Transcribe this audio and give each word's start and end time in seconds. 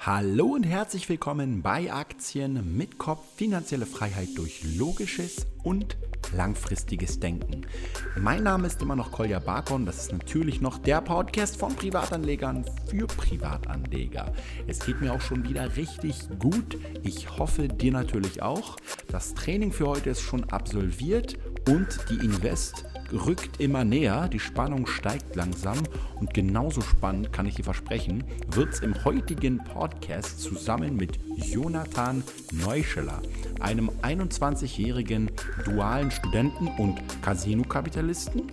Hallo 0.00 0.54
und 0.54 0.62
herzlich 0.62 1.08
willkommen 1.08 1.60
bei 1.60 1.92
Aktien 1.92 2.76
mit 2.76 2.98
Kopf, 2.98 3.24
finanzielle 3.34 3.84
Freiheit 3.84 4.28
durch 4.36 4.62
logisches 4.76 5.44
und 5.64 5.96
langfristiges 6.32 7.18
Denken. 7.18 7.66
Mein 8.16 8.44
Name 8.44 8.68
ist 8.68 8.80
immer 8.80 8.94
noch 8.94 9.10
Kolja 9.10 9.40
Barkon, 9.40 9.86
das 9.86 10.02
ist 10.02 10.12
natürlich 10.12 10.60
noch 10.60 10.78
der 10.78 11.00
Podcast 11.00 11.56
von 11.56 11.74
Privatanlegern 11.74 12.64
für 12.86 13.08
Privatanleger. 13.08 14.32
Es 14.68 14.78
geht 14.78 15.00
mir 15.00 15.12
auch 15.12 15.20
schon 15.20 15.48
wieder 15.48 15.76
richtig 15.76 16.28
gut. 16.38 16.78
Ich 17.02 17.36
hoffe 17.36 17.66
dir 17.66 17.92
natürlich 17.92 18.40
auch. 18.40 18.76
Das 19.08 19.34
Training 19.34 19.72
für 19.72 19.88
heute 19.88 20.10
ist 20.10 20.20
schon 20.20 20.44
absolviert 20.44 21.36
und 21.68 21.98
die 22.08 22.24
Invest 22.24 22.86
rückt 23.12 23.60
immer 23.60 23.84
näher, 23.84 24.28
die 24.28 24.40
Spannung 24.40 24.86
steigt 24.86 25.36
langsam 25.36 25.76
und 26.16 26.32
genauso 26.32 26.80
spannend, 26.80 27.32
kann 27.32 27.46
ich 27.46 27.56
dir 27.56 27.64
versprechen, 27.64 28.24
wird 28.50 28.72
es 28.72 28.80
im 28.80 29.04
heutigen 29.04 29.58
Podcast 29.58 30.40
zusammen 30.40 30.96
mit 30.96 31.18
Jonathan 31.36 32.22
Neuscheler, 32.52 33.20
einem 33.60 33.90
21-jährigen 34.02 35.30
dualen 35.64 36.10
Studenten 36.10 36.68
und 36.78 37.00
Casino-Kapitalisten. 37.22 38.44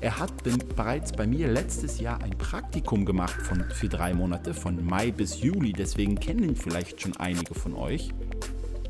Er 0.00 0.18
hat 0.18 0.32
bereits 0.74 1.12
bei 1.12 1.26
mir 1.26 1.48
letztes 1.48 2.00
Jahr 2.00 2.22
ein 2.22 2.36
Praktikum 2.38 3.04
gemacht 3.04 3.40
von, 3.42 3.64
für 3.70 3.88
drei 3.88 4.14
Monate, 4.14 4.54
von 4.54 4.82
Mai 4.84 5.10
bis 5.10 5.42
Juli, 5.42 5.72
deswegen 5.72 6.18
kennen 6.18 6.44
ihn 6.44 6.56
vielleicht 6.56 7.02
schon 7.02 7.16
einige 7.18 7.54
von 7.54 7.74
euch. 7.74 8.10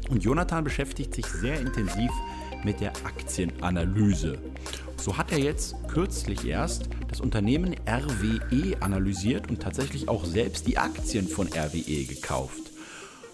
Und 0.09 0.23
Jonathan 0.23 0.63
beschäftigt 0.63 1.15
sich 1.15 1.27
sehr 1.27 1.61
intensiv 1.61 2.11
mit 2.11 2.42
der 2.81 2.91
Aktienanalyse. 3.05 4.39
So 4.97 5.19
hat 5.19 5.33
er 5.33 5.39
jetzt 5.39 5.75
kürzlich 5.89 6.47
erst 6.47 6.89
das 7.09 7.21
Unternehmen 7.21 7.75
RWE 7.89 8.81
analysiert 8.81 9.51
und 9.51 9.61
tatsächlich 9.61 10.09
auch 10.09 10.25
selbst 10.25 10.67
die 10.69 10.79
Aktien 10.79 11.27
von 11.27 11.49
RWE 11.49 12.05
gekauft. 12.05 12.71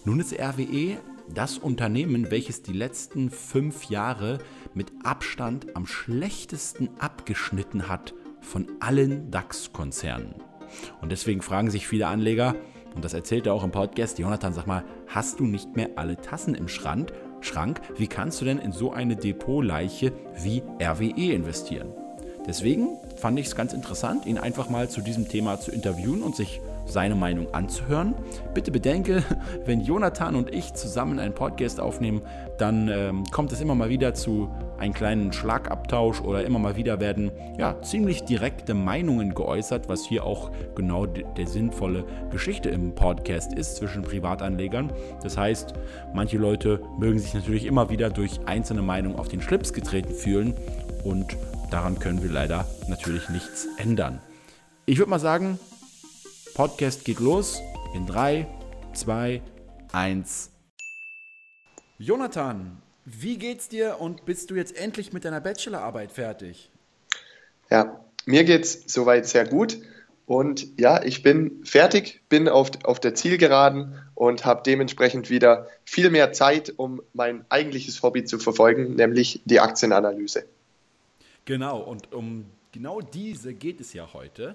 Nun 0.05 0.21
ist 0.21 0.33
RWE 0.33 0.97
das 1.35 1.59
Unternehmen, 1.59 2.31
welches 2.31 2.63
die 2.63 2.73
letzten 2.73 3.31
fünf 3.31 3.85
Jahre 3.91 4.39
mit 4.73 4.91
Abstand 5.05 5.77
am 5.77 5.87
schlechtesten 5.87 6.89
abgeschnitten 6.99 7.89
hat 7.89 8.15
von 8.41 8.67
allen 8.81 9.31
DAX-Konzernen. 9.31 10.37
Und 11.01 11.13
deswegen 11.13 11.43
fragen 11.43 11.71
sich 11.71 11.87
viele 11.87 12.07
Anleger, 12.07 12.55
und 12.95 13.05
das 13.05 13.15
erzählt 13.15 13.47
er 13.47 13.55
auch 13.55 13.65
im 13.65 13.71
Podcast, 13.71 14.19
Jonathan, 14.19 14.53
sag 14.53 14.67
mal, 14.67 14.85
hast 15.07 15.39
du 15.39 15.45
nicht 15.45 15.77
mehr 15.77 15.91
alle 15.97 16.17
Tassen 16.17 16.55
im 16.55 16.69
Schrank? 16.69 17.13
Schrank, 17.41 17.81
wie 17.97 18.07
kannst 18.07 18.41
du 18.41 18.45
denn 18.45 18.59
in 18.59 18.73
so 18.73 18.93
eine 18.93 19.17
Depotleiche 19.17 20.13
wie 20.43 20.63
RWE 20.83 21.33
investieren? 21.33 21.89
Deswegen 22.47 22.97
fand 23.17 23.39
ich 23.39 23.47
es 23.47 23.57
ganz 23.57 23.75
interessant, 23.75 24.25
ihn 24.25 24.39
einfach 24.39 24.71
mal 24.71 24.89
zu 24.89 25.03
diesem 25.03 25.29
Thema 25.29 25.61
zu 25.61 25.71
interviewen 25.71 26.23
und 26.23 26.35
sich 26.35 26.63
seine 26.87 27.15
Meinung 27.15 27.53
anzuhören. 27.53 28.15
Bitte 28.55 28.71
bedenke, 28.71 29.23
wenn 29.67 29.83
Jonathan 29.83 30.35
und 30.35 30.53
ich 30.55 30.73
zusammen 30.73 31.19
einen 31.19 31.35
Podcast 31.35 31.79
aufnehmen, 31.79 32.23
dann 32.57 32.89
ähm, 32.89 33.25
kommt 33.31 33.53
es 33.53 33.61
immer 33.61 33.75
mal 33.75 33.91
wieder 33.91 34.15
zu 34.15 34.51
einem 34.79 34.95
kleinen 34.95 35.33
Schlagabtausch 35.33 36.21
oder 36.21 36.45
immer 36.45 36.59
mal 36.59 36.77
wieder 36.77 37.01
werden 37.01 37.31
ja, 37.59 37.81
ziemlich 37.83 38.23
direkte 38.25 38.75
Meinungen 38.75 39.35
geäußert, 39.35 39.89
was 39.89 40.05
hier 40.07 40.25
auch 40.25 40.51
genau 40.75 41.07
der 41.07 41.47
sinnvolle 41.47 42.05
Geschichte 42.31 42.69
im 42.71 42.95
Podcast 42.95 43.53
ist 43.53 43.77
zwischen 43.77 44.03
Privatanlegern. 44.03 44.93
Das 45.23 45.37
heißt, 45.37 45.75
manche 46.15 46.39
Leute 46.39 46.81
mögen 46.99 47.19
sich 47.19 47.35
natürlich 47.35 47.67
immer 47.67 47.91
wieder 47.91 48.11
durch 48.11 48.41
einzelne 48.47 48.83
Meinungen 48.83 49.19
auf 49.19 49.29
den 49.29 49.43
Schlips 49.43 49.73
getreten 49.73 50.15
fühlen 50.15 50.55
und 51.05 51.37
daran 51.71 51.99
können 51.99 52.23
wir 52.23 52.31
leider 52.31 52.67
natürlich 52.89 53.29
nichts 53.29 53.67
ändern. 53.79 54.21
Ich 54.87 54.99
würde 54.99 55.11
mal 55.11 55.19
sagen, 55.19 55.59
Podcast 56.55 57.05
geht 57.05 57.21
los 57.21 57.61
in 57.95 58.07
3, 58.07 58.47
2, 58.95 59.43
1. 59.93 60.51
Jonathan, 61.99 62.83
wie 63.11 63.39
geht's 63.39 63.69
dir 63.69 64.01
und 64.01 64.25
bist 64.25 64.51
du 64.51 64.55
jetzt 64.55 64.77
endlich 64.77 65.13
mit 65.13 65.25
deiner 65.25 65.41
Bachelorarbeit 65.41 66.13
fertig? 66.13 66.71
Ja, 67.71 68.05
mir 68.27 68.45
geht's 68.45 68.85
soweit 68.87 69.27
sehr 69.27 69.47
gut. 69.47 69.79
Und 70.27 70.79
ja, 70.79 71.03
ich 71.03 71.23
bin 71.23 71.65
fertig, 71.65 72.21
bin 72.29 72.49
auf, 72.49 72.71
auf 72.85 73.01
der 73.01 73.15
Zielgeraden 73.15 73.95
und 74.15 74.45
habe 74.45 74.63
dementsprechend 74.63 75.31
wieder 75.31 75.69
viel 75.87 76.11
mehr 76.11 76.33
Zeit, 76.33 76.75
um 76.77 77.01
mein 77.15 77.47
eigentliches 77.49 78.03
Hobby 78.03 78.25
zu 78.25 78.39
verfolgen, 78.39 78.95
nämlich 78.97 79.41
die 79.47 79.59
Aktienanalyse. 79.59 80.45
Genau, 81.47 81.81
und 81.81 82.13
um 82.13 82.45
genau 82.73 83.01
diese 83.01 83.55
geht 83.55 83.81
es 83.81 83.95
ja 83.95 84.13
heute. 84.13 84.55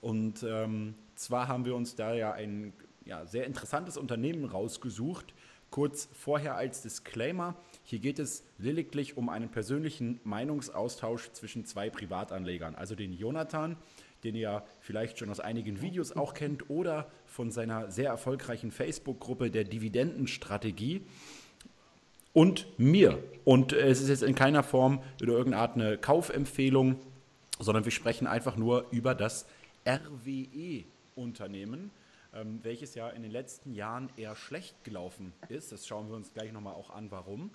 Und 0.00 0.42
ähm, 0.42 0.94
zwar 1.14 1.46
haben 1.46 1.64
wir 1.64 1.76
uns 1.76 1.94
da 1.94 2.12
ja 2.12 2.32
ein 2.32 2.72
ja, 3.04 3.26
sehr 3.26 3.46
interessantes 3.46 3.96
Unternehmen 3.96 4.44
rausgesucht. 4.44 5.34
Kurz 5.70 6.08
vorher 6.12 6.56
als 6.56 6.82
Disclaimer, 6.82 7.54
hier 7.88 8.00
geht 8.00 8.18
es 8.18 8.42
lediglich 8.58 9.16
um 9.16 9.28
einen 9.28 9.48
persönlichen 9.48 10.18
Meinungsaustausch 10.24 11.30
zwischen 11.30 11.64
zwei 11.66 11.88
Privatanlegern, 11.88 12.74
also 12.74 12.96
den 12.96 13.12
Jonathan, 13.12 13.76
den 14.24 14.34
ihr 14.34 14.64
vielleicht 14.80 15.20
schon 15.20 15.30
aus 15.30 15.38
einigen 15.38 15.80
Videos 15.80 16.10
auch 16.10 16.34
kennt, 16.34 16.68
oder 16.68 17.08
von 17.26 17.52
seiner 17.52 17.88
sehr 17.92 18.10
erfolgreichen 18.10 18.72
Facebook-Gruppe 18.72 19.52
der 19.52 19.62
Dividendenstrategie 19.62 21.02
und 22.32 22.66
mir. 22.76 23.22
Und 23.44 23.72
es 23.72 24.00
ist 24.00 24.08
jetzt 24.08 24.24
in 24.24 24.34
keiner 24.34 24.64
Form 24.64 25.00
oder 25.22 25.38
eine 25.72 25.96
Kaufempfehlung, 25.96 26.96
sondern 27.60 27.84
wir 27.84 27.92
sprechen 27.92 28.26
einfach 28.26 28.56
nur 28.56 28.86
über 28.90 29.14
das 29.14 29.46
RWE 29.86 30.82
Unternehmen, 31.14 31.92
ähm, 32.34 32.58
welches 32.64 32.96
ja 32.96 33.10
in 33.10 33.22
den 33.22 33.30
letzten 33.30 33.72
Jahren 33.72 34.10
eher 34.16 34.34
schlecht 34.34 34.82
gelaufen 34.82 35.32
ist. 35.48 35.70
Das 35.70 35.86
schauen 35.86 36.08
wir 36.08 36.16
uns 36.16 36.34
gleich 36.34 36.50
nochmal 36.50 36.74
auch 36.74 36.90
an, 36.90 37.12
warum. 37.12 37.52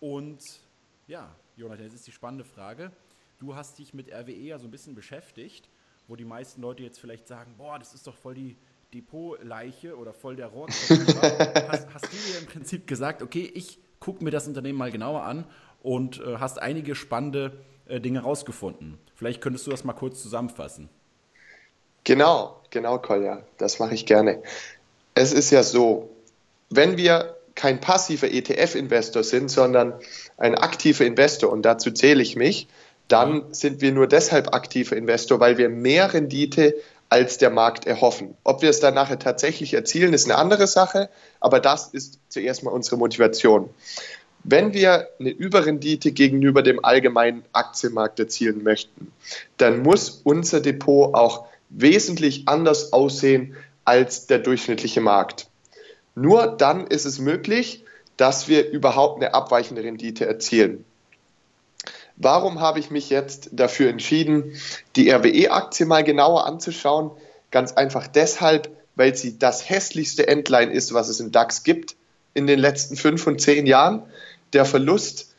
Und 0.00 0.40
ja, 1.06 1.34
Jonathan, 1.56 1.84
jetzt 1.84 1.94
ist 1.94 2.06
die 2.06 2.12
spannende 2.12 2.44
Frage. 2.44 2.92
Du 3.38 3.54
hast 3.54 3.78
dich 3.78 3.94
mit 3.94 4.12
RWE 4.12 4.32
ja 4.32 4.58
so 4.58 4.66
ein 4.66 4.70
bisschen 4.70 4.94
beschäftigt, 4.94 5.68
wo 6.06 6.16
die 6.16 6.24
meisten 6.24 6.60
Leute 6.60 6.82
jetzt 6.82 6.98
vielleicht 6.98 7.28
sagen, 7.28 7.54
boah, 7.56 7.78
das 7.78 7.94
ist 7.94 8.06
doch 8.06 8.14
voll 8.14 8.34
die 8.34 8.56
Depotleiche 8.94 9.96
oder 9.96 10.12
voll 10.12 10.36
der 10.36 10.46
Rohrkopf. 10.46 10.88
hast, 11.68 11.94
hast, 11.94 12.04
du 12.12 12.16
dir 12.16 12.38
im 12.40 12.46
Prinzip 12.46 12.86
gesagt, 12.86 13.22
okay, 13.22 13.50
ich 13.54 13.78
gucke 14.00 14.24
mir 14.24 14.30
das 14.30 14.48
Unternehmen 14.48 14.78
mal 14.78 14.90
genauer 14.90 15.22
an 15.22 15.44
und 15.82 16.20
äh, 16.20 16.38
hast 16.38 16.60
einige 16.60 16.94
spannende 16.94 17.58
äh, 17.86 18.00
Dinge 18.00 18.20
rausgefunden. 18.20 18.98
Vielleicht 19.14 19.40
könntest 19.40 19.66
du 19.66 19.70
das 19.70 19.84
mal 19.84 19.92
kurz 19.92 20.22
zusammenfassen. 20.22 20.88
Genau, 22.04 22.62
genau, 22.70 22.98
Kolja, 22.98 23.42
das 23.58 23.78
mache 23.78 23.94
ich 23.94 24.06
gerne. 24.06 24.42
Es 25.14 25.32
ist 25.32 25.50
ja 25.50 25.62
so, 25.62 26.10
wenn 26.70 26.96
wir 26.96 27.37
kein 27.58 27.80
passiver 27.80 28.30
ETF-Investor 28.30 29.24
sind, 29.24 29.50
sondern 29.50 29.92
ein 30.36 30.54
aktiver 30.54 31.04
Investor, 31.04 31.50
und 31.50 31.62
dazu 31.62 31.90
zähle 31.90 32.22
ich 32.22 32.36
mich, 32.36 32.68
dann 33.08 33.52
sind 33.52 33.80
wir 33.80 33.90
nur 33.90 34.06
deshalb 34.06 34.54
aktiver 34.54 34.96
Investor, 34.96 35.40
weil 35.40 35.58
wir 35.58 35.68
mehr 35.68 36.14
Rendite 36.14 36.76
als 37.08 37.36
der 37.38 37.50
Markt 37.50 37.84
erhoffen. 37.84 38.36
Ob 38.44 38.62
wir 38.62 38.70
es 38.70 38.78
dann 38.78 38.94
nachher 38.94 39.18
tatsächlich 39.18 39.74
erzielen, 39.74 40.12
ist 40.12 40.26
eine 40.26 40.36
andere 40.38 40.68
Sache, 40.68 41.10
aber 41.40 41.58
das 41.58 41.88
ist 41.88 42.20
zuerst 42.28 42.62
mal 42.62 42.70
unsere 42.70 42.96
Motivation. 42.96 43.68
Wenn 44.44 44.72
wir 44.72 45.08
eine 45.18 45.30
Überrendite 45.30 46.12
gegenüber 46.12 46.62
dem 46.62 46.84
allgemeinen 46.84 47.42
Aktienmarkt 47.52 48.20
erzielen 48.20 48.62
möchten, 48.62 49.10
dann 49.56 49.82
muss 49.82 50.20
unser 50.22 50.60
Depot 50.60 51.12
auch 51.12 51.46
wesentlich 51.70 52.46
anders 52.46 52.92
aussehen 52.92 53.56
als 53.84 54.28
der 54.28 54.38
durchschnittliche 54.38 55.00
Markt. 55.00 55.47
Nur 56.20 56.48
dann 56.48 56.86
ist 56.88 57.04
es 57.04 57.20
möglich, 57.20 57.84
dass 58.16 58.48
wir 58.48 58.68
überhaupt 58.70 59.22
eine 59.22 59.34
abweichende 59.34 59.84
Rendite 59.84 60.26
erzielen. 60.26 60.84
Warum 62.16 62.60
habe 62.60 62.80
ich 62.80 62.90
mich 62.90 63.08
jetzt 63.10 63.50
dafür 63.52 63.88
entschieden, 63.88 64.56
die 64.96 65.10
RWE-Aktie 65.10 65.86
mal 65.86 66.02
genauer 66.02 66.44
anzuschauen? 66.44 67.12
Ganz 67.52 67.72
einfach 67.72 68.08
deshalb, 68.08 68.68
weil 68.96 69.14
sie 69.14 69.38
das 69.38 69.70
hässlichste 69.70 70.26
Endline 70.26 70.72
ist, 70.72 70.92
was 70.92 71.08
es 71.08 71.20
im 71.20 71.30
DAX 71.30 71.62
gibt 71.62 71.94
in 72.34 72.48
den 72.48 72.58
letzten 72.58 72.96
fünf 72.96 73.24
und 73.28 73.40
zehn 73.40 73.66
Jahren. 73.66 74.02
Der 74.52 74.64
Verlust 74.64 75.32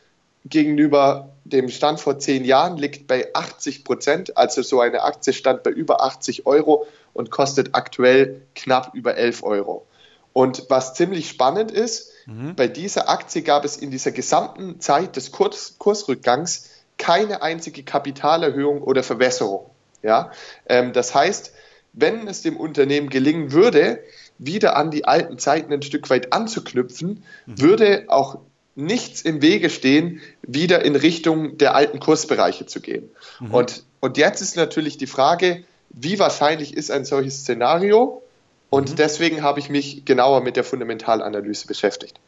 gegenüber 0.46 1.34
dem 1.44 1.68
Stand 1.68 2.00
vor 2.00 2.20
zehn 2.20 2.46
Jahren 2.46 2.78
liegt 2.78 3.06
bei 3.06 3.28
80 3.34 3.84
Prozent. 3.84 4.38
Also 4.38 4.62
so 4.62 4.80
eine 4.80 5.04
Aktie 5.04 5.34
stand 5.34 5.64
bei 5.64 5.72
über 5.72 6.02
80 6.02 6.46
Euro 6.46 6.88
und 7.14 7.32
kostet 7.32 7.72
aktuell 7.74 8.44
knapp 8.56 8.96
über 8.96 9.18
11 9.18 9.44
Euro. 9.44 9.86
Und 10.34 10.66
was 10.70 10.94
ziemlich 10.94 11.30
spannend 11.30 11.72
ist, 11.72 12.12
mhm. 12.26 12.56
bei 12.56 12.68
dieser 12.68 13.10
Aktie 13.10 13.42
gab 13.42 13.66
es 13.66 13.78
in 13.78 13.92
dieser 13.92 14.12
gesamten 14.12 14.80
Zeit 14.80 15.16
des 15.16 15.32
Kurs, 15.32 15.76
Kursrückgangs 15.78 16.70
keine 16.98 17.42
einzige 17.42 17.84
Kapitalerhöhung 17.84 18.82
oder 18.82 19.04
Verwässerung. 19.04 19.70
Ja? 20.04 20.32
Ähm, 20.68 20.94
das 20.94 21.16
heißt, 21.16 21.54
wenn 21.94 22.28
es 22.28 22.42
dem 22.42 22.58
Unternehmen 22.58 23.10
gelingen 23.10 23.52
würde, 23.52 24.04
wieder 24.38 24.78
an 24.78 24.92
die 24.92 25.06
alten 25.06 25.38
Zeiten 25.38 25.74
ein 25.74 25.82
Stück 25.82 26.10
weit 26.10 26.32
anzuknüpfen, 26.32 27.24
mhm. 27.46 27.62
würde 27.62 28.06
auch 28.08 28.40
nichts 28.76 29.22
im 29.22 29.42
Wege 29.42 29.70
stehen, 29.70 30.22
wieder 30.42 30.86
in 30.86 30.96
Richtung 30.96 31.58
der 31.58 31.76
alten 31.76 32.00
Kursbereiche 32.00 32.66
zu 32.66 32.80
gehen. 32.80 33.10
Mhm. 33.40 33.54
Und, 33.54 33.84
und 34.00 34.18
jetzt 34.18 34.42
ist 34.42 34.56
natürlich 34.56 34.98
die 34.98 35.08
Frage, 35.08 35.64
wie 35.90 36.20
wahrscheinlich 36.20 36.76
ist 36.76 36.92
ein 36.92 37.04
solches 37.04 37.42
Szenario? 37.42 38.22
Und 38.70 38.92
mhm. 38.92 38.96
deswegen 38.96 39.42
habe 39.42 39.60
ich 39.60 39.70
mich 39.70 40.06
genauer 40.06 40.42
mit 40.42 40.56
der 40.56 40.64
Fundamentalanalyse 40.64 41.68
beschäftigt. 41.68 42.20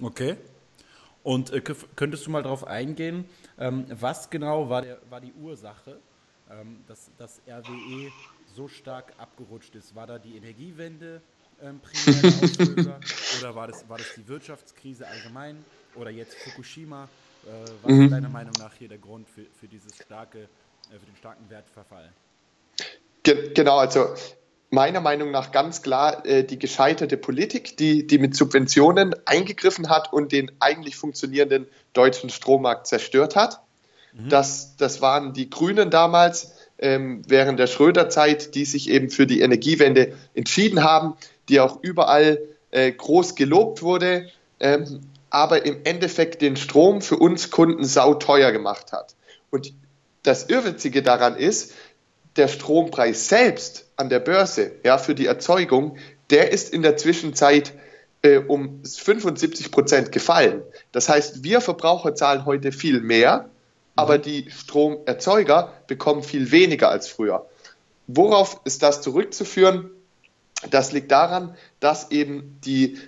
Okay. 0.00 0.36
Und 1.22 1.52
äh, 1.52 1.60
könntest 1.94 2.26
du 2.26 2.30
mal 2.30 2.42
darauf 2.42 2.66
eingehen, 2.66 3.28
ähm, 3.58 3.86
was 3.88 4.30
genau 4.30 4.68
war, 4.68 4.82
der, 4.82 4.98
war 5.08 5.20
die 5.20 5.32
Ursache, 5.40 5.98
ähm, 6.50 6.80
dass 6.88 7.10
das 7.18 7.40
RWE 7.46 8.10
so 8.56 8.66
stark 8.66 9.12
abgerutscht 9.18 9.74
ist? 9.76 9.94
War 9.94 10.06
da 10.06 10.18
die 10.18 10.36
Energiewende 10.36 11.22
ähm, 11.62 11.80
primär 11.80 12.32
Auslöser 12.42 13.00
oder 13.40 13.54
war 13.54 13.68
das, 13.68 13.88
war 13.88 13.98
das 13.98 14.08
die 14.16 14.26
Wirtschaftskrise 14.26 15.06
allgemein 15.06 15.64
oder 15.94 16.10
jetzt 16.10 16.34
Fukushima? 16.34 17.08
Äh, 17.44 17.70
was 17.82 17.92
mhm. 17.92 18.04
ist 18.04 18.10
deiner 18.10 18.28
Meinung 18.28 18.54
nach 18.58 18.74
hier 18.74 18.88
der 18.88 18.98
Grund 18.98 19.28
für, 19.28 19.44
für, 19.60 19.68
dieses 19.68 19.94
starke, 19.96 20.40
äh, 20.40 20.98
für 20.98 21.06
den 21.06 21.16
starken 21.16 21.48
Wertverfall? 21.48 22.10
Ge 23.22 23.52
genau, 23.54 23.78
also 23.78 24.14
meiner 24.72 25.02
Meinung 25.02 25.30
nach 25.30 25.52
ganz 25.52 25.82
klar 25.82 26.24
äh, 26.24 26.44
die 26.44 26.58
gescheiterte 26.58 27.18
Politik, 27.18 27.76
die, 27.76 28.06
die 28.06 28.18
mit 28.18 28.34
Subventionen 28.34 29.14
eingegriffen 29.26 29.90
hat 29.90 30.12
und 30.12 30.32
den 30.32 30.50
eigentlich 30.60 30.96
funktionierenden 30.96 31.66
deutschen 31.92 32.30
Strommarkt 32.30 32.86
zerstört 32.86 33.36
hat. 33.36 33.60
Mhm. 34.14 34.30
Das, 34.30 34.76
das 34.78 35.02
waren 35.02 35.34
die 35.34 35.50
Grünen 35.50 35.90
damals 35.90 36.54
ähm, 36.78 37.22
während 37.28 37.58
der 37.58 37.66
Schröder-Zeit, 37.66 38.54
die 38.54 38.64
sich 38.64 38.88
eben 38.88 39.10
für 39.10 39.26
die 39.26 39.42
Energiewende 39.42 40.14
entschieden 40.34 40.82
haben, 40.82 41.14
die 41.50 41.60
auch 41.60 41.78
überall 41.82 42.40
äh, 42.70 42.90
groß 42.90 43.34
gelobt 43.34 43.82
wurde, 43.82 44.30
ähm, 44.58 45.00
aber 45.28 45.66
im 45.66 45.80
Endeffekt 45.84 46.40
den 46.40 46.56
Strom 46.56 47.02
für 47.02 47.16
uns 47.16 47.50
Kunden 47.50 47.84
sauteuer 47.84 48.52
gemacht 48.52 48.92
hat. 48.92 49.14
Und 49.50 49.74
das 50.22 50.48
Irrwitzige 50.48 51.02
daran 51.02 51.36
ist, 51.36 51.74
der 52.36 52.48
Strompreis 52.48 53.28
selbst 53.28 53.86
an 53.96 54.08
der 54.08 54.20
Börse 54.20 54.72
ja, 54.84 54.98
für 54.98 55.14
die 55.14 55.26
Erzeugung, 55.26 55.96
der 56.30 56.50
ist 56.50 56.72
in 56.72 56.82
der 56.82 56.96
Zwischenzeit 56.96 57.74
äh, 58.22 58.38
um 58.38 58.82
75 58.84 59.70
Prozent 59.70 60.12
gefallen. 60.12 60.62
Das 60.92 61.08
heißt, 61.08 61.44
wir 61.44 61.60
Verbraucher 61.60 62.14
zahlen 62.14 62.46
heute 62.46 62.72
viel 62.72 63.00
mehr, 63.00 63.50
aber 63.96 64.18
mhm. 64.18 64.22
die 64.22 64.50
Stromerzeuger 64.50 65.72
bekommen 65.86 66.22
viel 66.22 66.50
weniger 66.50 66.88
als 66.88 67.08
früher. 67.08 67.46
Worauf 68.06 68.60
ist 68.64 68.82
das 68.82 69.02
zurückzuführen? 69.02 69.90
Das 70.70 70.92
liegt 70.92 71.10
daran, 71.10 71.56
dass 71.80 72.10
eben 72.10 72.58
die 72.64 72.98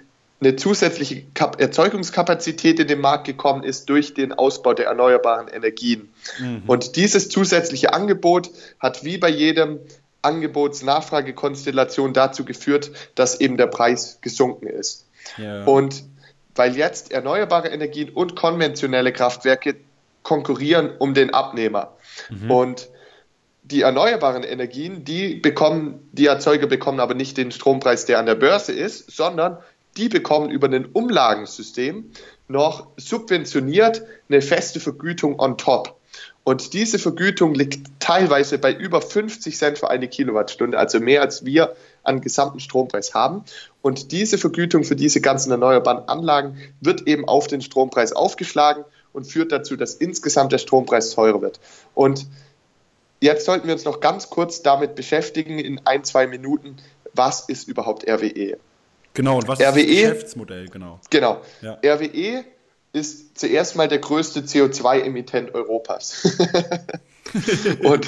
eine 0.40 0.56
zusätzliche 0.56 1.22
Kap 1.34 1.60
Erzeugungskapazität 1.60 2.78
in 2.78 2.88
den 2.88 3.00
Markt 3.00 3.24
gekommen 3.24 3.62
ist 3.62 3.88
durch 3.88 4.14
den 4.14 4.32
Ausbau 4.32 4.74
der 4.74 4.86
erneuerbaren 4.86 5.48
Energien. 5.48 6.12
Mhm. 6.38 6.62
Und 6.66 6.96
dieses 6.96 7.28
zusätzliche 7.28 7.92
Angebot 7.92 8.50
hat 8.78 9.04
wie 9.04 9.18
bei 9.18 9.28
jedem 9.28 9.80
Angebots-Nachfrage-Konstellation 10.22 12.12
dazu 12.12 12.44
geführt, 12.44 12.90
dass 13.14 13.40
eben 13.40 13.56
der 13.56 13.66
Preis 13.66 14.18
gesunken 14.20 14.66
ist. 14.66 15.06
Ja. 15.36 15.64
Und 15.64 16.04
weil 16.54 16.76
jetzt 16.76 17.12
erneuerbare 17.12 17.68
Energien 17.68 18.10
und 18.10 18.36
konventionelle 18.36 19.12
Kraftwerke 19.12 19.76
konkurrieren 20.22 20.90
um 20.98 21.14
den 21.14 21.34
Abnehmer. 21.34 21.96
Mhm. 22.30 22.50
Und 22.50 22.88
die 23.64 23.82
erneuerbaren 23.82 24.42
Energien, 24.42 25.04
die 25.04 25.34
bekommen, 25.34 26.08
die 26.12 26.26
Erzeuger 26.26 26.66
bekommen 26.66 27.00
aber 27.00 27.14
nicht 27.14 27.36
den 27.36 27.50
Strompreis, 27.50 28.04
der 28.04 28.18
an 28.18 28.26
der 28.26 28.34
Börse 28.34 28.72
ist, 28.72 29.10
sondern 29.10 29.58
die 29.96 30.08
bekommen 30.08 30.50
über 30.50 30.68
ein 30.68 30.86
Umlagensystem 30.86 32.10
noch 32.48 32.88
subventioniert 32.96 34.02
eine 34.28 34.42
feste 34.42 34.80
Vergütung 34.80 35.38
on 35.38 35.56
top. 35.56 35.98
Und 36.44 36.74
diese 36.74 36.98
Vergütung 36.98 37.54
liegt 37.54 38.00
teilweise 38.00 38.58
bei 38.58 38.72
über 38.72 39.00
50 39.00 39.56
Cent 39.56 39.78
für 39.78 39.88
eine 39.88 40.08
Kilowattstunde, 40.08 40.78
also 40.78 41.00
mehr 41.00 41.22
als 41.22 41.46
wir 41.46 41.74
an 42.02 42.20
gesamten 42.20 42.60
Strompreis 42.60 43.14
haben. 43.14 43.44
Und 43.80 44.12
diese 44.12 44.36
Vergütung 44.36 44.84
für 44.84 44.94
diese 44.94 45.22
ganzen 45.22 45.50
erneuerbaren 45.50 46.06
Anlagen 46.06 46.58
wird 46.80 47.08
eben 47.08 47.26
auf 47.26 47.46
den 47.46 47.62
Strompreis 47.62 48.12
aufgeschlagen 48.12 48.84
und 49.14 49.24
führt 49.24 49.52
dazu, 49.52 49.76
dass 49.76 49.94
insgesamt 49.94 50.52
der 50.52 50.58
Strompreis 50.58 51.10
teurer 51.10 51.40
wird. 51.40 51.60
Und 51.94 52.26
jetzt 53.22 53.46
sollten 53.46 53.66
wir 53.66 53.72
uns 53.72 53.86
noch 53.86 54.00
ganz 54.00 54.28
kurz 54.28 54.60
damit 54.60 54.96
beschäftigen, 54.96 55.58
in 55.58 55.80
ein, 55.86 56.04
zwei 56.04 56.26
Minuten, 56.26 56.76
was 57.14 57.48
ist 57.48 57.68
überhaupt 57.68 58.06
RWE? 58.06 58.58
Genau, 59.14 59.36
und 59.36 59.48
was 59.48 59.60
RWE, 59.60 59.66
ist 59.66 59.76
das 59.76 59.86
Geschäftsmodell? 59.86 60.68
Genau. 60.68 61.00
Genau. 61.08 61.40
Ja. 61.62 61.78
RWE 61.82 62.44
ist 62.94 63.38
zuerst 63.38 63.76
mal 63.76 63.88
der 63.88 63.98
größte 63.98 64.40
CO2-Emittent 64.42 65.52
Europas. 65.52 66.24
und, 67.82 68.06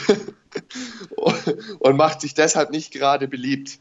und 1.80 1.96
macht 1.96 2.20
sich 2.20 2.34
deshalb 2.34 2.70
nicht 2.70 2.92
gerade 2.92 3.26
beliebt. 3.26 3.78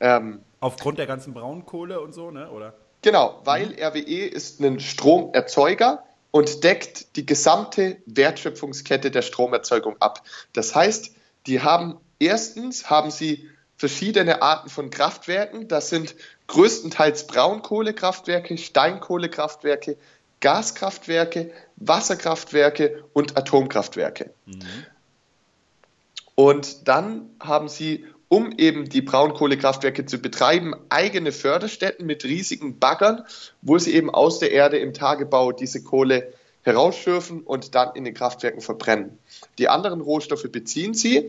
Ähm, 0.00 0.40
Aufgrund 0.60 0.98
der 0.98 1.06
ganzen 1.06 1.34
Braunkohle 1.34 2.00
und 2.00 2.14
so, 2.14 2.30
ne? 2.30 2.50
Oder? 2.50 2.74
Genau, 3.02 3.40
weil 3.44 3.66
mhm. 3.66 3.82
RWE 3.82 4.26
ist 4.26 4.60
ein 4.60 4.80
Stromerzeuger 4.80 6.02
und 6.30 6.64
deckt 6.64 7.16
die 7.16 7.26
gesamte 7.26 7.98
Wertschöpfungskette 8.06 9.10
der 9.10 9.22
Stromerzeugung 9.22 9.96
ab. 10.00 10.22
Das 10.54 10.74
heißt, 10.74 11.12
die 11.46 11.60
haben 11.60 12.00
erstens 12.18 12.88
haben 12.88 13.10
sie 13.10 13.48
verschiedene 13.76 14.40
Arten 14.40 14.70
von 14.70 14.88
Kraftwerken. 14.90 15.68
Das 15.68 15.90
sind 15.90 16.14
größtenteils 16.46 17.26
Braunkohlekraftwerke, 17.26 18.56
Steinkohlekraftwerke, 18.56 19.98
Gaskraftwerke, 20.46 21.50
Wasserkraftwerke 21.74 23.02
und 23.12 23.36
Atomkraftwerke. 23.36 24.30
Mhm. 24.44 24.60
Und 26.36 26.86
dann 26.86 27.30
haben 27.40 27.68
sie, 27.68 28.04
um 28.28 28.52
eben 28.52 28.88
die 28.88 29.02
Braunkohlekraftwerke 29.02 30.06
zu 30.06 30.18
betreiben, 30.18 30.76
eigene 30.88 31.32
Förderstätten 31.32 32.06
mit 32.06 32.22
riesigen 32.22 32.78
Baggern, 32.78 33.24
wo 33.60 33.76
sie 33.78 33.92
eben 33.94 34.08
aus 34.08 34.38
der 34.38 34.52
Erde 34.52 34.78
im 34.78 34.94
Tagebau 34.94 35.50
diese 35.50 35.82
Kohle 35.82 36.32
herausschürfen 36.62 37.40
und 37.40 37.74
dann 37.74 37.96
in 37.96 38.04
den 38.04 38.14
Kraftwerken 38.14 38.60
verbrennen. 38.60 39.18
Die 39.58 39.68
anderen 39.68 40.00
Rohstoffe 40.00 40.46
beziehen 40.52 40.94
sie 40.94 41.28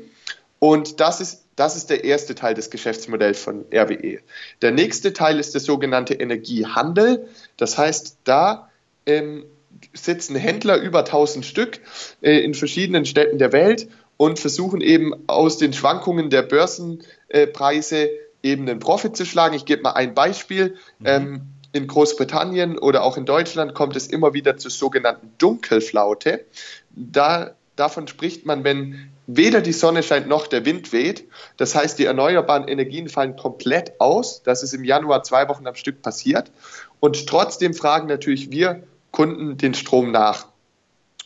und 0.59 0.99
das 0.99 1.21
ist, 1.21 1.45
das 1.55 1.75
ist 1.75 1.89
der 1.89 2.03
erste 2.03 2.35
Teil 2.35 2.53
des 2.53 2.69
Geschäftsmodells 2.69 3.41
von 3.41 3.65
RWE. 3.73 4.19
Der 4.61 4.71
nächste 4.71 5.11
Teil 5.13 5.39
ist 5.39 5.55
der 5.55 5.61
sogenannte 5.61 6.13
Energiehandel. 6.13 7.27
Das 7.57 7.79
heißt, 7.79 8.17
da 8.23 8.66
ähm, 9.07 9.45
sitzen 9.93 10.35
Händler 10.35 10.77
über 10.77 10.99
1000 10.99 11.45
Stück 11.45 11.79
äh, 12.21 12.39
in 12.39 12.53
verschiedenen 12.53 13.05
Städten 13.05 13.37
der 13.37 13.51
Welt 13.51 13.87
und 14.17 14.39
versuchen 14.39 14.81
eben 14.81 15.13
aus 15.27 15.57
den 15.57 15.73
Schwankungen 15.73 16.29
der 16.29 16.41
Börsenpreise 16.41 17.97
äh, 17.97 18.19
eben 18.43 18.67
einen 18.67 18.79
Profit 18.79 19.15
zu 19.15 19.25
schlagen. 19.25 19.55
Ich 19.55 19.65
gebe 19.65 19.83
mal 19.83 19.91
ein 19.91 20.13
Beispiel. 20.13 20.75
Mhm. 20.99 21.05
Ähm, 21.05 21.41
in 21.73 21.85
Großbritannien 21.85 22.79
oder 22.79 23.03
auch 23.03 23.17
in 23.17 23.25
Deutschland 23.25 23.75
kommt 23.75 23.95
es 23.95 24.07
immer 24.07 24.33
wieder 24.33 24.57
zur 24.57 24.71
sogenannten 24.71 25.33
Dunkelflaute. 25.37 26.45
Da, 26.89 27.51
davon 27.75 28.07
spricht 28.07 28.45
man, 28.45 28.63
wenn 28.63 29.11
weder 29.27 29.61
die 29.61 29.73
Sonne 29.73 30.01
scheint 30.01 30.27
noch 30.27 30.47
der 30.47 30.65
Wind 30.65 30.93
weht. 30.93 31.25
Das 31.57 31.75
heißt, 31.75 31.99
die 31.99 32.05
erneuerbaren 32.05 32.67
Energien 32.67 33.09
fallen 33.09 33.35
komplett 33.35 33.99
aus. 33.99 34.41
Das 34.43 34.63
ist 34.63 34.73
im 34.73 34.85
Januar 34.85 35.23
zwei 35.23 35.49
Wochen 35.49 35.67
am 35.67 35.75
Stück 35.75 36.01
passiert. 36.01 36.51
Und 36.99 37.27
trotzdem 37.27 37.73
fragen 37.73 38.07
natürlich 38.07 38.49
wir 38.49 38.81
Kunden 39.17 39.57
den 39.57 39.73
Strom 39.73 40.11
nach. 40.11 40.45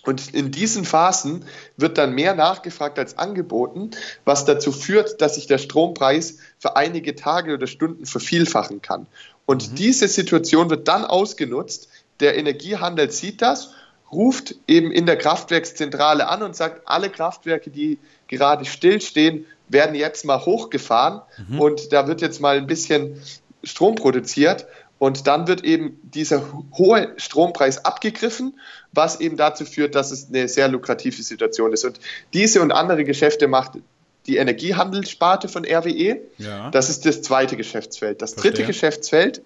Und 0.03 0.33
in 0.33 0.49
diesen 0.49 0.85
Phasen 0.85 1.43
wird 1.75 1.97
dann 1.97 2.15
mehr 2.15 2.33
nachgefragt 2.33 2.97
als 2.97 3.17
angeboten, 3.17 3.91
was 4.23 4.45
dazu 4.45 4.71
führt, 4.71 5.19
dass 5.19 5.35
sich 5.35 5.45
der 5.45 5.57
Strompreis 5.57 6.37
für 6.57 6.77
einige 6.77 7.17
Tage 7.17 7.53
oder 7.53 7.67
Stunden 7.67 8.05
vervielfachen 8.05 8.81
kann. 8.81 9.07
Und 9.45 9.71
mhm. 9.71 9.75
diese 9.75 10.07
Situation 10.07 10.69
wird 10.69 10.87
dann 10.87 11.03
ausgenutzt. 11.03 11.89
Der 12.21 12.37
Energiehandel 12.37 13.11
sieht 13.11 13.41
das 13.41 13.73
ruft 14.09 14.55
eben 14.67 14.91
in 14.91 15.05
der 15.05 15.17
Kraftwerkszentrale 15.17 16.27
an 16.27 16.43
und 16.43 16.55
sagt, 16.55 16.87
alle 16.87 17.09
Kraftwerke, 17.09 17.69
die 17.69 17.97
gerade 18.27 18.65
stillstehen, 18.65 19.45
werden 19.67 19.95
jetzt 19.95 20.25
mal 20.25 20.45
hochgefahren 20.45 21.21
mhm. 21.47 21.59
und 21.59 21.93
da 21.93 22.07
wird 22.07 22.21
jetzt 22.21 22.41
mal 22.41 22.57
ein 22.57 22.67
bisschen 22.67 23.21
Strom 23.63 23.95
produziert 23.95 24.65
und 25.01 25.25
dann 25.25 25.47
wird 25.47 25.63
eben 25.63 25.99
dieser 26.03 26.43
hohe 26.77 27.13
Strompreis 27.17 27.85
abgegriffen, 27.85 28.59
was 28.91 29.19
eben 29.19 29.35
dazu 29.35 29.65
führt, 29.65 29.95
dass 29.95 30.11
es 30.11 30.27
eine 30.29 30.47
sehr 30.47 30.67
lukrative 30.67 31.23
Situation 31.23 31.73
ist. 31.73 31.85
Und 31.85 31.99
diese 32.33 32.61
und 32.61 32.71
andere 32.71 33.03
Geschäfte 33.03 33.47
macht 33.47 33.79
die 34.27 34.37
Energiehandelssparte 34.37 35.47
von 35.47 35.65
RWE. 35.65 36.21
Ja. 36.37 36.69
Das 36.69 36.91
ist 36.91 37.07
das 37.07 37.23
zweite 37.23 37.57
Geschäftsfeld. 37.57 38.21
Das 38.21 38.33
Verstehe. 38.33 38.51
dritte 38.51 38.67
Geschäftsfeld, 38.67 39.41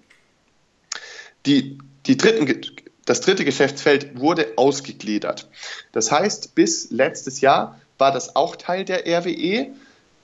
die, 1.46 1.78
die 2.04 2.18
dritten 2.18 2.60
das 3.06 3.22
dritte 3.22 3.46
Geschäftsfeld 3.46 4.20
wurde 4.20 4.52
ausgegliedert. 4.56 5.48
Das 5.92 6.12
heißt, 6.12 6.54
bis 6.54 6.90
letztes 6.90 7.40
Jahr 7.40 7.80
war 7.96 8.12
das 8.12 8.36
auch 8.36 8.56
Teil 8.56 8.84
der 8.84 9.06
RWE. 9.06 9.68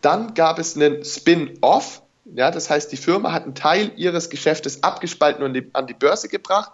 Dann 0.02 0.34
gab 0.34 0.58
es 0.58 0.76
einen 0.76 1.06
Spin-off. 1.06 2.01
Ja, 2.34 2.50
das 2.50 2.70
heißt, 2.70 2.90
die 2.92 2.96
Firma 2.96 3.32
hat 3.32 3.44
einen 3.44 3.54
Teil 3.54 3.92
ihres 3.96 4.30
Geschäftes 4.30 4.82
abgespalten 4.82 5.44
und 5.44 5.74
an 5.74 5.86
die 5.86 5.94
Börse 5.94 6.28
gebracht. 6.28 6.72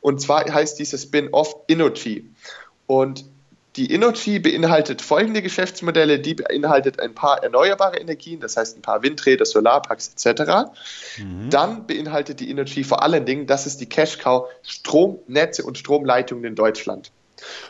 Und 0.00 0.20
zwar 0.20 0.44
heißt 0.44 0.78
dieser 0.78 0.98
Spin-off 0.98 1.56
Innogy. 1.66 2.30
Und 2.86 3.24
die 3.76 3.90
Energy 3.90 4.38
beinhaltet 4.38 5.02
folgende 5.02 5.42
Geschäftsmodelle, 5.42 6.20
die 6.20 6.34
beinhaltet 6.34 7.00
ein 7.00 7.14
paar 7.14 7.42
erneuerbare 7.42 7.98
Energien, 7.98 8.38
das 8.38 8.56
heißt 8.56 8.78
ein 8.78 8.82
paar 8.82 9.02
Windräder, 9.02 9.44
Solarparks 9.44 10.14
etc. 10.14 10.70
Mhm. 11.18 11.50
Dann 11.50 11.86
beinhaltet 11.86 12.38
die 12.38 12.50
Energy 12.50 12.84
vor 12.84 13.02
allen 13.02 13.26
Dingen, 13.26 13.46
das 13.46 13.66
ist 13.66 13.80
die 13.80 13.88
Cash 13.88 14.18
Cow, 14.18 14.48
Stromnetze 14.62 15.64
und 15.64 15.76
Stromleitungen 15.76 16.44
in 16.44 16.54
Deutschland. 16.54 17.10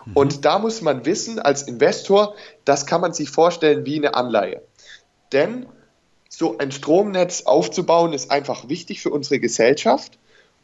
Mhm. 0.04 0.12
Und 0.14 0.44
da 0.44 0.58
muss 0.58 0.82
man 0.82 1.06
wissen, 1.06 1.38
als 1.38 1.62
Investor, 1.62 2.34
das 2.66 2.84
kann 2.84 3.00
man 3.00 3.14
sich 3.14 3.30
vorstellen 3.30 3.86
wie 3.86 3.96
eine 3.96 4.14
Anleihe. 4.14 4.60
Denn 5.32 5.66
so 6.36 6.58
ein 6.58 6.72
Stromnetz 6.72 7.42
aufzubauen 7.42 8.12
ist 8.12 8.30
einfach 8.30 8.68
wichtig 8.68 9.00
für 9.00 9.10
unsere 9.10 9.38
Gesellschaft 9.40 10.18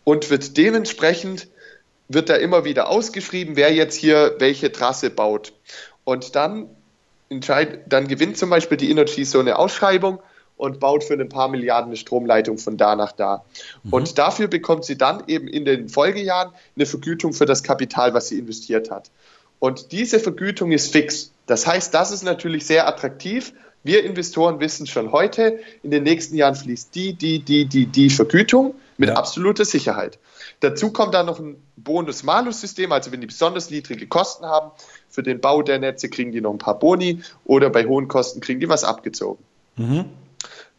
und 0.04 0.30
wird 0.30 0.56
dementsprechend 0.56 1.48
wird 2.08 2.28
da 2.28 2.36
immer 2.36 2.64
wieder 2.64 2.88
ausgeschrieben, 2.88 3.56
wer 3.56 3.72
jetzt 3.72 3.94
hier 3.94 4.36
welche 4.38 4.72
Trasse 4.72 5.10
baut. 5.10 5.52
Und 6.04 6.34
dann, 6.34 6.68
dann 7.28 8.08
gewinnt 8.08 8.36
zum 8.36 8.50
Beispiel 8.50 8.76
die 8.76 8.90
Energy 8.90 9.24
so 9.24 9.38
eine 9.38 9.58
Ausschreibung 9.58 10.20
und 10.56 10.80
baut 10.80 11.04
für 11.04 11.14
ein 11.14 11.28
paar 11.28 11.48
Milliarden 11.48 11.90
eine 11.90 11.96
Stromleitung 11.96 12.58
von 12.58 12.76
da 12.76 12.96
nach 12.96 13.12
da. 13.12 13.44
Mhm. 13.84 13.92
Und 13.92 14.18
dafür 14.18 14.48
bekommt 14.48 14.84
sie 14.84 14.98
dann 14.98 15.24
eben 15.28 15.46
in 15.46 15.64
den 15.64 15.88
Folgejahren 15.88 16.52
eine 16.76 16.86
Vergütung 16.86 17.32
für 17.32 17.46
das 17.46 17.62
Kapital, 17.62 18.12
was 18.12 18.28
sie 18.28 18.38
investiert 18.38 18.90
hat. 18.90 19.10
Und 19.60 19.92
diese 19.92 20.18
Vergütung 20.18 20.72
ist 20.72 20.92
fix. 20.92 21.30
Das 21.46 21.66
heißt, 21.66 21.94
das 21.94 22.10
ist 22.10 22.24
natürlich 22.24 22.66
sehr 22.66 22.88
attraktiv. 22.88 23.52
Wir 23.82 24.04
Investoren 24.04 24.60
wissen 24.60 24.86
schon 24.86 25.12
heute, 25.12 25.58
in 25.82 25.90
den 25.90 26.02
nächsten 26.02 26.36
Jahren 26.36 26.54
fließt 26.54 26.94
die, 26.94 27.14
die, 27.14 27.38
die, 27.38 27.64
die, 27.64 27.86
die 27.86 28.10
Vergütung 28.10 28.74
mit 28.98 29.08
ja. 29.08 29.16
absoluter 29.16 29.64
Sicherheit. 29.64 30.18
Dazu 30.60 30.92
kommt 30.92 31.14
dann 31.14 31.26
noch 31.26 31.38
ein 31.40 31.56
Bonus-Malus-System, 31.76 32.92
also 32.92 33.12
wenn 33.12 33.22
die 33.22 33.26
besonders 33.26 33.70
niedrige 33.70 34.06
Kosten 34.06 34.44
haben, 34.44 34.72
für 35.08 35.22
den 35.22 35.40
Bau 35.40 35.62
der 35.62 35.78
Netze 35.78 36.10
kriegen 36.10 36.32
die 36.32 36.42
noch 36.42 36.52
ein 36.52 36.58
paar 36.58 36.78
Boni 36.78 37.22
oder 37.44 37.70
bei 37.70 37.86
hohen 37.86 38.08
Kosten 38.08 38.40
kriegen 38.40 38.60
die 38.60 38.68
was 38.68 38.84
abgezogen. 38.84 39.42
Mhm. 39.76 40.04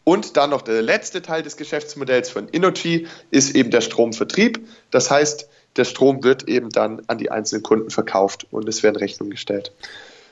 Und 0.04 0.38
dann 0.38 0.52
noch 0.52 0.62
der 0.62 0.82
letzte 0.82 1.22
Teil 1.22 1.44
des 1.44 1.58
Geschäftsmodells 1.58 2.30
von 2.30 2.48
Innogy 2.50 3.08
ist 3.30 3.56
eben 3.56 3.72
der 3.72 3.82
Stromvertrieb. 3.82 4.68
Das 4.90 5.12
heißt, 5.12 5.48
der 5.76 5.86
Strom 5.86 6.24
wird 6.24 6.48
eben 6.48 6.70
dann 6.70 7.02
an 7.08 7.18
die 7.18 7.32
einzelnen 7.32 7.64
Kunden 7.64 7.90
verkauft 7.90 8.48
und 8.52 8.68
es 8.68 8.84
werden 8.84 8.98
Rechnungen 8.98 9.32
gestellt. 9.32 9.72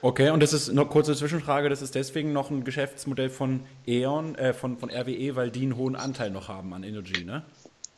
Okay, 0.01 0.29
und 0.29 0.41
das 0.41 0.53
ist 0.53 0.72
noch 0.72 0.89
kurze 0.89 1.15
Zwischenfrage, 1.15 1.68
das 1.68 1.82
ist 1.82 1.96
deswegen 1.96 2.32
noch 2.32 2.50
ein 2.50 2.63
Geschäftsmodell 2.63 3.29
von 3.29 3.62
E.ON, 3.86 4.36
äh, 4.36 4.53
von, 4.53 4.77
von 4.77 4.89
RWE, 4.89 5.36
weil 5.36 5.51
die 5.51 5.63
einen 5.63 5.75
hohen 5.75 5.96
Anteil 5.96 6.29
noch 6.29 6.48
haben 6.48 6.74
an 6.74 6.84
Energy, 6.84 7.25
ne? 7.25 7.44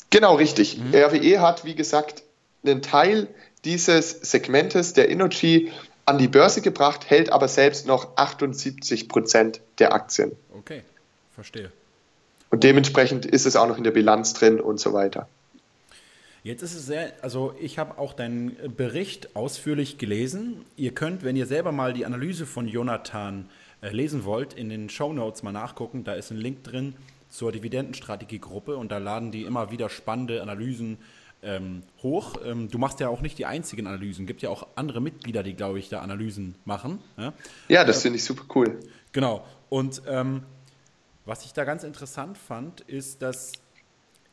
Genau, 0.09 0.35
richtig. 0.35 0.77
Mhm. 0.77 0.93
RWE 0.93 1.41
hat, 1.41 1.63
wie 1.63 1.75
gesagt, 1.75 2.23
einen 2.63 2.81
Teil 2.81 3.27
dieses 3.63 4.09
Segmentes 4.09 4.93
der 4.93 5.09
Energy 5.09 5.71
an 6.05 6.17
die 6.17 6.27
Börse 6.27 6.61
gebracht, 6.61 7.09
hält 7.09 7.31
aber 7.31 7.47
selbst 7.47 7.85
noch 7.85 8.17
78 8.17 9.07
Prozent 9.07 9.61
der 9.77 9.93
Aktien. 9.93 10.31
Okay, 10.57 10.81
verstehe. 11.33 11.71
Und 12.49 12.63
dementsprechend 12.63 13.25
ist 13.25 13.45
es 13.45 13.55
auch 13.55 13.67
noch 13.67 13.77
in 13.77 13.83
der 13.83 13.91
Bilanz 13.91 14.33
drin 14.33 14.59
und 14.59 14.79
so 14.79 14.91
weiter. 14.91 15.27
Jetzt 16.43 16.63
ist 16.63 16.73
es 16.73 16.87
sehr, 16.87 17.13
also 17.21 17.53
ich 17.59 17.77
habe 17.77 17.99
auch 17.99 18.13
deinen 18.13 18.75
Bericht 18.75 19.35
ausführlich 19.35 19.99
gelesen. 19.99 20.65
Ihr 20.75 20.91
könnt, 20.93 21.23
wenn 21.23 21.35
ihr 21.35 21.45
selber 21.45 21.71
mal 21.71 21.93
die 21.93 22.05
Analyse 22.05 22.47
von 22.47 22.67
Jonathan 22.67 23.47
äh, 23.81 23.89
lesen 23.89 24.25
wollt, 24.25 24.53
in 24.53 24.69
den 24.69 24.89
Show 24.89 25.13
Notes 25.13 25.43
mal 25.43 25.51
nachgucken. 25.51 26.03
Da 26.03 26.13
ist 26.13 26.31
ein 26.31 26.37
Link 26.37 26.63
drin 26.63 26.95
zur 27.29 27.51
Dividendenstrategiegruppe 27.51 28.75
und 28.75 28.91
da 28.91 28.97
laden 28.97 29.31
die 29.31 29.43
immer 29.43 29.69
wieder 29.69 29.89
spannende 29.89 30.41
Analysen 30.41 30.97
ähm, 31.43 31.83
hoch. 32.01 32.35
Ähm, 32.43 32.69
du 32.69 32.77
machst 32.79 32.99
ja 32.99 33.09
auch 33.09 33.21
nicht 33.21 33.37
die 33.37 33.45
einzigen 33.45 33.85
Analysen. 33.85 34.25
Gibt 34.25 34.41
ja 34.41 34.49
auch 34.49 34.67
andere 34.75 34.99
Mitglieder, 34.99 35.43
die, 35.43 35.53
glaube 35.53 35.77
ich, 35.77 35.89
da 35.89 36.01
Analysen 36.01 36.55
machen. 36.65 36.99
Ja, 37.17 37.33
ja 37.67 37.83
das 37.83 38.01
finde 38.01 38.17
ich 38.17 38.23
super 38.23 38.45
cool. 38.55 38.79
Genau. 39.11 39.45
Und 39.69 40.01
ähm, 40.07 40.43
was 41.25 41.45
ich 41.45 41.53
da 41.53 41.65
ganz 41.65 41.83
interessant 41.83 42.37
fand, 42.37 42.81
ist, 42.81 43.21
dass 43.21 43.53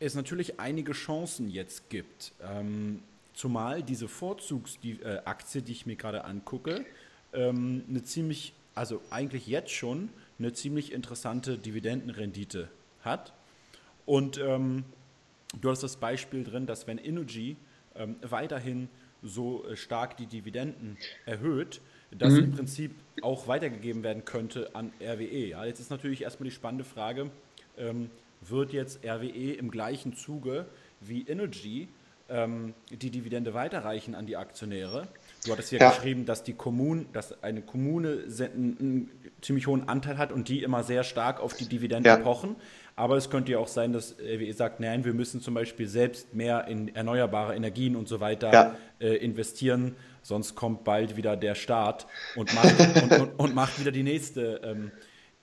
es 0.00 0.14
natürlich 0.14 0.60
einige 0.60 0.92
Chancen 0.92 1.50
jetzt 1.50 1.90
gibt. 1.90 2.32
Ähm, 2.42 3.02
zumal 3.34 3.82
diese 3.82 4.08
Vorzugsaktie, 4.08 5.62
die 5.62 5.72
ich 5.72 5.86
mir 5.86 5.96
gerade 5.96 6.24
angucke, 6.24 6.84
ähm, 7.32 7.84
eine 7.88 8.02
ziemlich, 8.02 8.52
also 8.74 9.00
eigentlich 9.10 9.46
jetzt 9.46 9.72
schon 9.72 10.10
eine 10.38 10.52
ziemlich 10.52 10.92
interessante 10.92 11.58
Dividendenrendite 11.58 12.68
hat. 13.02 13.32
Und 14.06 14.38
ähm, 14.38 14.84
du 15.60 15.70
hast 15.70 15.82
das 15.82 15.96
Beispiel 15.96 16.44
drin, 16.44 16.66
dass 16.66 16.86
wenn 16.86 16.98
Energy 16.98 17.56
ähm, 17.94 18.16
weiterhin 18.22 18.88
so 19.22 19.66
äh, 19.66 19.76
stark 19.76 20.16
die 20.16 20.26
Dividenden 20.26 20.96
erhöht, 21.26 21.80
dass 22.10 22.32
mhm. 22.32 22.44
im 22.44 22.52
Prinzip 22.52 22.94
auch 23.20 23.48
weitergegeben 23.48 24.02
werden 24.02 24.24
könnte 24.24 24.74
an 24.74 24.92
RWE. 25.00 25.48
Ja, 25.48 25.64
jetzt 25.64 25.80
ist 25.80 25.90
natürlich 25.90 26.22
erstmal 26.22 26.48
die 26.48 26.54
spannende 26.54 26.84
Frage, 26.84 27.30
ähm, 27.76 28.10
wird 28.40 28.72
jetzt 28.72 29.04
RWE 29.04 29.52
im 29.52 29.70
gleichen 29.70 30.14
Zuge 30.14 30.66
wie 31.00 31.26
Energy 31.26 31.88
ähm, 32.28 32.74
die 32.90 33.10
Dividende 33.10 33.54
weiterreichen 33.54 34.14
an 34.14 34.26
die 34.26 34.36
Aktionäre? 34.36 35.08
Du 35.44 35.52
hattest 35.52 35.70
hier 35.70 35.78
ja. 35.78 35.90
geschrieben, 35.90 36.26
dass 36.26 36.42
die 36.42 36.52
Kommune, 36.52 37.06
dass 37.12 37.42
eine 37.42 37.62
Kommune 37.62 38.24
einen, 38.38 39.10
ziemlich 39.40 39.66
hohen 39.66 39.88
Anteil 39.88 40.18
hat 40.18 40.32
und 40.32 40.48
die 40.48 40.62
immer 40.62 40.82
sehr 40.82 41.04
stark 41.04 41.40
auf 41.40 41.54
die 41.54 41.66
Dividende 41.66 42.08
ja. 42.08 42.16
pochen. 42.16 42.56
Aber 42.96 43.16
es 43.16 43.30
könnte 43.30 43.52
ja 43.52 43.58
auch 43.58 43.68
sein, 43.68 43.92
dass 43.92 44.16
RWE 44.18 44.52
sagt, 44.52 44.80
nein, 44.80 45.04
wir 45.04 45.14
müssen 45.14 45.40
zum 45.40 45.54
Beispiel 45.54 45.86
selbst 45.86 46.34
mehr 46.34 46.66
in 46.66 46.94
erneuerbare 46.94 47.54
Energien 47.54 47.94
und 47.94 48.08
so 48.08 48.18
weiter 48.18 48.52
ja. 48.52 48.76
äh, 48.98 49.14
investieren, 49.16 49.94
sonst 50.22 50.56
kommt 50.56 50.82
bald 50.82 51.16
wieder 51.16 51.36
der 51.36 51.54
Staat 51.54 52.08
und 52.34 52.52
macht, 52.54 52.74
und, 52.80 53.20
und, 53.20 53.38
und, 53.38 53.54
macht 53.54 53.78
wieder 53.78 53.92
die 53.92 54.02
nächste, 54.02 54.60
ähm, 54.64 54.90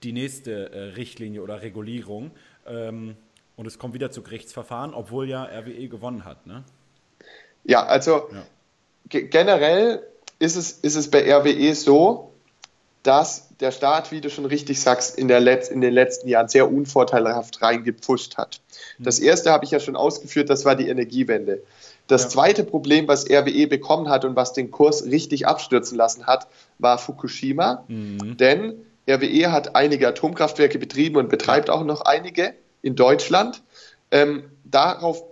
die 0.02 0.12
nächste 0.12 0.70
äh, 0.70 0.80
Richtlinie 0.96 1.42
oder 1.42 1.62
Regulierung. 1.62 2.30
Ähm, 2.68 3.16
und 3.56 3.66
es 3.66 3.78
kommt 3.78 3.94
wieder 3.94 4.10
zu 4.10 4.22
Gerichtsverfahren, 4.22 4.92
obwohl 4.92 5.28
ja 5.28 5.44
RWE 5.44 5.88
gewonnen 5.88 6.24
hat. 6.24 6.46
Ne? 6.46 6.62
Ja, 7.64 7.84
also 7.86 8.28
ja. 8.32 9.20
generell 9.20 10.06
ist 10.38 10.56
es, 10.56 10.72
ist 10.72 10.96
es 10.96 11.10
bei 11.10 11.22
RWE 11.34 11.74
so, 11.74 12.32
dass 13.02 13.48
der 13.60 13.70
Staat, 13.70 14.12
wie 14.12 14.20
du 14.20 14.28
schon 14.28 14.44
richtig 14.44 14.80
sagst, 14.80 15.16
in, 15.16 15.28
der 15.28 15.40
Letz-, 15.40 15.70
in 15.70 15.80
den 15.80 15.94
letzten 15.94 16.28
Jahren 16.28 16.48
sehr 16.48 16.70
unvorteilhaft 16.70 17.62
reingepfuscht 17.62 18.36
hat. 18.36 18.60
Hm. 18.96 19.04
Das 19.04 19.18
erste 19.18 19.52
habe 19.52 19.64
ich 19.64 19.70
ja 19.70 19.80
schon 19.80 19.96
ausgeführt, 19.96 20.50
das 20.50 20.64
war 20.64 20.76
die 20.76 20.88
Energiewende. 20.88 21.62
Das 22.08 22.24
ja. 22.24 22.28
zweite 22.28 22.64
Problem, 22.64 23.08
was 23.08 23.28
RWE 23.28 23.66
bekommen 23.66 24.08
hat 24.08 24.24
und 24.24 24.36
was 24.36 24.52
den 24.52 24.70
Kurs 24.70 25.04
richtig 25.04 25.46
abstürzen 25.46 25.96
lassen 25.96 26.26
hat, 26.26 26.46
war 26.78 26.98
Fukushima. 26.98 27.84
Mhm. 27.88 28.36
Denn 28.36 28.85
RWE 29.08 29.52
hat 29.52 29.76
einige 29.76 30.08
Atomkraftwerke 30.08 30.78
betrieben 30.78 31.16
und 31.16 31.28
betreibt 31.28 31.70
auch 31.70 31.84
noch 31.84 32.02
einige 32.02 32.54
in 32.82 32.96
Deutschland. 32.96 33.62
Ähm, 34.10 34.44
darauf 34.64 35.22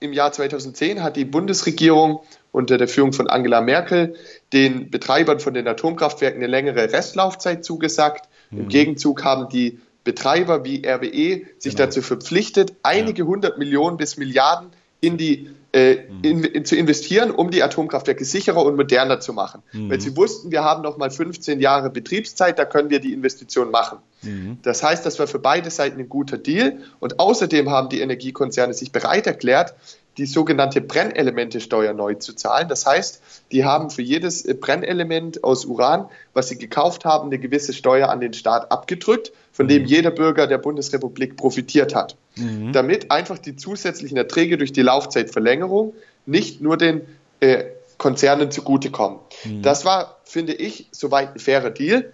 im 0.00 0.12
Jahr 0.12 0.32
2010 0.32 1.02
hat 1.02 1.16
die 1.16 1.24
Bundesregierung 1.24 2.20
unter 2.50 2.76
der 2.76 2.88
Führung 2.88 3.12
von 3.12 3.28
Angela 3.28 3.60
Merkel 3.60 4.14
den 4.52 4.90
Betreibern 4.90 5.40
von 5.40 5.54
den 5.54 5.66
Atomkraftwerken 5.66 6.38
eine 6.42 6.50
längere 6.50 6.92
Restlaufzeit 6.92 7.64
zugesagt. 7.64 8.28
Mhm. 8.50 8.60
Im 8.60 8.68
Gegenzug 8.68 9.24
haben 9.24 9.48
die 9.48 9.80
Betreiber 10.04 10.64
wie 10.64 10.84
RWE 10.84 11.42
sich 11.58 11.76
genau. 11.76 11.86
dazu 11.86 12.02
verpflichtet, 12.02 12.74
einige 12.82 13.24
hundert 13.24 13.58
Millionen 13.58 13.96
bis 13.96 14.16
Milliarden 14.16 14.70
in 15.00 15.16
die 15.16 15.50
äh, 15.72 15.96
in, 16.22 16.44
in, 16.44 16.64
zu 16.66 16.76
investieren, 16.76 17.30
um 17.30 17.50
die 17.50 17.62
Atomkraftwerke 17.62 18.26
sicherer 18.26 18.62
und 18.62 18.76
moderner 18.76 19.20
zu 19.20 19.32
machen. 19.32 19.62
Mhm. 19.72 19.90
Weil 19.90 20.00
sie 20.00 20.14
wussten, 20.16 20.50
wir 20.50 20.62
haben 20.62 20.82
noch 20.82 20.98
mal 20.98 21.10
15 21.10 21.60
Jahre 21.60 21.88
Betriebszeit, 21.88 22.58
da 22.58 22.66
können 22.66 22.90
wir 22.90 23.00
die 23.00 23.14
Investition 23.14 23.70
machen. 23.70 23.98
Mhm. 24.20 24.58
Das 24.62 24.82
heißt, 24.82 25.06
das 25.06 25.18
war 25.18 25.26
für 25.26 25.38
beide 25.38 25.70
Seiten 25.70 25.98
ein 25.98 26.10
guter 26.10 26.36
Deal. 26.36 26.78
Und 27.00 27.18
außerdem 27.18 27.70
haben 27.70 27.88
die 27.88 28.00
Energiekonzerne 28.00 28.74
sich 28.74 28.92
bereit 28.92 29.26
erklärt, 29.26 29.74
die 30.18 30.26
sogenannte 30.26 30.80
Brennelemente-Steuer 30.80 31.94
neu 31.94 32.14
zu 32.14 32.34
zahlen. 32.34 32.68
Das 32.68 32.84
heißt, 32.84 33.22
die 33.50 33.64
haben 33.64 33.90
für 33.90 34.02
jedes 34.02 34.44
Brennelement 34.60 35.42
aus 35.42 35.64
Uran, 35.64 36.06
was 36.34 36.48
sie 36.48 36.58
gekauft 36.58 37.04
haben, 37.04 37.28
eine 37.28 37.38
gewisse 37.38 37.72
Steuer 37.72 38.08
an 38.10 38.20
den 38.20 38.34
Staat 38.34 38.70
abgedrückt, 38.70 39.32
von 39.52 39.68
dem 39.68 39.82
mhm. 39.82 39.88
jeder 39.88 40.10
Bürger 40.10 40.46
der 40.46 40.58
Bundesrepublik 40.58 41.36
profitiert 41.36 41.94
hat. 41.94 42.16
Mhm. 42.36 42.72
Damit 42.72 43.10
einfach 43.10 43.38
die 43.38 43.56
zusätzlichen 43.56 44.16
Erträge 44.16 44.58
durch 44.58 44.72
die 44.72 44.82
Laufzeitverlängerung 44.82 45.94
nicht 46.26 46.60
nur 46.60 46.76
den 46.76 47.02
äh, 47.40 47.64
Konzernen 47.96 48.50
zugutekommen. 48.50 49.18
Mhm. 49.44 49.62
Das 49.62 49.84
war, 49.84 50.18
finde 50.24 50.52
ich, 50.52 50.88
soweit 50.92 51.34
ein 51.34 51.38
fairer 51.38 51.70
Deal. 51.70 52.12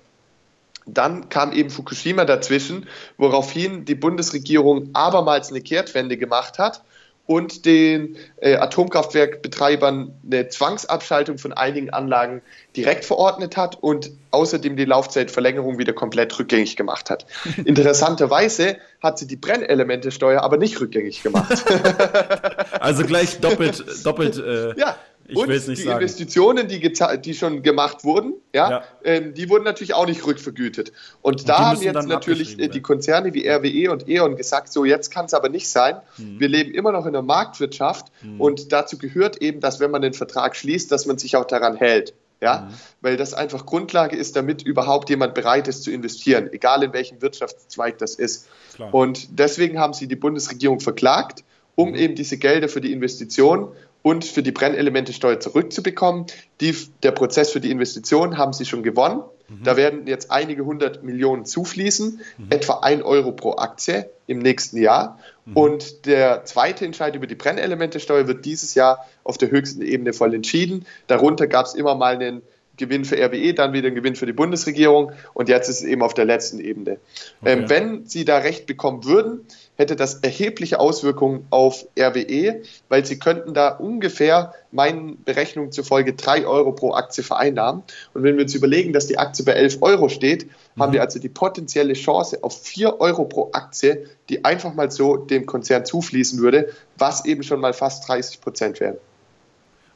Dann 0.86 1.28
kam 1.28 1.52
eben 1.52 1.68
Fukushima 1.68 2.24
dazwischen, 2.24 2.86
woraufhin 3.18 3.84
die 3.84 3.94
Bundesregierung 3.94 4.90
abermals 4.94 5.50
eine 5.50 5.60
Kehrtwende 5.60 6.16
gemacht 6.16 6.58
hat 6.58 6.82
und 7.28 7.66
den 7.66 8.16
äh, 8.40 8.56
Atomkraftwerkbetreibern 8.56 10.18
eine 10.24 10.48
Zwangsabschaltung 10.48 11.36
von 11.36 11.52
einigen 11.52 11.90
Anlagen 11.90 12.40
direkt 12.74 13.04
verordnet 13.04 13.58
hat 13.58 13.76
und 13.82 14.10
außerdem 14.30 14.76
die 14.76 14.86
Laufzeitverlängerung 14.86 15.76
wieder 15.78 15.92
komplett 15.92 16.38
rückgängig 16.38 16.76
gemacht 16.76 17.10
hat. 17.10 17.26
Interessanterweise 17.66 18.78
hat 19.02 19.18
sie 19.18 19.26
die 19.26 19.36
Brennelementesteuer 19.36 20.40
aber 20.40 20.56
nicht 20.56 20.80
rückgängig 20.80 21.22
gemacht. 21.22 21.64
also 22.80 23.04
gleich 23.04 23.40
doppelt, 23.40 23.84
doppelt. 24.06 24.38
Äh, 24.38 24.80
ja. 24.80 24.96
Ich 25.30 25.36
und 25.36 25.50
die 25.50 25.58
sagen. 25.58 25.98
Investitionen, 25.98 26.68
die, 26.68 26.80
die, 27.20 27.34
schon 27.34 27.62
gemacht 27.62 28.02
wurden, 28.02 28.32
ja, 28.54 28.70
ja. 28.70 28.84
Ähm, 29.04 29.34
die 29.34 29.50
wurden 29.50 29.64
natürlich 29.64 29.92
auch 29.92 30.06
nicht 30.06 30.26
rückvergütet. 30.26 30.90
Und, 31.20 31.40
und 31.40 31.48
da 31.50 31.58
haben 31.58 31.82
jetzt 31.82 32.08
natürlich 32.08 32.58
äh, 32.58 32.68
die 32.68 32.80
Konzerne 32.80 33.34
wie 33.34 33.46
RWE 33.46 33.92
und 33.92 34.08
E.ON 34.08 34.36
gesagt, 34.36 34.72
so 34.72 34.86
jetzt 34.86 35.10
kann 35.10 35.26
es 35.26 35.34
aber 35.34 35.50
nicht 35.50 35.68
sein. 35.68 35.96
Mhm. 36.16 36.40
Wir 36.40 36.48
leben 36.48 36.72
immer 36.72 36.92
noch 36.92 37.04
in 37.04 37.12
der 37.12 37.20
Marktwirtschaft 37.20 38.06
mhm. 38.22 38.40
und 38.40 38.72
dazu 38.72 38.96
gehört 38.96 39.42
eben, 39.42 39.60
dass 39.60 39.80
wenn 39.80 39.90
man 39.90 40.00
den 40.00 40.14
Vertrag 40.14 40.56
schließt, 40.56 40.90
dass 40.90 41.04
man 41.04 41.18
sich 41.18 41.36
auch 41.36 41.44
daran 41.44 41.76
hält. 41.76 42.14
Ja, 42.40 42.60
mhm. 42.60 42.74
weil 43.00 43.16
das 43.16 43.34
einfach 43.34 43.66
Grundlage 43.66 44.16
ist, 44.16 44.36
damit 44.36 44.62
überhaupt 44.62 45.10
jemand 45.10 45.34
bereit 45.34 45.68
ist 45.68 45.82
zu 45.82 45.90
investieren, 45.90 46.48
egal 46.52 46.84
in 46.84 46.92
welchem 46.92 47.20
Wirtschaftszweig 47.20 47.98
das 47.98 48.14
ist. 48.14 48.48
Klar. 48.76 48.94
Und 48.94 49.38
deswegen 49.38 49.78
haben 49.80 49.92
sie 49.92 50.06
die 50.06 50.16
Bundesregierung 50.16 50.78
verklagt, 50.78 51.42
um 51.74 51.90
mhm. 51.90 51.94
eben 51.96 52.14
diese 52.14 52.38
Gelder 52.38 52.68
für 52.68 52.80
die 52.80 52.92
Investition 52.92 53.72
und 54.02 54.24
für 54.24 54.42
die 54.42 54.52
Brennelementesteuer 54.52 55.40
zurückzubekommen. 55.40 56.26
Die, 56.60 56.74
der 57.02 57.12
Prozess 57.12 57.50
für 57.50 57.60
die 57.60 57.70
Investition 57.70 58.38
haben 58.38 58.52
sie 58.52 58.64
schon 58.64 58.82
gewonnen. 58.82 59.22
Mhm. 59.48 59.64
Da 59.64 59.76
werden 59.76 60.06
jetzt 60.06 60.30
einige 60.30 60.64
hundert 60.64 61.02
Millionen 61.02 61.44
zufließen, 61.44 62.20
mhm. 62.38 62.46
etwa 62.50 62.80
ein 62.80 63.02
Euro 63.02 63.32
pro 63.32 63.56
Aktie 63.56 64.08
im 64.26 64.38
nächsten 64.38 64.78
Jahr. 64.78 65.18
Mhm. 65.44 65.56
Und 65.56 66.06
der 66.06 66.44
zweite 66.44 66.84
Entscheid 66.84 67.14
über 67.16 67.26
die 67.26 67.34
Brennelementesteuer 67.34 68.26
wird 68.28 68.44
dieses 68.44 68.74
Jahr 68.74 69.06
auf 69.24 69.38
der 69.38 69.50
höchsten 69.50 69.82
Ebene 69.82 70.12
voll 70.12 70.34
entschieden. 70.34 70.86
Darunter 71.06 71.46
gab 71.46 71.66
es 71.66 71.74
immer 71.74 71.94
mal 71.94 72.14
einen 72.14 72.42
Gewinn 72.78 73.04
für 73.04 73.16
RWE, 73.16 73.52
dann 73.54 73.72
wieder 73.72 73.88
ein 73.88 73.94
Gewinn 73.94 74.14
für 74.14 74.26
die 74.26 74.32
Bundesregierung 74.32 75.12
und 75.34 75.48
jetzt 75.48 75.68
ist 75.68 75.80
es 75.80 75.84
eben 75.84 76.02
auf 76.02 76.14
der 76.14 76.24
letzten 76.24 76.60
Ebene. 76.60 76.98
Okay. 77.40 77.52
Ähm, 77.52 77.68
wenn 77.68 78.06
Sie 78.06 78.24
da 78.24 78.38
recht 78.38 78.66
bekommen 78.66 79.04
würden, 79.04 79.46
hätte 79.78 79.94
das 79.94 80.16
erhebliche 80.16 80.80
Auswirkungen 80.80 81.46
auf 81.50 81.86
RWE, 81.98 82.62
weil 82.88 83.06
Sie 83.06 83.18
könnten 83.18 83.54
da 83.54 83.68
ungefähr 83.68 84.52
meinen 84.72 85.22
Berechnungen 85.22 85.70
zufolge 85.70 86.14
drei 86.14 86.44
Euro 86.46 86.72
pro 86.72 86.92
Aktie 86.92 87.22
vereinnahmen. 87.22 87.84
Und 88.12 88.24
wenn 88.24 88.36
wir 88.36 88.42
uns 88.42 88.54
überlegen, 88.54 88.92
dass 88.92 89.06
die 89.06 89.18
Aktie 89.18 89.44
bei 89.44 89.52
11 89.52 89.78
Euro 89.80 90.08
steht, 90.08 90.46
mhm. 90.46 90.82
haben 90.82 90.92
wir 90.92 91.00
also 91.00 91.20
die 91.20 91.28
potenzielle 91.28 91.94
Chance 91.94 92.42
auf 92.42 92.60
4 92.60 93.00
Euro 93.00 93.24
pro 93.24 93.50
Aktie, 93.52 94.08
die 94.28 94.44
einfach 94.44 94.74
mal 94.74 94.90
so 94.90 95.16
dem 95.16 95.46
Konzern 95.46 95.84
zufließen 95.84 96.40
würde, 96.40 96.70
was 96.96 97.24
eben 97.24 97.44
schon 97.44 97.60
mal 97.60 97.72
fast 97.72 98.08
30 98.08 98.40
Prozent 98.40 98.80
wären. 98.80 98.96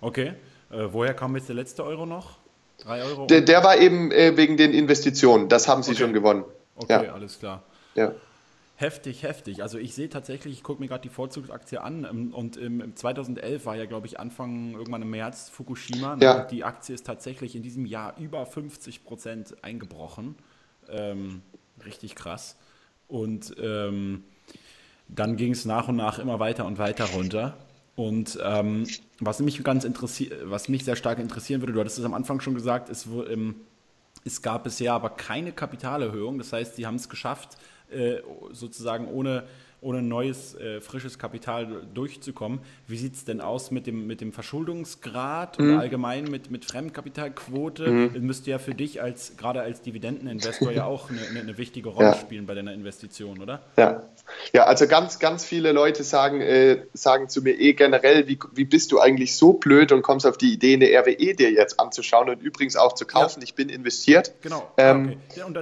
Okay. 0.00 0.34
Äh, 0.70 0.86
woher 0.92 1.12
kam 1.12 1.34
jetzt 1.34 1.48
der 1.48 1.56
letzte 1.56 1.84
Euro 1.84 2.06
noch? 2.06 2.38
Drei 2.78 3.02
Euro? 3.02 3.26
Der, 3.26 3.40
der 3.40 3.64
war 3.64 3.76
eben 3.76 4.12
äh, 4.12 4.36
wegen 4.36 4.56
den 4.56 4.72
Investitionen. 4.72 5.48
Das 5.48 5.66
haben 5.66 5.82
sie 5.82 5.90
okay. 5.90 6.00
schon 6.00 6.12
gewonnen. 6.12 6.44
Okay, 6.76 7.04
ja. 7.04 7.12
alles 7.12 7.40
klar. 7.40 7.64
Ja. 7.94 8.12
Heftig, 8.82 9.22
heftig. 9.22 9.62
Also 9.62 9.78
ich 9.78 9.94
sehe 9.94 10.08
tatsächlich, 10.08 10.54
ich 10.54 10.64
gucke 10.64 10.82
mir 10.82 10.88
gerade 10.88 11.02
die 11.02 11.08
Vorzugsaktie 11.08 11.80
an 11.80 12.04
ähm, 12.04 12.34
und 12.34 12.56
im 12.56 12.96
2011 12.96 13.64
war 13.64 13.76
ja, 13.76 13.84
glaube 13.86 14.08
ich, 14.08 14.18
Anfang 14.18 14.72
irgendwann 14.72 15.02
im 15.02 15.10
März 15.10 15.50
Fukushima. 15.50 16.16
Ne? 16.16 16.24
Ja. 16.24 16.44
Die 16.46 16.64
Aktie 16.64 16.92
ist 16.92 17.06
tatsächlich 17.06 17.54
in 17.54 17.62
diesem 17.62 17.86
Jahr 17.86 18.16
über 18.18 18.44
50 18.44 19.04
Prozent 19.04 19.54
eingebrochen. 19.62 20.34
Ähm, 20.90 21.42
richtig 21.86 22.16
krass. 22.16 22.56
Und 23.06 23.54
ähm, 23.62 24.24
dann 25.06 25.36
ging 25.36 25.52
es 25.52 25.64
nach 25.64 25.86
und 25.86 25.94
nach 25.94 26.18
immer 26.18 26.40
weiter 26.40 26.66
und 26.66 26.78
weiter 26.78 27.04
runter. 27.04 27.56
Und 27.94 28.36
ähm, 28.42 28.88
was 29.20 29.38
mich 29.38 29.62
ganz 29.62 29.84
interessiert, 29.84 30.40
was 30.46 30.68
mich 30.68 30.84
sehr 30.84 30.96
stark 30.96 31.20
interessieren 31.20 31.62
würde, 31.62 31.72
du 31.72 31.78
hattest 31.78 32.00
es 32.00 32.04
am 32.04 32.14
Anfang 32.14 32.40
schon 32.40 32.54
gesagt, 32.54 32.88
es, 32.88 33.06
es 34.24 34.42
gab 34.42 34.64
bisher 34.64 34.94
aber 34.94 35.10
keine 35.10 35.52
Kapitalerhöhung. 35.52 36.38
Das 36.38 36.52
heißt, 36.52 36.74
sie 36.74 36.84
haben 36.84 36.96
es 36.96 37.08
geschafft, 37.08 37.56
äh, 37.92 38.22
sozusagen 38.52 39.08
ohne 39.08 39.44
ohne 39.82 40.00
neues, 40.00 40.54
äh, 40.54 40.80
frisches 40.80 41.18
Kapital 41.18 41.82
durchzukommen. 41.92 42.60
Wie 42.86 42.96
sieht 42.96 43.14
es 43.14 43.24
denn 43.24 43.40
aus 43.40 43.72
mit 43.72 43.88
dem, 43.88 44.06
mit 44.06 44.20
dem 44.20 44.32
Verschuldungsgrad 44.32 45.58
mhm. 45.58 45.72
und 45.72 45.78
allgemein 45.80 46.24
mit, 46.24 46.52
mit 46.52 46.64
Fremdkapitalquote? 46.64 47.90
Mhm. 47.90 48.10
Das 48.14 48.22
müsste 48.22 48.50
ja 48.52 48.58
für 48.58 48.74
dich 48.74 49.02
als 49.02 49.36
gerade 49.36 49.60
als 49.60 49.82
Dividendeninvestor 49.82 50.70
ja 50.70 50.84
auch 50.84 51.10
eine, 51.10 51.40
eine 51.40 51.58
wichtige 51.58 51.88
Rolle 51.88 52.10
ja. 52.10 52.14
spielen 52.14 52.46
bei 52.46 52.54
deiner 52.54 52.72
Investition, 52.72 53.42
oder? 53.42 53.60
Ja. 53.76 54.04
Ja, 54.52 54.64
also 54.64 54.86
ganz, 54.86 55.18
ganz 55.18 55.44
viele 55.44 55.72
Leute 55.72 56.04
sagen, 56.04 56.40
äh, 56.40 56.84
sagen 56.94 57.28
zu 57.28 57.42
mir 57.42 57.58
eh 57.58 57.72
generell, 57.72 58.28
wie, 58.28 58.38
wie 58.54 58.64
bist 58.64 58.92
du 58.92 59.00
eigentlich 59.00 59.36
so 59.36 59.54
blöd 59.54 59.90
und 59.90 60.02
kommst 60.02 60.26
auf 60.26 60.38
die 60.38 60.52
Idee, 60.52 60.74
eine 60.74 60.86
RWE 60.86 61.34
dir 61.34 61.50
jetzt 61.50 61.80
anzuschauen 61.80 62.30
und 62.30 62.40
übrigens 62.40 62.76
auch 62.76 62.94
zu 62.94 63.04
kaufen. 63.04 63.40
Ja. 63.40 63.44
Ich 63.44 63.54
bin 63.54 63.68
investiert. 63.68 64.32
Genau. 64.42 64.70
Ähm, 64.76 65.16
okay. 65.28 65.40
ja, 65.40 65.46
und 65.46 65.54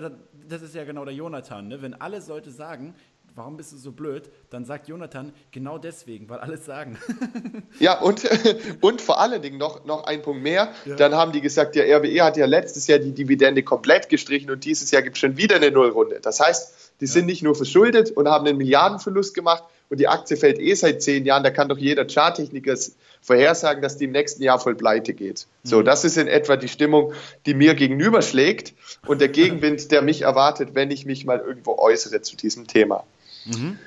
das 0.50 0.62
ist 0.62 0.74
ja 0.74 0.84
genau 0.84 1.04
der 1.04 1.14
Jonathan. 1.14 1.68
Ne? 1.68 1.82
Wenn 1.82 1.94
alle 1.94 2.22
Leute 2.26 2.50
sagen, 2.50 2.94
warum 3.34 3.56
bist 3.56 3.72
du 3.72 3.76
so 3.76 3.92
blöd? 3.92 4.30
Dann 4.50 4.64
sagt 4.64 4.88
Jonathan, 4.88 5.32
genau 5.50 5.78
deswegen, 5.78 6.28
weil 6.28 6.38
alles 6.38 6.64
sagen. 6.66 6.98
ja, 7.78 7.98
und, 8.00 8.28
und 8.80 9.00
vor 9.00 9.20
allen 9.20 9.40
Dingen 9.42 9.58
noch, 9.58 9.84
noch 9.84 10.04
ein 10.04 10.22
Punkt 10.22 10.42
mehr. 10.42 10.72
Ja. 10.84 10.96
Dann 10.96 11.14
haben 11.14 11.32
die 11.32 11.40
gesagt, 11.40 11.74
der 11.74 11.86
RWE 11.86 12.22
hat 12.22 12.36
ja 12.36 12.46
letztes 12.46 12.86
Jahr 12.86 12.98
die 12.98 13.12
Dividende 13.12 13.62
komplett 13.62 14.08
gestrichen 14.08 14.50
und 14.50 14.64
dieses 14.64 14.90
Jahr 14.90 15.02
gibt 15.02 15.16
es 15.16 15.20
schon 15.20 15.36
wieder 15.36 15.56
eine 15.56 15.70
Nullrunde. 15.70 16.20
Das 16.20 16.40
heißt, 16.40 16.92
die 17.00 17.06
ja. 17.06 17.10
sind 17.10 17.26
nicht 17.26 17.42
nur 17.42 17.54
verschuldet 17.54 18.10
und 18.10 18.28
haben 18.28 18.46
einen 18.46 18.58
Milliardenverlust 18.58 19.34
gemacht 19.34 19.64
und 19.90 19.98
die 19.98 20.08
Aktie 20.08 20.36
fällt 20.36 20.58
eh 20.58 20.74
seit 20.74 21.02
zehn 21.02 21.26
Jahren. 21.26 21.42
Da 21.42 21.50
kann 21.50 21.68
doch 21.68 21.76
jeder 21.76 22.06
Charttechniker 22.06 22.76
vorhersagen, 23.20 23.82
dass 23.82 23.96
die 23.96 24.04
im 24.04 24.12
nächsten 24.12 24.42
Jahr 24.42 24.58
voll 24.58 24.76
pleite 24.76 25.12
geht. 25.12 25.46
So, 25.64 25.80
mhm. 25.80 25.84
das 25.84 26.04
ist 26.04 26.16
in 26.16 26.28
etwa 26.28 26.56
die 26.56 26.68
Stimmung, 26.68 27.12
die 27.44 27.54
mir 27.54 27.74
gegenüberschlägt 27.74 28.72
und 29.06 29.20
der 29.20 29.28
Gegenwind, 29.28 29.90
der 29.90 30.00
mich 30.02 30.22
erwartet, 30.22 30.70
wenn 30.74 30.90
ich 30.90 31.04
mich 31.04 31.26
mal 31.26 31.40
irgendwo 31.40 31.76
äußere 31.76 32.22
zu 32.22 32.36
diesem 32.36 32.66
Thema. 32.66 33.04
Mhm. 33.44 33.78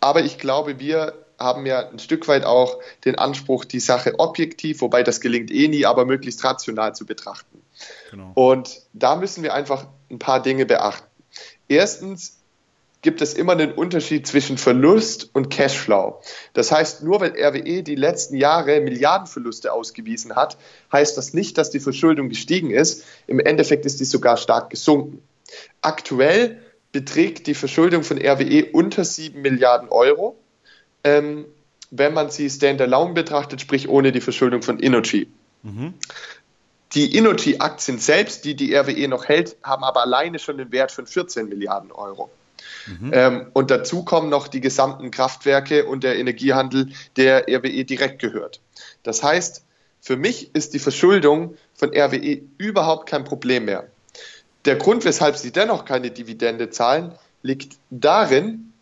Aber 0.00 0.24
ich 0.24 0.38
glaube, 0.38 0.80
wir 0.80 1.14
haben 1.38 1.66
ja 1.66 1.88
ein 1.88 1.98
Stück 1.98 2.26
weit 2.26 2.44
auch 2.44 2.78
den 3.04 3.16
Anspruch, 3.16 3.64
die 3.64 3.80
Sache 3.80 4.18
objektiv, 4.18 4.80
wobei 4.80 5.02
das 5.02 5.20
gelingt 5.20 5.50
eh 5.50 5.68
nie, 5.68 5.84
aber 5.84 6.06
möglichst 6.06 6.42
rational 6.42 6.94
zu 6.94 7.04
betrachten. 7.04 7.60
Genau. 8.10 8.30
Und 8.34 8.82
da 8.92 9.16
müssen 9.16 9.42
wir 9.42 9.52
einfach 9.52 9.86
ein 10.10 10.18
paar 10.18 10.42
Dinge 10.42 10.64
beachten. 10.64 11.06
Erstens 11.68 12.38
gibt 13.04 13.20
es 13.20 13.34
immer 13.34 13.52
einen 13.52 13.72
Unterschied 13.72 14.26
zwischen 14.26 14.56
Verlust 14.58 15.28
und 15.34 15.50
Cashflow. 15.50 16.20
Das 16.54 16.72
heißt, 16.72 17.04
nur 17.04 17.20
weil 17.20 17.32
RWE 17.38 17.82
die 17.82 17.94
letzten 17.94 18.34
Jahre 18.34 18.80
Milliardenverluste 18.80 19.72
ausgewiesen 19.72 20.34
hat, 20.34 20.56
heißt 20.90 21.16
das 21.16 21.34
nicht, 21.34 21.58
dass 21.58 21.70
die 21.70 21.80
Verschuldung 21.80 22.30
gestiegen 22.30 22.70
ist. 22.70 23.04
Im 23.26 23.38
Endeffekt 23.38 23.84
ist 23.84 24.00
die 24.00 24.06
sogar 24.06 24.38
stark 24.38 24.70
gesunken. 24.70 25.22
Aktuell 25.82 26.62
beträgt 26.92 27.46
die 27.46 27.54
Verschuldung 27.54 28.04
von 28.04 28.18
RWE 28.18 28.70
unter 28.72 29.04
7 29.04 29.40
Milliarden 29.42 29.90
Euro, 29.90 30.36
ähm, 31.04 31.44
wenn 31.90 32.14
man 32.14 32.30
sie 32.30 32.48
standalone 32.48 33.12
betrachtet, 33.12 33.60
sprich 33.60 33.88
ohne 33.88 34.12
die 34.12 34.22
Verschuldung 34.22 34.62
von 34.62 34.78
Innogy. 34.78 35.28
Mhm. 35.62 35.92
Die 36.94 37.14
Innogy-Aktien 37.16 37.98
selbst, 37.98 38.46
die 38.46 38.54
die 38.54 38.74
RWE 38.74 39.08
noch 39.08 39.26
hält, 39.26 39.56
haben 39.62 39.84
aber 39.84 40.00
alleine 40.00 40.38
schon 40.38 40.56
den 40.56 40.72
Wert 40.72 40.90
von 40.90 41.06
14 41.06 41.50
Milliarden 41.50 41.92
Euro. 41.92 42.30
Mhm. 42.86 43.10
Ähm, 43.12 43.46
und 43.52 43.70
dazu 43.70 44.04
kommen 44.04 44.28
noch 44.28 44.48
die 44.48 44.60
gesamten 44.60 45.10
Kraftwerke 45.10 45.84
und 45.86 46.04
der 46.04 46.18
Energiehandel, 46.18 46.90
der 47.16 47.48
RWE 47.48 47.84
direkt 47.84 48.20
gehört. 48.20 48.60
Das 49.02 49.22
heißt, 49.22 49.64
für 50.00 50.16
mich 50.16 50.54
ist 50.54 50.74
die 50.74 50.78
Verschuldung 50.78 51.56
von 51.74 51.90
RWE 51.90 52.42
überhaupt 52.58 53.08
kein 53.08 53.24
Problem 53.24 53.64
mehr. 53.64 53.86
Der 54.64 54.76
Grund, 54.76 55.04
weshalb 55.04 55.36
sie 55.36 55.50
dennoch 55.50 55.84
keine 55.84 56.10
Dividende 56.10 56.70
zahlen, 56.70 57.12
liegt 57.42 57.76
darin, 57.90 58.72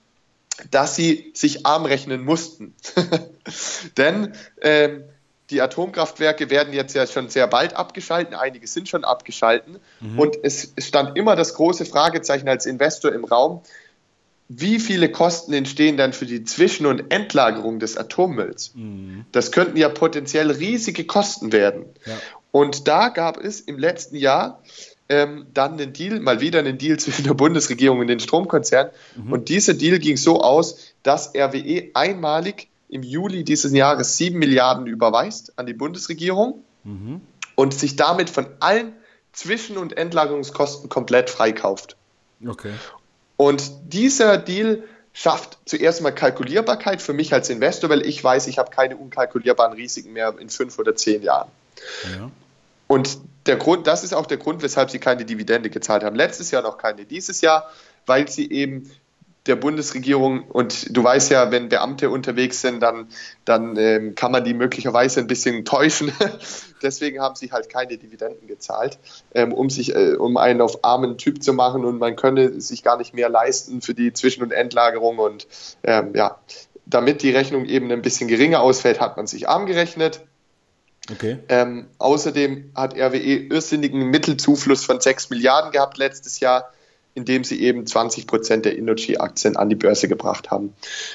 dass 0.70 0.96
sie 0.96 1.30
sich 1.34 1.66
arm 1.66 1.84
rechnen 1.84 2.24
mussten. 2.24 2.74
Denn 3.96 4.34
ähm, 4.60 5.04
die 5.50 5.60
Atomkraftwerke 5.60 6.50
werden 6.50 6.72
jetzt 6.72 6.94
ja 6.94 7.06
schon 7.06 7.28
sehr 7.28 7.46
bald 7.46 7.74
abgeschalten, 7.74 8.34
einige 8.34 8.66
sind 8.66 8.88
schon 8.88 9.04
abgeschalten. 9.04 9.78
Mhm. 10.00 10.18
Und 10.18 10.36
es 10.42 10.72
stand 10.78 11.16
immer 11.16 11.36
das 11.36 11.54
große 11.54 11.84
Fragezeichen 11.84 12.48
als 12.48 12.66
Investor 12.66 13.12
im 13.12 13.24
Raum, 13.24 13.62
wie 14.60 14.80
viele 14.80 15.10
Kosten 15.10 15.52
entstehen 15.52 15.96
dann 15.96 16.12
für 16.12 16.26
die 16.26 16.44
Zwischen- 16.44 16.86
und 16.86 17.10
Endlagerung 17.10 17.78
des 17.78 17.96
Atommülls? 17.96 18.72
Mhm. 18.74 19.24
Das 19.32 19.52
könnten 19.52 19.76
ja 19.76 19.88
potenziell 19.88 20.50
riesige 20.50 21.04
Kosten 21.04 21.52
werden. 21.52 21.86
Ja. 22.04 22.18
Und 22.50 22.86
da 22.86 23.08
gab 23.08 23.38
es 23.38 23.60
im 23.60 23.78
letzten 23.78 24.16
Jahr 24.16 24.62
ähm, 25.08 25.46
dann 25.54 25.72
einen 25.72 25.92
Deal, 25.92 26.20
mal 26.20 26.40
wieder 26.40 26.58
einen 26.58 26.78
Deal 26.78 26.98
zwischen 26.98 27.24
der 27.24 27.34
Bundesregierung 27.34 28.00
und 28.00 28.08
den 28.08 28.20
Stromkonzernen. 28.20 28.92
Mhm. 29.16 29.32
Und 29.32 29.48
dieser 29.48 29.74
Deal 29.74 29.98
ging 29.98 30.16
so 30.16 30.40
aus, 30.42 30.94
dass 31.02 31.34
RWE 31.34 31.90
einmalig 31.94 32.68
im 32.88 33.02
Juli 33.02 33.44
dieses 33.44 33.72
Jahres 33.72 34.18
7 34.18 34.38
Milliarden 34.38 34.86
überweist 34.86 35.58
an 35.58 35.66
die 35.66 35.72
Bundesregierung 35.72 36.62
mhm. 36.84 37.22
und 37.54 37.72
sich 37.72 37.96
damit 37.96 38.28
von 38.28 38.46
allen 38.60 38.92
Zwischen- 39.32 39.78
und 39.78 39.96
Endlagerungskosten 39.96 40.90
komplett 40.90 41.30
freikauft. 41.30 41.96
Okay. 42.46 42.72
Und 43.42 43.92
dieser 43.92 44.38
Deal 44.38 44.84
schafft 45.12 45.58
zuerst 45.64 46.00
mal 46.00 46.12
Kalkulierbarkeit 46.12 47.02
für 47.02 47.12
mich 47.12 47.34
als 47.34 47.50
Investor, 47.50 47.90
weil 47.90 48.06
ich 48.06 48.22
weiß, 48.22 48.46
ich 48.46 48.56
habe 48.56 48.70
keine 48.70 48.96
unkalkulierbaren 48.96 49.72
Risiken 49.72 50.12
mehr 50.12 50.32
in 50.38 50.48
fünf 50.48 50.78
oder 50.78 50.94
zehn 50.94 51.22
Jahren. 51.22 51.50
Ja. 52.04 52.30
Und 52.86 53.18
der 53.46 53.56
Grund, 53.56 53.88
das 53.88 54.04
ist 54.04 54.14
auch 54.14 54.26
der 54.26 54.36
Grund, 54.36 54.62
weshalb 54.62 54.92
sie 54.92 55.00
keine 55.00 55.24
Dividende 55.24 55.70
gezahlt 55.70 56.04
haben. 56.04 56.14
Letztes 56.14 56.52
Jahr 56.52 56.62
noch 56.62 56.78
keine, 56.78 57.04
dieses 57.04 57.40
Jahr, 57.40 57.68
weil 58.06 58.28
sie 58.28 58.48
eben 58.48 58.88
der 59.46 59.56
Bundesregierung 59.56 60.44
und 60.44 60.96
du 60.96 61.02
weißt 61.02 61.32
ja, 61.32 61.50
wenn 61.50 61.68
Beamte 61.68 62.10
unterwegs 62.10 62.60
sind, 62.60 62.80
dann, 62.80 63.08
dann 63.44 63.76
ähm, 63.76 64.14
kann 64.14 64.30
man 64.30 64.44
die 64.44 64.54
möglicherweise 64.54 65.20
ein 65.20 65.26
bisschen 65.26 65.64
täuschen. 65.64 66.12
Deswegen 66.82 67.20
haben 67.20 67.34
sie 67.34 67.50
halt 67.50 67.68
keine 67.68 67.96
Dividenden 67.96 68.46
gezahlt, 68.46 68.98
ähm, 69.34 69.52
um 69.52 69.68
sich, 69.68 69.94
äh, 69.94 70.14
um 70.14 70.36
einen 70.36 70.60
auf 70.60 70.84
armen 70.84 71.18
Typ 71.18 71.42
zu 71.42 71.52
machen 71.52 71.84
und 71.84 71.98
man 71.98 72.14
könne 72.14 72.60
sich 72.60 72.84
gar 72.84 72.98
nicht 72.98 73.14
mehr 73.14 73.28
leisten 73.28 73.82
für 73.82 73.94
die 73.94 74.12
Zwischen- 74.12 74.42
und 74.44 74.52
Endlagerung 74.52 75.18
und 75.18 75.48
ähm, 75.82 76.12
ja, 76.14 76.38
damit 76.86 77.22
die 77.22 77.30
Rechnung 77.30 77.64
eben 77.64 77.90
ein 77.90 78.02
bisschen 78.02 78.28
geringer 78.28 78.60
ausfällt, 78.60 79.00
hat 79.00 79.16
man 79.16 79.26
sich 79.26 79.48
arm 79.48 79.66
gerechnet. 79.66 80.20
Okay. 81.10 81.38
Ähm, 81.48 81.86
außerdem 81.98 82.70
hat 82.76 82.94
RWE 82.94 83.16
irrsinnigen 83.16 84.10
Mittelzufluss 84.10 84.84
von 84.84 85.00
6 85.00 85.30
Milliarden 85.30 85.72
gehabt 85.72 85.98
letztes 85.98 86.38
Jahr 86.38 86.72
indem 87.14 87.44
sie 87.44 87.60
eben 87.60 87.86
20 87.86 88.26
Prozent 88.26 88.64
der 88.64 88.76
Innogy-Aktien 88.76 89.56
an 89.56 89.68
die 89.68 89.74
Börse 89.74 90.08
gebracht 90.08 90.50
haben. 90.50 90.74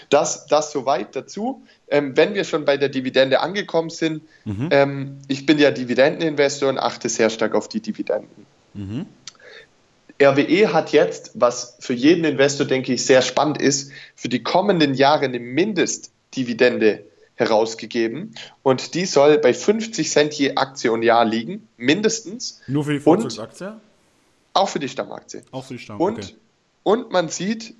Das, 0.09 0.45
das 0.47 0.71
soweit 0.71 1.15
dazu. 1.15 1.63
Ähm, 1.89 2.15
wenn 2.15 2.33
wir 2.33 2.43
schon 2.43 2.65
bei 2.65 2.77
der 2.77 2.89
Dividende 2.89 3.39
angekommen 3.39 3.89
sind, 3.89 4.21
mhm. 4.45 4.69
ähm, 4.71 5.17
ich 5.27 5.45
bin 5.45 5.57
ja 5.57 5.71
Dividendeninvestor 5.71 6.69
und 6.69 6.77
achte 6.77 7.09
sehr 7.09 7.29
stark 7.29 7.55
auf 7.55 7.67
die 7.67 7.79
Dividenden. 7.79 8.45
Mhm. 8.73 9.05
RWE 10.21 10.73
hat 10.73 10.91
jetzt, 10.91 11.31
was 11.35 11.77
für 11.79 11.93
jeden 11.93 12.25
Investor, 12.25 12.65
denke 12.65 12.93
ich, 12.93 13.05
sehr 13.05 13.21
spannend 13.21 13.61
ist, 13.61 13.91
für 14.15 14.29
die 14.29 14.41
kommenden 14.41 14.93
Jahre 14.95 15.25
eine 15.25 15.39
Mindestdividende 15.39 17.03
herausgegeben 17.35 18.33
und 18.63 18.95
die 18.95 19.05
soll 19.05 19.37
bei 19.37 19.53
50 19.53 20.09
Cent 20.09 20.33
je 20.33 20.55
Aktie 20.55 20.91
und 20.91 21.03
Jahr 21.03 21.23
liegen, 21.23 21.67
mindestens. 21.77 22.61
Nur 22.67 22.83
für 22.83 22.93
die 22.93 22.99
Vorzugsaktie? 22.99 23.79
Auch 24.57 24.69
für 24.69 24.79
die 24.79 24.89
Stammaktie. 24.89 25.43
Auch 25.51 25.65
für 25.65 25.75
die 25.75 25.79
Stamm, 25.79 26.01
und, 26.01 26.17
okay. 26.17 26.35
und 26.83 27.11
man 27.11 27.29
sieht 27.29 27.75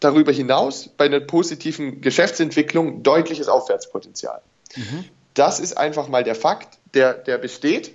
darüber 0.00 0.32
hinaus 0.32 0.88
bei 0.88 1.06
einer 1.06 1.20
positiven 1.20 2.00
Geschäftsentwicklung 2.00 3.02
deutliches 3.02 3.48
Aufwärtspotenzial. 3.48 4.42
Mhm. 4.76 5.04
Das 5.34 5.60
ist 5.60 5.78
einfach 5.78 6.08
mal 6.08 6.24
der 6.24 6.34
Fakt, 6.34 6.78
der, 6.94 7.14
der 7.14 7.38
besteht. 7.38 7.94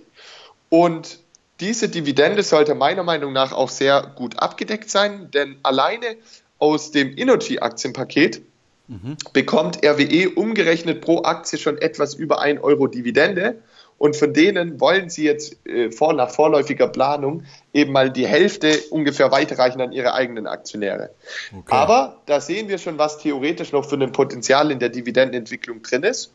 Und 0.70 1.20
diese 1.60 1.90
Dividende 1.90 2.44
sollte 2.44 2.76
meiner 2.76 3.04
Meinung 3.04 3.34
nach 3.34 3.52
auch 3.52 3.70
sehr 3.70 4.14
gut 4.16 4.40
abgedeckt 4.40 4.90
sein, 4.90 5.30
denn 5.32 5.58
alleine 5.64 6.18
aus 6.60 6.92
dem 6.92 7.16
Innogy-Aktienpaket 7.16 8.42
mhm. 8.88 9.18
bekommt 9.34 9.84
RWE 9.86 10.30
umgerechnet 10.30 11.02
pro 11.02 11.24
Aktie 11.24 11.60
schon 11.60 11.78
etwas 11.78 12.16
über 12.16 12.42
1 12.42 12.62
Euro 12.62 12.88
Dividende. 12.88 13.62
Und 13.98 14.16
von 14.16 14.34
denen 14.34 14.80
wollen 14.80 15.10
sie 15.10 15.24
jetzt 15.24 15.66
äh, 15.66 15.92
vor, 15.92 16.14
nach 16.14 16.30
vorläufiger 16.30 16.88
Planung 16.88 17.46
eben 17.74 17.92
mal 17.92 18.12
die 18.12 18.28
Hälfte 18.28 18.78
ungefähr 18.92 19.32
weiterreichen 19.32 19.82
an 19.82 19.92
ihre 19.92 20.14
eigenen 20.14 20.46
Aktionäre. 20.46 21.10
Okay. 21.52 21.76
Aber 21.76 22.22
da 22.28 22.40
sehen 22.40 22.68
wir 22.68 22.78
schon, 22.78 22.98
was 22.98 23.18
theoretisch 23.18 23.72
noch 23.72 23.90
für 23.90 23.96
ein 23.96 24.12
Potenzial 24.12 24.72
in 24.72 24.80
der 24.80 24.90
Dividendenentwicklung 24.90 25.82
drin 25.82 26.04
ist. 26.04 26.32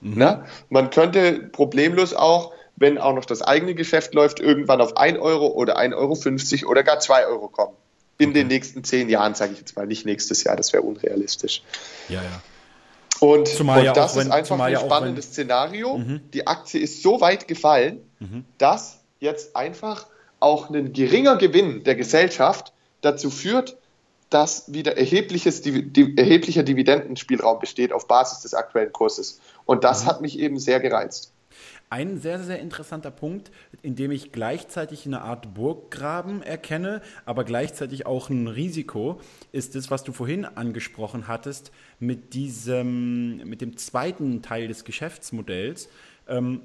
Mhm. 0.00 0.14
Na, 0.16 0.46
man 0.68 0.90
könnte 0.90 1.50
problemlos 1.52 2.14
auch, 2.14 2.52
wenn 2.76 2.96
auch 2.96 3.14
noch 3.14 3.24
das 3.24 3.42
eigene 3.42 3.74
Geschäft 3.74 4.14
läuft, 4.14 4.40
irgendwann 4.40 4.80
auf 4.80 4.96
1 4.96 5.18
Euro 5.18 5.48
oder 5.48 5.78
1,50 5.78 6.62
Euro 6.62 6.70
oder 6.70 6.82
gar 6.84 7.00
2 7.00 7.26
Euro 7.26 7.48
kommen. 7.48 7.74
In 8.18 8.30
okay. 8.30 8.40
den 8.40 8.48
nächsten 8.48 8.84
zehn 8.84 9.08
Jahren, 9.08 9.34
sage 9.34 9.52
ich 9.52 9.58
jetzt 9.58 9.76
mal, 9.76 9.86
nicht 9.86 10.06
nächstes 10.06 10.44
Jahr, 10.44 10.56
das 10.56 10.72
wäre 10.72 10.82
unrealistisch. 10.82 11.62
Ja, 12.08 12.22
ja. 12.22 12.42
Und, 13.20 13.48
zumal 13.48 13.80
und 13.80 13.84
ja 13.84 13.92
das 13.92 14.16
wenn, 14.16 14.28
ist 14.28 14.32
einfach 14.32 14.58
ein 14.58 14.76
spannendes 14.76 15.26
wenn, 15.26 15.32
Szenario. 15.32 15.98
Mhm. 15.98 16.20
Die 16.32 16.46
Aktie 16.46 16.80
ist 16.80 17.02
so 17.02 17.20
weit 17.20 17.48
gefallen, 17.48 18.00
mhm. 18.18 18.44
dass 18.58 19.00
jetzt 19.18 19.56
einfach 19.56 20.06
auch 20.40 20.70
ein 20.70 20.92
geringer 20.92 21.36
Gewinn 21.36 21.84
der 21.84 21.94
Gesellschaft 21.94 22.72
dazu 23.02 23.30
führt, 23.30 23.76
dass 24.30 24.72
wieder 24.72 24.96
erhebliches, 24.96 25.60
die, 25.60 26.16
erheblicher 26.16 26.62
Dividendenspielraum 26.62 27.58
besteht 27.58 27.92
auf 27.92 28.06
Basis 28.06 28.40
des 28.40 28.54
aktuellen 28.54 28.92
Kurses. 28.92 29.40
Und 29.66 29.84
das 29.84 30.04
mhm. 30.04 30.08
hat 30.08 30.20
mich 30.20 30.38
eben 30.38 30.58
sehr 30.58 30.80
gereizt. 30.80 31.32
Ein 31.92 32.18
sehr, 32.20 32.38
sehr 32.38 32.60
interessanter 32.60 33.10
Punkt, 33.10 33.50
in 33.82 33.96
dem 33.96 34.12
ich 34.12 34.30
gleichzeitig 34.30 35.06
eine 35.06 35.22
Art 35.22 35.54
Burggraben 35.54 36.40
erkenne, 36.40 37.02
aber 37.26 37.42
gleichzeitig 37.42 38.06
auch 38.06 38.30
ein 38.30 38.46
Risiko, 38.46 39.20
ist 39.50 39.74
das, 39.74 39.90
was 39.90 40.04
du 40.04 40.12
vorhin 40.12 40.44
angesprochen 40.44 41.26
hattest, 41.26 41.72
mit 41.98 42.32
diesem, 42.34 43.38
mit 43.38 43.60
dem 43.60 43.76
zweiten 43.76 44.40
Teil 44.40 44.68
des 44.68 44.84
Geschäftsmodells. 44.84 45.88
Ähm, 46.28 46.62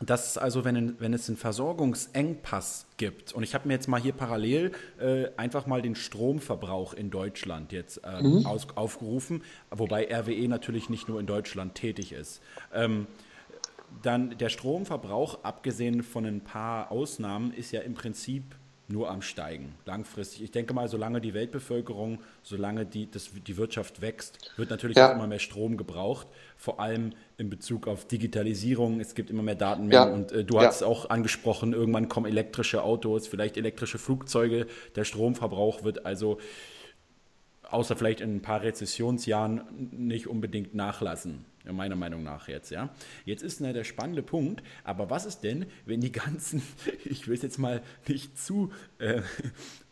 dass 0.00 0.38
also, 0.38 0.64
wenn, 0.64 0.98
wenn 1.00 1.12
es 1.12 1.28
einen 1.28 1.36
Versorgungsengpass 1.36 2.86
gibt, 2.96 3.32
und 3.32 3.42
ich 3.42 3.54
habe 3.54 3.68
mir 3.68 3.74
jetzt 3.74 3.88
mal 3.88 4.00
hier 4.00 4.12
parallel 4.12 4.72
äh, 4.98 5.26
einfach 5.36 5.66
mal 5.66 5.82
den 5.82 5.94
Stromverbrauch 5.94 6.94
in 6.94 7.10
Deutschland 7.10 7.72
jetzt 7.72 7.98
äh, 8.04 8.22
mhm. 8.22 8.46
aus, 8.46 8.68
aufgerufen, 8.76 9.42
wobei 9.70 10.08
RWE 10.10 10.48
natürlich 10.48 10.88
nicht 10.88 11.08
nur 11.08 11.20
in 11.20 11.26
Deutschland 11.26 11.74
tätig 11.74 12.12
ist. 12.12 12.40
Ähm, 12.72 13.06
dann 14.02 14.36
der 14.38 14.48
Stromverbrauch, 14.48 15.44
abgesehen 15.44 16.02
von 16.02 16.24
ein 16.24 16.42
paar 16.42 16.90
Ausnahmen, 16.90 17.52
ist 17.52 17.72
ja 17.72 17.80
im 17.80 17.94
Prinzip 17.94 18.56
nur 18.90 19.10
am 19.10 19.22
Steigen, 19.22 19.74
langfristig. 19.86 20.42
Ich 20.42 20.50
denke 20.50 20.74
mal, 20.74 20.88
solange 20.88 21.20
die 21.20 21.32
Weltbevölkerung, 21.32 22.18
solange 22.42 22.86
die, 22.86 23.10
das, 23.10 23.30
die 23.46 23.56
Wirtschaft 23.56 24.00
wächst, 24.00 24.52
wird 24.56 24.70
natürlich 24.70 24.96
ja. 24.96 25.10
auch 25.10 25.14
immer 25.14 25.26
mehr 25.26 25.38
Strom 25.38 25.76
gebraucht, 25.76 26.26
vor 26.56 26.80
allem 26.80 27.12
in 27.38 27.50
Bezug 27.50 27.86
auf 27.86 28.06
Digitalisierung. 28.06 29.00
Es 29.00 29.14
gibt 29.14 29.30
immer 29.30 29.42
mehr 29.42 29.54
Datenmengen 29.54 30.08
ja. 30.08 30.12
und 30.12 30.32
äh, 30.32 30.44
du 30.44 30.56
ja. 30.56 30.62
hast 30.62 30.76
es 30.76 30.82
auch 30.82 31.08
angesprochen, 31.08 31.72
irgendwann 31.72 32.08
kommen 32.08 32.26
elektrische 32.26 32.82
Autos, 32.82 33.28
vielleicht 33.28 33.56
elektrische 33.56 33.98
Flugzeuge. 33.98 34.66
Der 34.96 35.04
Stromverbrauch 35.04 35.84
wird 35.84 36.04
also 36.04 36.38
außer 37.62 37.94
vielleicht 37.94 38.20
in 38.20 38.36
ein 38.36 38.42
paar 38.42 38.62
Rezessionsjahren 38.62 39.90
nicht 39.92 40.26
unbedingt 40.26 40.74
nachlassen 40.74 41.44
meiner 41.64 41.96
Meinung 41.96 42.22
nach 42.22 42.48
jetzt, 42.48 42.70
ja. 42.70 42.90
Jetzt 43.24 43.42
ist 43.42 43.60
ne, 43.60 43.72
der 43.72 43.84
spannende 43.84 44.22
Punkt, 44.22 44.62
aber 44.84 45.10
was 45.10 45.26
ist 45.26 45.40
denn, 45.40 45.66
wenn 45.84 46.00
die 46.00 46.12
ganzen, 46.12 46.62
ich 47.04 47.28
will 47.28 47.34
es 47.34 47.42
jetzt 47.42 47.58
mal 47.58 47.82
nicht 48.08 48.38
zu, 48.38 48.72
äh, 48.98 49.22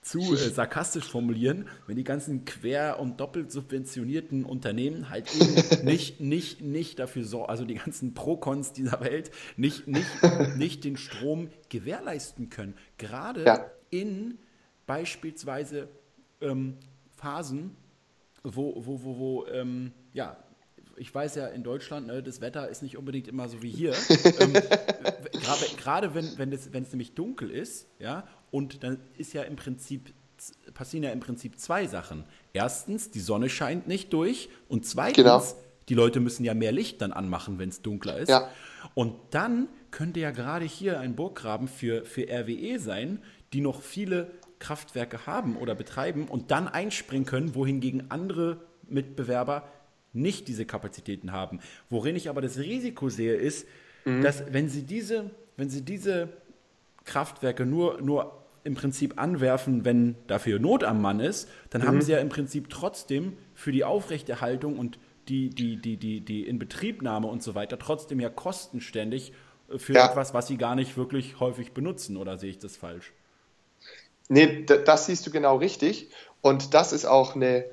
zu 0.00 0.34
äh, 0.34 0.36
sarkastisch 0.36 1.04
formulieren, 1.04 1.68
wenn 1.86 1.96
die 1.96 2.04
ganzen 2.04 2.44
quer- 2.44 2.98
und 2.98 3.20
doppelt 3.20 3.52
subventionierten 3.52 4.44
Unternehmen 4.44 5.10
halt 5.10 5.28
eben 5.34 5.84
nicht, 5.84 6.20
nicht, 6.20 6.62
nicht 6.62 6.98
dafür 6.98 7.24
sorgen, 7.24 7.50
also 7.50 7.64
die 7.64 7.74
ganzen 7.74 8.14
Procons 8.14 8.72
dieser 8.72 9.00
Welt 9.00 9.30
nicht, 9.56 9.86
nicht, 9.86 10.08
nicht 10.56 10.84
den 10.84 10.96
Strom 10.96 11.50
gewährleisten 11.68 12.48
können. 12.48 12.74
Gerade 12.96 13.44
ja. 13.44 13.70
in 13.90 14.38
beispielsweise 14.86 15.88
ähm, 16.40 16.78
Phasen, 17.10 17.76
wo, 18.42 18.74
wo, 18.86 19.02
wo, 19.02 19.18
wo 19.18 19.46
ähm, 19.46 19.92
ja, 20.14 20.36
ich 20.98 21.14
weiß 21.14 21.36
ja, 21.36 21.46
in 21.46 21.62
Deutschland, 21.62 22.06
ne, 22.06 22.22
das 22.22 22.40
Wetter 22.40 22.68
ist 22.68 22.82
nicht 22.82 22.96
unbedingt 22.96 23.28
immer 23.28 23.48
so 23.48 23.62
wie 23.62 23.70
hier. 23.70 23.92
ähm, 24.40 24.54
Gerade 25.76 26.14
wenn, 26.14 26.36
wenn, 26.36 26.52
es, 26.52 26.72
wenn 26.72 26.82
es 26.82 26.92
nämlich 26.92 27.14
dunkel 27.14 27.50
ist, 27.50 27.86
ja, 27.98 28.26
und 28.50 28.82
dann 28.82 29.00
ist 29.16 29.32
ja 29.32 29.42
im 29.42 29.56
Prinzip, 29.56 30.12
passieren 30.74 31.04
ja 31.04 31.10
im 31.10 31.20
Prinzip 31.20 31.58
zwei 31.58 31.86
Sachen. 31.86 32.24
Erstens, 32.52 33.10
die 33.10 33.20
Sonne 33.20 33.48
scheint 33.48 33.88
nicht 33.88 34.12
durch 34.12 34.48
und 34.68 34.86
zweitens, 34.86 35.16
genau. 35.16 35.42
die 35.88 35.94
Leute 35.94 36.20
müssen 36.20 36.44
ja 36.44 36.54
mehr 36.54 36.72
Licht 36.72 37.00
dann 37.00 37.12
anmachen, 37.12 37.58
wenn 37.58 37.68
es 37.68 37.82
dunkler 37.82 38.18
ist. 38.18 38.28
Ja. 38.28 38.48
Und 38.94 39.14
dann 39.30 39.68
könnte 39.90 40.20
ja 40.20 40.30
gerade 40.30 40.64
hier 40.64 41.00
ein 41.00 41.16
Burggraben 41.16 41.68
für, 41.68 42.04
für 42.04 42.28
RWE 42.28 42.78
sein, 42.78 43.22
die 43.52 43.60
noch 43.60 43.82
viele 43.82 44.30
Kraftwerke 44.58 45.26
haben 45.26 45.56
oder 45.56 45.74
betreiben 45.74 46.26
und 46.28 46.50
dann 46.50 46.68
einspringen 46.68 47.26
können, 47.26 47.54
wohingegen 47.54 48.10
andere 48.10 48.60
Mitbewerber 48.88 49.68
nicht 50.12 50.48
diese 50.48 50.66
Kapazitäten 50.66 51.32
haben. 51.32 51.60
Worin 51.90 52.16
ich 52.16 52.28
aber 52.28 52.40
das 52.40 52.58
Risiko 52.58 53.08
sehe, 53.08 53.34
ist, 53.34 53.66
mhm. 54.04 54.22
dass 54.22 54.52
wenn 54.52 54.68
sie 54.68 54.82
diese, 54.82 55.30
wenn 55.56 55.70
sie 55.70 55.82
diese 55.82 56.28
Kraftwerke 57.04 57.66
nur, 57.66 58.00
nur 58.00 58.44
im 58.64 58.74
Prinzip 58.74 59.18
anwerfen, 59.18 59.84
wenn 59.84 60.16
dafür 60.26 60.58
Not 60.58 60.84
am 60.84 61.00
Mann 61.00 61.20
ist, 61.20 61.48
dann 61.70 61.82
mhm. 61.82 61.86
haben 61.86 62.02
sie 62.02 62.12
ja 62.12 62.18
im 62.18 62.28
Prinzip 62.28 62.68
trotzdem 62.70 63.36
für 63.54 63.72
die 63.72 63.84
Aufrechterhaltung 63.84 64.78
und 64.78 64.98
die, 65.28 65.50
die, 65.50 65.76
die, 65.76 65.96
die, 65.96 66.20
die 66.20 66.46
Inbetriebnahme 66.46 67.26
und 67.26 67.42
so 67.42 67.54
weiter 67.54 67.78
trotzdem 67.78 68.20
ja 68.20 68.30
kostenständig 68.30 69.32
äh, 69.70 69.78
für 69.78 69.94
ja. 69.94 70.08
etwas, 70.08 70.34
was 70.34 70.46
sie 70.46 70.56
gar 70.56 70.74
nicht 70.74 70.96
wirklich 70.96 71.40
häufig 71.40 71.72
benutzen, 71.72 72.16
oder 72.16 72.38
sehe 72.38 72.50
ich 72.50 72.58
das 72.58 72.76
falsch? 72.76 73.12
Nee, 74.28 74.64
das 74.64 75.06
siehst 75.06 75.26
du 75.26 75.30
genau 75.30 75.56
richtig. 75.56 76.10
Und 76.42 76.74
das 76.74 76.92
ist 76.92 77.06
auch 77.06 77.34
eine, 77.34 77.64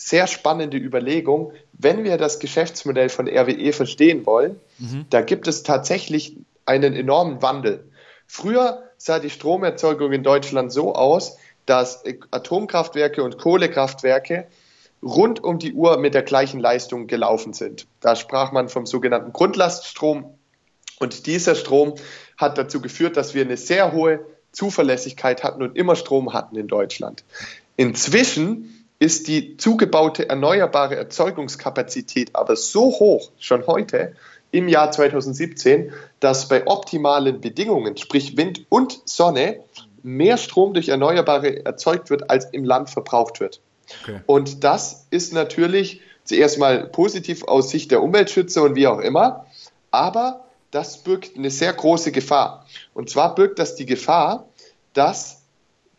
sehr 0.00 0.26
spannende 0.26 0.78
Überlegung, 0.78 1.52
wenn 1.74 2.04
wir 2.04 2.16
das 2.16 2.38
Geschäftsmodell 2.38 3.10
von 3.10 3.28
RWE 3.28 3.72
verstehen 3.74 4.24
wollen, 4.24 4.58
mhm. 4.78 5.04
da 5.10 5.20
gibt 5.20 5.46
es 5.46 5.62
tatsächlich 5.62 6.38
einen 6.64 6.94
enormen 6.94 7.42
Wandel. 7.42 7.84
Früher 8.26 8.82
sah 8.96 9.18
die 9.18 9.28
Stromerzeugung 9.28 10.10
in 10.12 10.22
Deutschland 10.22 10.72
so 10.72 10.94
aus, 10.94 11.36
dass 11.66 12.02
Atomkraftwerke 12.30 13.22
und 13.22 13.36
Kohlekraftwerke 13.36 14.46
rund 15.02 15.44
um 15.44 15.58
die 15.58 15.74
Uhr 15.74 15.98
mit 15.98 16.14
der 16.14 16.22
gleichen 16.22 16.60
Leistung 16.60 17.06
gelaufen 17.06 17.52
sind. 17.52 17.86
Da 18.00 18.16
sprach 18.16 18.52
man 18.52 18.70
vom 18.70 18.86
sogenannten 18.86 19.34
Grundlaststrom 19.34 20.32
und 20.98 21.26
dieser 21.26 21.54
Strom 21.54 21.94
hat 22.38 22.56
dazu 22.56 22.80
geführt, 22.80 23.18
dass 23.18 23.34
wir 23.34 23.44
eine 23.44 23.58
sehr 23.58 23.92
hohe 23.92 24.24
Zuverlässigkeit 24.52 25.44
hatten 25.44 25.62
und 25.62 25.76
immer 25.76 25.94
Strom 25.94 26.32
hatten 26.32 26.56
in 26.56 26.68
Deutschland. 26.68 27.22
Inzwischen 27.76 28.79
ist 29.00 29.26
die 29.26 29.56
zugebaute 29.56 30.28
erneuerbare 30.28 30.94
Erzeugungskapazität 30.94 32.30
aber 32.34 32.54
so 32.54 32.92
hoch, 32.92 33.32
schon 33.38 33.66
heute, 33.66 34.14
im 34.52 34.68
Jahr 34.68 34.90
2017, 34.92 35.92
dass 36.20 36.48
bei 36.48 36.66
optimalen 36.66 37.40
Bedingungen, 37.40 37.96
sprich 37.96 38.36
Wind 38.36 38.66
und 38.68 39.00
Sonne, 39.04 39.60
mehr 40.02 40.36
Strom 40.36 40.74
durch 40.74 40.88
Erneuerbare 40.88 41.64
erzeugt 41.64 42.10
wird, 42.10 42.30
als 42.30 42.46
im 42.46 42.64
Land 42.64 42.90
verbraucht 42.90 43.40
wird. 43.40 43.60
Okay. 44.02 44.20
Und 44.26 44.64
das 44.64 45.06
ist 45.10 45.32
natürlich 45.32 46.00
zuerst 46.24 46.58
mal 46.58 46.86
positiv 46.86 47.44
aus 47.44 47.70
Sicht 47.70 47.90
der 47.90 48.02
Umweltschützer 48.02 48.62
und 48.62 48.76
wie 48.76 48.86
auch 48.86 49.00
immer, 49.00 49.46
aber 49.90 50.44
das 50.70 50.98
birgt 50.98 51.36
eine 51.36 51.50
sehr 51.50 51.72
große 51.72 52.12
Gefahr. 52.12 52.66
Und 52.94 53.10
zwar 53.10 53.34
birgt 53.34 53.58
das 53.58 53.74
die 53.74 53.86
Gefahr, 53.86 54.46
dass, 54.92 55.39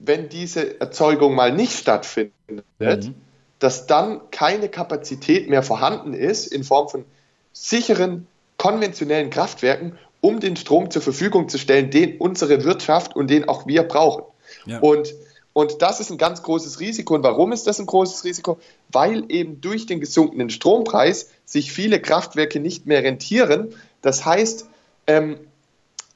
wenn 0.04 0.30
diese 0.30 0.80
Erzeugung 0.80 1.36
mal 1.36 1.52
nicht 1.52 1.78
stattfindet, 1.78 2.34
mhm. 2.80 3.16
dass 3.60 3.88
dann 3.88 4.22
keine 4.32 4.70
Kapazität 4.70 5.50
mehr 5.50 5.64
vorhanden 5.64 6.14
ist 6.14 6.48
in 6.48 6.64
Form 6.64 6.90
von 6.90 7.06
sicheren, 7.54 8.28
konventionellen 8.58 9.30
Kraftwerken, 9.30 9.98
um 10.20 10.40
den 10.40 10.56
Strom 10.56 10.92
zur 10.92 11.02
Verfügung 11.02 11.50
zu 11.50 11.58
stellen, 11.58 11.90
den 11.90 12.18
unsere 12.18 12.64
Wirtschaft 12.64 13.16
und 13.16 13.30
den 13.30 13.48
auch 13.48 13.68
wir 13.68 13.84
brauchen. 13.84 14.24
Ja. 14.66 14.80
Und, 14.80 15.14
und 15.54 15.82
das 15.82 16.00
ist 16.00 16.12
ein 16.12 16.18
ganz 16.18 16.44
großes 16.44 16.80
Risiko. 16.80 17.16
Und 17.16 17.24
warum 17.24 17.52
ist 17.52 17.68
das 17.68 17.80
ein 17.80 17.86
großes 17.86 18.24
Risiko? 18.24 18.60
Weil 18.92 19.26
eben 19.30 19.62
durch 19.62 19.86
den 19.86 20.00
gesunkenen 20.00 20.50
Strompreis 20.50 21.30
sich 21.46 21.72
viele 21.72 22.00
Kraftwerke 22.00 22.60
nicht 22.60 22.86
mehr 22.86 23.04
rentieren. 23.04 23.74
Das 24.02 24.26
heißt, 24.26 24.68
ähm, 25.08 25.38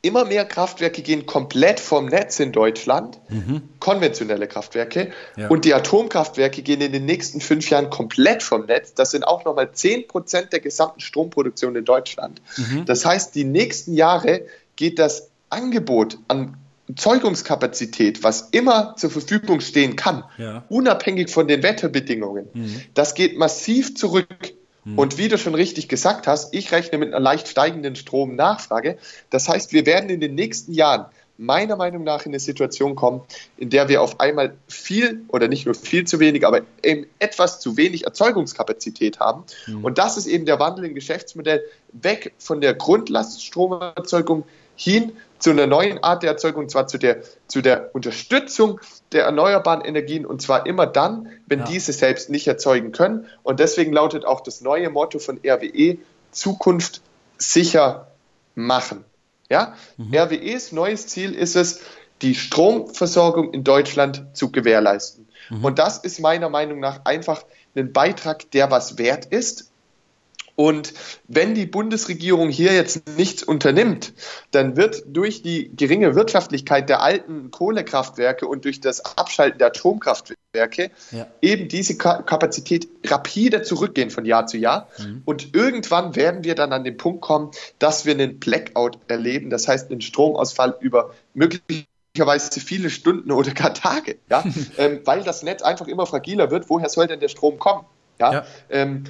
immer 0.05 0.25
mehr 0.25 0.45
Kraftwerke 0.45 1.01
gehen 1.01 1.25
komplett 1.25 1.79
vom 1.79 2.05
Netz 2.05 2.39
in 2.39 2.51
Deutschland, 2.51 3.19
mhm. 3.29 3.63
konventionelle 3.79 4.47
Kraftwerke. 4.47 5.11
Ja. 5.35 5.47
Und 5.47 5.65
die 5.65 5.73
Atomkraftwerke 5.73 6.61
gehen 6.61 6.81
in 6.81 6.91
den 6.91 7.05
nächsten 7.05 7.41
fünf 7.41 7.69
Jahren 7.69 7.89
komplett 7.89 8.43
vom 8.43 8.65
Netz. 8.65 8.93
Das 8.93 9.11
sind 9.11 9.23
auch 9.23 9.45
nochmal 9.45 9.71
10 9.71 10.07
Prozent 10.07 10.53
der 10.53 10.59
gesamten 10.59 10.99
Stromproduktion 10.99 11.75
in 11.75 11.85
Deutschland. 11.85 12.41
Mhm. 12.57 12.85
Das 12.85 13.05
heißt, 13.05 13.35
die 13.35 13.43
nächsten 13.43 13.93
Jahre 13.93 14.41
geht 14.75 14.99
das 14.99 15.29
Angebot 15.49 16.17
an 16.27 16.57
Zeugungskapazität, 16.95 18.23
was 18.23 18.49
immer 18.51 18.95
zur 18.95 19.09
Verfügung 19.09 19.59
stehen 19.59 19.95
kann, 19.95 20.23
ja. 20.37 20.63
unabhängig 20.69 21.31
von 21.31 21.47
den 21.47 21.63
Wetterbedingungen, 21.63 22.47
mhm. 22.53 22.81
das 22.93 23.15
geht 23.15 23.37
massiv 23.37 23.95
zurück. 23.95 24.53
Mhm. 24.85 24.97
Und 24.97 25.17
wie 25.17 25.27
du 25.27 25.37
schon 25.37 25.55
richtig 25.55 25.89
gesagt 25.89 26.27
hast, 26.27 26.53
ich 26.53 26.71
rechne 26.71 26.97
mit 26.97 27.09
einer 27.09 27.19
leicht 27.19 27.47
steigenden 27.47 27.95
Stromnachfrage. 27.95 28.97
Das 29.29 29.49
heißt, 29.49 29.73
wir 29.73 29.85
werden 29.85 30.09
in 30.09 30.21
den 30.21 30.35
nächsten 30.35 30.71
Jahren 30.71 31.07
meiner 31.37 31.75
Meinung 31.75 32.03
nach 32.03 32.25
in 32.25 32.31
eine 32.31 32.39
Situation 32.39 32.95
kommen, 32.95 33.21
in 33.57 33.69
der 33.69 33.89
wir 33.89 34.01
auf 34.01 34.21
einmal 34.21 34.55
viel 34.69 35.25
oder 35.27 35.49
nicht 35.49 35.65
nur 35.65 35.75
viel 35.75 36.05
zu 36.05 36.19
wenig, 36.19 36.47
aber 36.47 36.61
eben 36.81 37.07
etwas 37.19 37.59
zu 37.59 37.75
wenig 37.75 38.05
Erzeugungskapazität 38.05 39.19
haben. 39.19 39.43
Mhm. 39.67 39.83
Und 39.83 39.97
das 39.97 40.15
ist 40.15 40.27
eben 40.27 40.45
der 40.45 40.59
Wandel 40.59 40.85
im 40.85 40.95
Geschäftsmodell 40.95 41.61
weg 41.91 42.33
von 42.37 42.61
der 42.61 42.73
Grundlaststromerzeugung 42.73 44.45
hin 44.77 45.13
zu 45.39 45.51
einer 45.51 45.67
neuen 45.67 46.03
Art 46.03 46.23
der 46.23 46.31
Erzeugung, 46.31 46.63
und 46.63 46.71
zwar 46.71 46.87
zu 46.87 46.97
der, 46.97 47.21
zu 47.47 47.61
der 47.61 47.93
Unterstützung 47.93 48.79
der 49.11 49.25
erneuerbaren 49.25 49.81
Energien, 49.81 50.25
und 50.25 50.41
zwar 50.41 50.65
immer 50.65 50.87
dann, 50.87 51.29
wenn 51.47 51.59
ja. 51.59 51.65
diese 51.65 51.93
selbst 51.93 52.29
nicht 52.29 52.47
erzeugen 52.47 52.91
können. 52.91 53.27
Und 53.43 53.59
deswegen 53.59 53.93
lautet 53.93 54.25
auch 54.25 54.41
das 54.41 54.61
neue 54.61 54.89
Motto 54.89 55.19
von 55.19 55.39
RWE, 55.45 55.97
Zukunft 56.31 57.01
sicher 57.37 58.07
machen. 58.55 59.03
Ja? 59.49 59.75
Mhm. 59.97 60.13
RWEs 60.15 60.71
neues 60.71 61.07
Ziel 61.07 61.33
ist 61.33 61.55
es, 61.55 61.81
die 62.21 62.35
Stromversorgung 62.35 63.53
in 63.53 63.63
Deutschland 63.63 64.25
zu 64.33 64.51
gewährleisten. 64.51 65.27
Mhm. 65.49 65.65
Und 65.65 65.79
das 65.79 65.97
ist 65.97 66.19
meiner 66.19 66.49
Meinung 66.49 66.79
nach 66.79 67.01
einfach 67.05 67.43
ein 67.75 67.91
Beitrag, 67.91 68.49
der 68.51 68.71
was 68.71 68.97
wert 68.97 69.25
ist, 69.25 69.71
und 70.55 70.93
wenn 71.27 71.53
die 71.53 71.65
Bundesregierung 71.65 72.49
hier 72.49 72.73
jetzt 72.73 73.03
nichts 73.17 73.43
unternimmt, 73.43 74.13
dann 74.51 74.77
wird 74.77 75.03
durch 75.07 75.41
die 75.41 75.75
geringe 75.75 76.15
Wirtschaftlichkeit 76.15 76.87
der 76.87 77.01
alten 77.01 77.51
Kohlekraftwerke 77.51 78.47
und 78.47 78.63
durch 78.63 78.79
das 78.79 79.17
Abschalten 79.17 79.57
der 79.57 79.67
Atomkraftwerke 79.67 80.91
ja. 81.11 81.27
eben 81.41 81.67
diese 81.67 81.97
Kapazität 81.97 82.87
rapide 83.05 83.63
zurückgehen 83.63 84.09
von 84.09 84.25
Jahr 84.25 84.47
zu 84.47 84.57
Jahr. 84.57 84.87
Mhm. 84.97 85.23
Und 85.25 85.53
irgendwann 85.53 86.15
werden 86.15 86.45
wir 86.45 86.55
dann 86.55 86.71
an 86.71 86.85
den 86.85 86.95
Punkt 86.95 87.21
kommen, 87.21 87.51
dass 87.79 88.05
wir 88.05 88.13
einen 88.13 88.39
Blackout 88.39 88.97
erleben, 89.09 89.49
das 89.49 89.67
heißt 89.67 89.91
einen 89.91 90.01
Stromausfall 90.01 90.77
über 90.79 91.13
möglicherweise 91.33 92.61
viele 92.61 92.89
Stunden 92.89 93.31
oder 93.31 93.51
gar 93.51 93.73
Tage, 93.73 94.19
ja? 94.29 94.43
ähm, 94.77 95.01
weil 95.03 95.23
das 95.23 95.43
Netz 95.43 95.61
einfach 95.61 95.87
immer 95.87 96.05
fragiler 96.05 96.49
wird. 96.49 96.69
Woher 96.69 96.87
soll 96.87 97.07
denn 97.07 97.19
der 97.19 97.27
Strom 97.27 97.59
kommen? 97.59 97.85
Ja? 98.19 98.31
ja. 98.31 98.45
Ähm, 98.69 99.03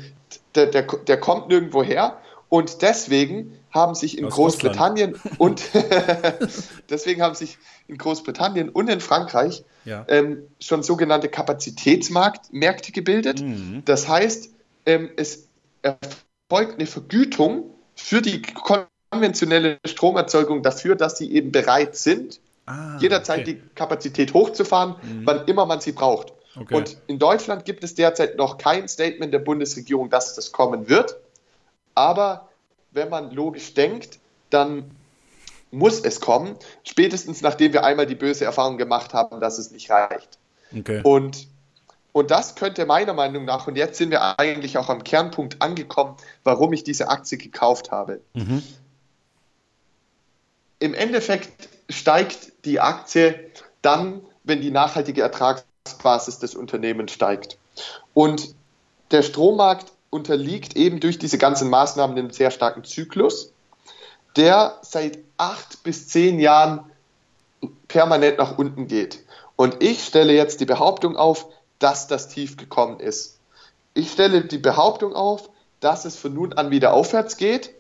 der, 0.55 0.67
der, 0.67 0.83
der 0.83 1.19
kommt 1.19 1.49
nirgendwo 1.49 1.83
her. 1.83 2.19
Und 2.49 2.81
deswegen 2.81 3.57
haben 3.71 3.95
sich 3.95 4.17
in 4.17 4.25
Aus 4.25 4.35
Großbritannien 4.35 5.19
und 5.37 5.61
deswegen 6.89 7.21
haben 7.21 7.35
sich 7.35 7.57
in 7.87 7.97
Großbritannien 7.97 8.69
und 8.69 8.89
in 8.89 9.01
Frankreich 9.01 9.65
ja. 9.83 10.05
ähm, 10.07 10.43
schon 10.59 10.83
sogenannte 10.83 11.27
Kapazitätsmärkte 11.27 12.91
gebildet. 12.91 13.41
Mhm. 13.41 13.81
Das 13.85 14.07
heißt, 14.07 14.51
ähm, 14.85 15.09
es 15.17 15.47
erfolgt 15.81 16.75
eine 16.75 16.85
Vergütung 16.85 17.71
für 17.95 18.21
die 18.21 18.41
konventionelle 18.41 19.79
Stromerzeugung 19.85 20.61
dafür, 20.63 20.95
dass 20.95 21.17
sie 21.17 21.31
eben 21.31 21.51
bereit 21.51 21.95
sind, 21.95 22.39
ah, 22.65 22.97
jederzeit 22.99 23.41
okay. 23.41 23.53
die 23.55 23.75
Kapazität 23.75 24.33
hochzufahren, 24.33 24.95
mhm. 25.01 25.21
wann 25.25 25.45
immer 25.47 25.65
man 25.65 25.81
sie 25.81 25.91
braucht. 25.91 26.35
Okay. 26.59 26.75
Und 26.75 26.97
in 27.07 27.19
Deutschland 27.19 27.65
gibt 27.65 27.83
es 27.83 27.95
derzeit 27.95 28.37
noch 28.37 28.57
kein 28.57 28.87
Statement 28.87 29.33
der 29.33 29.39
Bundesregierung, 29.39 30.09
dass 30.09 30.35
das 30.35 30.51
kommen 30.51 30.89
wird. 30.89 31.17
Aber 31.95 32.49
wenn 32.91 33.09
man 33.09 33.31
logisch 33.31 33.73
denkt, 33.73 34.19
dann 34.49 34.91
muss 35.71 35.99
es 35.99 36.21
kommen, 36.21 36.55
spätestens 36.83 37.41
nachdem 37.41 37.73
wir 37.73 37.83
einmal 37.83 38.05
die 38.05 38.15
böse 38.15 38.45
Erfahrung 38.45 38.77
gemacht 38.77 39.13
haben, 39.13 39.41
dass 39.41 39.57
es 39.57 39.71
nicht 39.71 39.89
reicht. 39.89 40.37
Okay. 40.77 41.01
Und, 41.03 41.47
und 42.13 42.31
das 42.31 42.55
könnte 42.55 42.85
meiner 42.85 43.13
Meinung 43.13 43.43
nach, 43.43 43.67
und 43.67 43.75
jetzt 43.75 43.97
sind 43.97 44.11
wir 44.11 44.39
eigentlich 44.39 44.77
auch 44.77 44.89
am 44.89 45.03
Kernpunkt 45.03 45.61
angekommen, 45.61 46.15
warum 46.43 46.71
ich 46.71 46.83
diese 46.83 47.09
Aktie 47.09 47.37
gekauft 47.37 47.91
habe. 47.91 48.21
Mhm. 48.33 48.63
Im 50.79 50.93
Endeffekt 50.93 51.69
steigt 51.89 52.65
die 52.65 52.79
Aktie 52.79 53.51
dann, 53.81 54.21
wenn 54.43 54.61
die 54.61 54.71
nachhaltige 54.71 55.21
Ertrags 55.21 55.65
Basis 55.93 56.39
des 56.39 56.56
Unternehmens 56.56 57.12
steigt. 57.12 57.58
Und 58.13 58.56
der 59.12 59.21
Strommarkt 59.21 59.91
unterliegt 60.10 60.76
eben 60.76 61.00
durch 61.00 61.19
diese 61.19 61.38
ganzen 61.38 61.69
Maßnahmen 61.69 62.17
einem 62.17 62.32
sehr 62.32 62.52
starken 62.52 62.84
Zyklus, 62.84 63.52
der 64.36 64.80
seit 64.82 65.19
acht 65.38 65.84
bis 65.84 66.08
zehn 66.08 66.39
Jahren 66.39 66.84
permanent 67.88 68.38
nach 68.38 68.58
unten 68.58 68.88
geht. 68.88 69.24
Und 69.56 69.82
ich 69.82 70.04
stelle 70.04 70.34
jetzt 70.34 70.60
die 70.60 70.65
Behauptung 70.65 71.15
auf, 71.15 71.48
dass 71.80 72.08
das 72.08 72.28
Tief 72.30 72.58
gekommen 72.58 73.00
ist. 73.00 73.39
Ich 73.93 74.12
stelle 74.12 74.41
die 74.45 74.58
Behauptung 74.58 75.13
auf, 75.13 75.50
dass 75.80 76.06
es 76.06 76.17
von 76.17 76.34
nun 76.34 76.54
an 76.54 76.71
wieder 76.71 76.93
aufwärts 76.93 77.38
geht, 77.38 77.71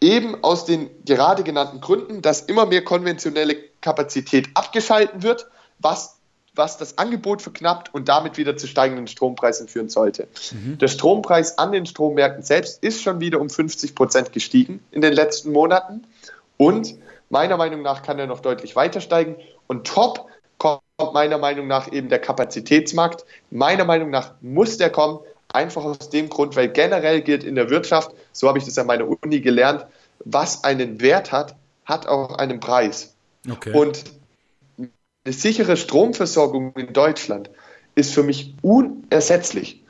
eben 0.00 0.42
aus 0.42 0.64
den 0.64 0.90
gerade 1.04 1.42
genannten 1.42 1.80
Gründen, 1.80 2.22
dass 2.22 2.42
immer 2.42 2.66
mehr 2.66 2.84
konventionelle 2.84 3.56
Kapazität 3.80 4.48
abgeschalten 4.54 5.22
wird, 5.22 5.46
was 5.78 6.17
was 6.58 6.76
das 6.76 6.98
Angebot 6.98 7.40
verknappt 7.40 7.94
und 7.94 8.08
damit 8.08 8.36
wieder 8.36 8.56
zu 8.56 8.66
steigenden 8.66 9.06
Strompreisen 9.06 9.68
führen 9.68 9.88
sollte. 9.88 10.28
Mhm. 10.52 10.76
Der 10.78 10.88
Strompreis 10.88 11.56
an 11.56 11.72
den 11.72 11.86
Strommärkten 11.86 12.42
selbst 12.42 12.82
ist 12.82 13.00
schon 13.00 13.20
wieder 13.20 13.40
um 13.40 13.48
50 13.48 13.94
Prozent 13.94 14.32
gestiegen 14.32 14.80
in 14.90 15.00
den 15.00 15.12
letzten 15.12 15.52
Monaten 15.52 16.02
und 16.58 16.96
meiner 17.30 17.56
Meinung 17.56 17.82
nach 17.82 18.02
kann 18.02 18.18
er 18.18 18.26
noch 18.26 18.40
deutlich 18.40 18.76
weiter 18.76 19.00
steigen. 19.00 19.36
Und 19.66 19.86
top 19.86 20.26
kommt 20.58 20.82
meiner 21.12 21.38
Meinung 21.38 21.66
nach 21.66 21.90
eben 21.92 22.08
der 22.08 22.18
Kapazitätsmarkt. 22.18 23.24
Meiner 23.50 23.84
Meinung 23.84 24.10
nach 24.10 24.32
muss 24.40 24.76
der 24.76 24.90
kommen, 24.90 25.20
einfach 25.52 25.84
aus 25.84 26.10
dem 26.10 26.28
Grund, 26.28 26.56
weil 26.56 26.68
generell 26.68 27.22
gilt 27.22 27.44
in 27.44 27.54
der 27.54 27.70
Wirtschaft, 27.70 28.10
so 28.32 28.48
habe 28.48 28.58
ich 28.58 28.64
das 28.64 28.76
an 28.78 28.86
meiner 28.86 29.06
Uni 29.08 29.40
gelernt, 29.40 29.86
was 30.24 30.64
einen 30.64 31.00
Wert 31.00 31.32
hat, 31.32 31.54
hat 31.84 32.06
auch 32.06 32.36
einen 32.36 32.60
Preis. 32.60 33.14
Okay. 33.48 33.72
Und 33.72 34.04
eine 35.28 35.34
sichere 35.34 35.76
Stromversorgung 35.76 36.72
in 36.76 36.94
Deutschland 36.94 37.50
ist 37.94 38.14
für 38.14 38.22
mich 38.22 38.54
unersetzlich. 38.62 39.84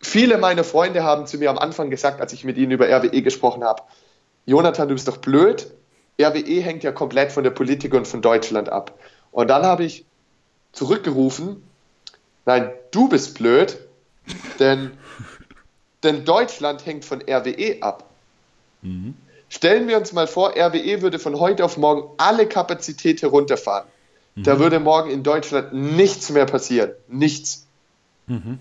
Viele 0.00 0.38
meiner 0.38 0.64
Freunde 0.64 1.02
haben 1.02 1.26
zu 1.26 1.36
mir 1.36 1.50
am 1.50 1.58
Anfang 1.58 1.90
gesagt, 1.90 2.22
als 2.22 2.32
ich 2.32 2.42
mit 2.42 2.56
ihnen 2.56 2.70
über 2.70 2.88
RWE 2.88 3.20
gesprochen 3.20 3.64
habe, 3.64 3.82
Jonathan, 4.46 4.88
du 4.88 4.94
bist 4.94 5.06
doch 5.06 5.18
blöd. 5.18 5.70
RWE 6.18 6.62
hängt 6.62 6.84
ja 6.84 6.92
komplett 6.92 7.32
von 7.32 7.44
der 7.44 7.50
Politik 7.50 7.92
und 7.92 8.08
von 8.08 8.22
Deutschland 8.22 8.70
ab. 8.70 8.98
Und 9.30 9.48
dann 9.48 9.66
habe 9.66 9.84
ich 9.84 10.06
zurückgerufen, 10.72 11.62
nein, 12.46 12.70
du 12.90 13.10
bist 13.10 13.36
blöd, 13.36 13.76
denn, 14.58 14.92
denn 16.02 16.24
Deutschland 16.24 16.86
hängt 16.86 17.04
von 17.04 17.20
RWE 17.20 17.82
ab. 17.82 18.08
Mhm. 18.80 19.14
Stellen 19.50 19.86
wir 19.86 19.98
uns 19.98 20.14
mal 20.14 20.26
vor, 20.26 20.56
RWE 20.56 21.02
würde 21.02 21.18
von 21.18 21.38
heute 21.38 21.62
auf 21.66 21.76
morgen 21.76 22.10
alle 22.16 22.48
Kapazität 22.48 23.20
herunterfahren. 23.20 23.86
Da 24.42 24.54
mhm. 24.54 24.58
würde 24.58 24.80
morgen 24.80 25.10
in 25.10 25.22
Deutschland 25.22 25.72
nichts 25.72 26.30
mehr 26.30 26.46
passieren. 26.46 26.92
Nichts. 27.08 27.66
Mhm. 28.26 28.58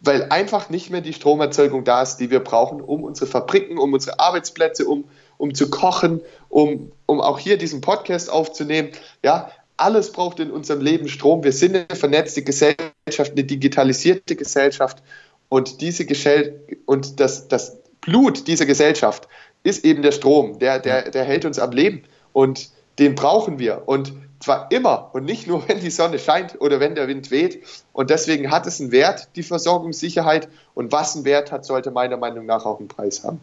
Weil 0.00 0.26
einfach 0.30 0.70
nicht 0.70 0.90
mehr 0.90 1.00
die 1.00 1.12
Stromerzeugung 1.12 1.84
da 1.84 2.02
ist, 2.02 2.16
die 2.16 2.30
wir 2.30 2.40
brauchen, 2.40 2.80
um 2.80 3.04
unsere 3.04 3.26
Fabriken, 3.26 3.78
um 3.78 3.92
unsere 3.92 4.18
Arbeitsplätze, 4.18 4.84
um, 4.86 5.04
um 5.38 5.54
zu 5.54 5.70
kochen, 5.70 6.20
um, 6.48 6.90
um 7.06 7.20
auch 7.20 7.38
hier 7.38 7.56
diesen 7.56 7.80
Podcast 7.80 8.30
aufzunehmen. 8.30 8.90
Ja, 9.22 9.50
alles 9.76 10.12
braucht 10.12 10.40
in 10.40 10.50
unserem 10.50 10.80
Leben 10.80 11.08
Strom. 11.08 11.44
Wir 11.44 11.52
sind 11.52 11.76
eine 11.76 11.98
vernetzte 11.98 12.42
Gesellschaft, 12.42 13.32
eine 13.32 13.44
digitalisierte 13.44 14.36
Gesellschaft. 14.36 15.02
Und 15.48 15.80
diese 15.80 16.06
Gesell 16.06 16.60
und 16.86 17.20
das, 17.20 17.48
das 17.48 17.78
Blut 18.00 18.46
dieser 18.46 18.66
Gesellschaft 18.66 19.28
ist 19.64 19.84
eben 19.84 20.02
der 20.02 20.12
Strom. 20.12 20.58
Der, 20.58 20.78
der, 20.78 21.10
der 21.10 21.24
hält 21.24 21.44
uns 21.44 21.58
am 21.58 21.72
Leben. 21.72 22.02
Und 22.32 22.70
den 22.98 23.14
brauchen 23.14 23.58
wir. 23.58 23.82
Und 23.86 24.12
zwar 24.42 24.70
immer 24.70 25.10
und 25.12 25.24
nicht 25.24 25.46
nur, 25.46 25.66
wenn 25.68 25.80
die 25.80 25.90
Sonne 25.90 26.18
scheint 26.18 26.60
oder 26.60 26.80
wenn 26.80 26.94
der 26.94 27.08
Wind 27.08 27.30
weht. 27.30 27.62
Und 27.92 28.10
deswegen 28.10 28.50
hat 28.50 28.66
es 28.66 28.80
einen 28.80 28.92
Wert, 28.92 29.28
die 29.36 29.42
Versorgungssicherheit. 29.42 30.48
Und 30.74 30.92
was 30.92 31.16
einen 31.16 31.24
Wert 31.24 31.52
hat, 31.52 31.64
sollte 31.64 31.90
meiner 31.90 32.16
Meinung 32.16 32.46
nach 32.46 32.64
auch 32.64 32.78
einen 32.78 32.88
Preis 32.88 33.24
haben. 33.24 33.40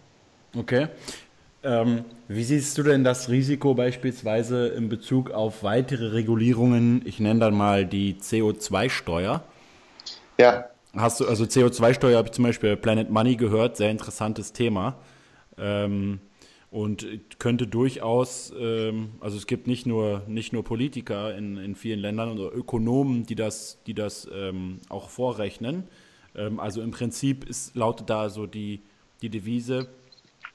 Okay. 0.58 0.88
Ähm, 1.62 2.06
wie 2.28 2.44
siehst 2.44 2.78
du 2.78 2.84
denn 2.84 3.04
das 3.04 3.30
Risiko 3.30 3.74
beispielsweise 3.74 4.68
in 4.70 4.88
Bezug 4.88 5.32
auf 5.32 5.64
weitere 5.64 6.08
Regulierungen? 6.08 7.02
Ich 7.06 7.20
nenne 7.20 7.40
dann 7.40 7.54
mal 7.54 7.86
die 7.86 8.16
CO2-Steuer. 8.16 9.44
Ja. 10.40 10.66
Hast 10.96 11.20
du, 11.20 11.28
also 11.28 11.44
CO2-Steuer 11.44 12.18
habe 12.18 12.30
ich 12.30 12.34
zum 12.34 12.46
Beispiel 12.46 12.78
Planet 12.78 13.10
Money 13.10 13.36
gehört, 13.36 13.78
sehr 13.78 13.92
interessantes 13.92 14.54
Thema. 14.54 14.96
Ähm, 15.58 16.22
und 16.72 17.08
könnte 17.40 17.66
durchaus, 17.66 18.54
ähm, 18.58 19.12
also 19.20 19.38
es 19.38 19.48
gibt 19.48 19.66
nicht 19.66 19.86
nur, 19.86 20.22
nicht 20.28 20.54
nur 20.54 20.64
Politiker 20.64 21.36
in, 21.36 21.58
in 21.58 21.76
vielen 21.76 22.00
Ländern 22.00 22.38
oder 22.38 22.56
Ökonomen, 22.56 23.26
die 23.26 23.36
das, 23.36 23.80
die 23.88 23.96
das 23.96 24.28
ähm, 24.32 24.80
auch 24.88 25.10
vorrechnen. 25.10 25.86
Ähm, 26.36 26.60
also 26.60 26.82
im 26.82 26.92
Prinzip 26.92 27.50
ist, 27.50 27.76
lautet 27.76 28.10
da 28.10 28.30
so 28.30 28.46
die, 28.46 28.82
die 29.22 29.30
Devise, 29.30 29.90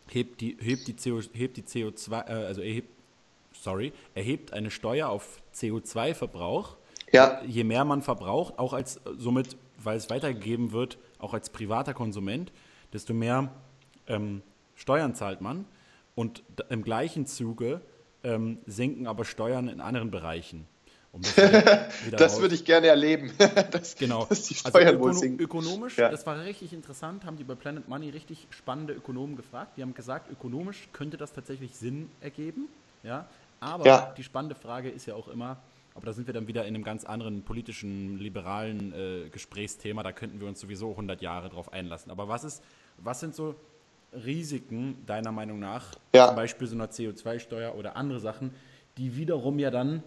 hebt 0.08 0.40
die, 0.40 0.56
hebt 0.60 0.86
die, 0.86 0.94
CO, 0.94 1.20
hebt 1.32 1.56
die 1.56 1.62
CO2, 1.62 2.28
äh, 2.28 2.32
also 2.32 2.60
erhebt, 2.60 2.90
sorry, 3.52 3.92
erhebt 4.14 4.52
eine 4.52 4.70
Steuer 4.70 5.08
auf 5.08 5.42
CO2-Verbrauch. 5.54 6.76
Ja. 7.12 7.42
Je 7.44 7.64
mehr 7.64 7.84
man 7.84 8.02
verbraucht, 8.02 8.58
auch 8.58 8.72
als 8.72 9.00
somit, 9.18 9.56
weil 9.82 9.96
es 9.96 10.10
weitergegeben 10.10 10.70
wird, 10.70 10.98
auch 11.18 11.34
als 11.34 11.50
privater 11.50 11.94
Konsument, 11.94 12.52
desto 12.92 13.14
mehr 13.14 13.52
ähm, 14.06 14.42
Steuern 14.76 15.14
zahlt 15.14 15.40
man. 15.40 15.64
Und 16.14 16.44
im 16.68 16.82
gleichen 16.82 17.26
Zuge 17.26 17.80
ähm, 18.22 18.58
senken 18.66 19.06
aber 19.06 19.24
Steuern 19.24 19.68
in 19.68 19.80
anderen 19.80 20.10
Bereichen. 20.10 20.66
Um 21.12 21.22
das, 21.22 21.34
das 22.10 22.40
würde 22.40 22.54
ich 22.56 22.64
gerne 22.64 22.88
erleben. 22.88 23.32
das, 23.70 23.94
genau. 23.94 24.26
Dass 24.26 24.42
die 24.44 24.56
also 24.64 24.70
Steuern 24.70 24.96
also 24.96 25.24
ökono 25.24 25.42
ökonomisch, 25.42 25.96
ja. 25.98 26.10
das 26.10 26.26
war 26.26 26.42
richtig 26.44 26.72
interessant, 26.72 27.24
haben 27.24 27.36
die 27.36 27.44
bei 27.44 27.54
Planet 27.54 27.88
Money 27.88 28.10
richtig 28.10 28.48
spannende 28.50 28.94
Ökonomen 28.94 29.36
gefragt. 29.36 29.76
Die 29.76 29.82
haben 29.82 29.94
gesagt, 29.94 30.30
ökonomisch 30.30 30.88
könnte 30.92 31.16
das 31.16 31.32
tatsächlich 31.32 31.76
Sinn 31.76 32.10
ergeben. 32.20 32.68
Ja? 33.04 33.28
Aber 33.60 33.86
ja. 33.86 34.14
die 34.16 34.24
spannende 34.24 34.56
Frage 34.56 34.90
ist 34.90 35.06
ja 35.06 35.14
auch 35.14 35.28
immer, 35.28 35.58
aber 35.94 36.06
da 36.06 36.12
sind 36.12 36.26
wir 36.26 36.34
dann 36.34 36.48
wieder 36.48 36.62
in 36.62 36.74
einem 36.74 36.82
ganz 36.82 37.04
anderen 37.04 37.42
politischen, 37.42 38.18
liberalen 38.18 38.92
äh, 38.92 39.28
Gesprächsthema. 39.28 40.02
Da 40.02 40.10
könnten 40.10 40.40
wir 40.40 40.48
uns 40.48 40.58
sowieso 40.58 40.90
100 40.90 41.22
Jahre 41.22 41.48
drauf 41.48 41.72
einlassen. 41.72 42.10
Aber 42.10 42.28
was 42.28 42.42
ist, 42.42 42.64
was 42.98 43.20
sind 43.20 43.36
so 43.36 43.54
Risiken 44.24 44.98
deiner 45.06 45.32
Meinung 45.32 45.58
nach, 45.58 45.94
ja. 46.14 46.28
zum 46.28 46.36
Beispiel 46.36 46.66
so 46.66 46.74
einer 46.74 46.88
CO2-Steuer 46.88 47.74
oder 47.74 47.96
andere 47.96 48.20
Sachen, 48.20 48.52
die 48.96 49.16
wiederum 49.16 49.58
ja 49.58 49.70
dann 49.70 50.02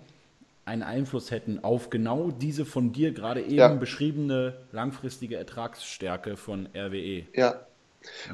einen 0.66 0.84
Einfluss 0.84 1.32
hätten 1.32 1.64
auf 1.64 1.90
genau 1.90 2.30
diese 2.30 2.66
von 2.66 2.92
dir 2.92 3.14
gerade 3.14 3.42
eben 3.42 3.56
ja. 3.56 3.68
beschriebene 3.70 4.58
langfristige 4.72 5.38
Ertragsstärke 5.38 6.36
von 6.36 6.68
RWE. 6.76 7.24
Ja. 7.34 7.62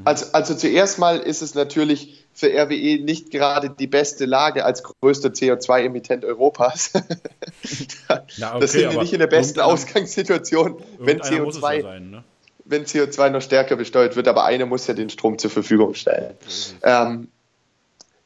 Also, 0.04 0.28
also 0.34 0.56
zuerst 0.56 1.00
mal 1.00 1.20
ist 1.20 1.42
es 1.42 1.56
natürlich 1.56 2.26
für 2.34 2.48
RWE 2.48 3.04
nicht 3.04 3.32
gerade 3.32 3.70
die 3.70 3.88
beste 3.88 4.26
Lage 4.26 4.66
als 4.66 4.84
größter 4.84 5.30
CO2-Emittent 5.30 6.26
Europas. 6.26 6.94
Na, 8.38 8.56
okay, 8.56 8.68
sind 8.68 8.92
wir 8.92 9.02
nicht 9.02 9.14
in 9.14 9.20
der 9.20 9.28
besten 9.28 9.62
Ausgangssituation, 9.62 10.84
wenn 11.00 11.22
CO2, 11.22 11.82
sein, 11.82 12.10
ne? 12.10 12.24
Wenn 12.65 12.86
CO2 12.86 13.30
noch 13.30 13.41
stärker 13.41 13.76
besteuert 13.76 14.15
wird, 14.15 14.28
aber 14.28 14.45
einer 14.45 14.65
muss 14.65 14.88
ja 14.88 14.93
den 14.93 15.10
Strom 15.10 15.38
zur 15.38 15.52
Verfügung 15.52 15.93
stellen. 15.93 16.36
Mhm. 16.41 16.80
Ähm, 16.84 17.28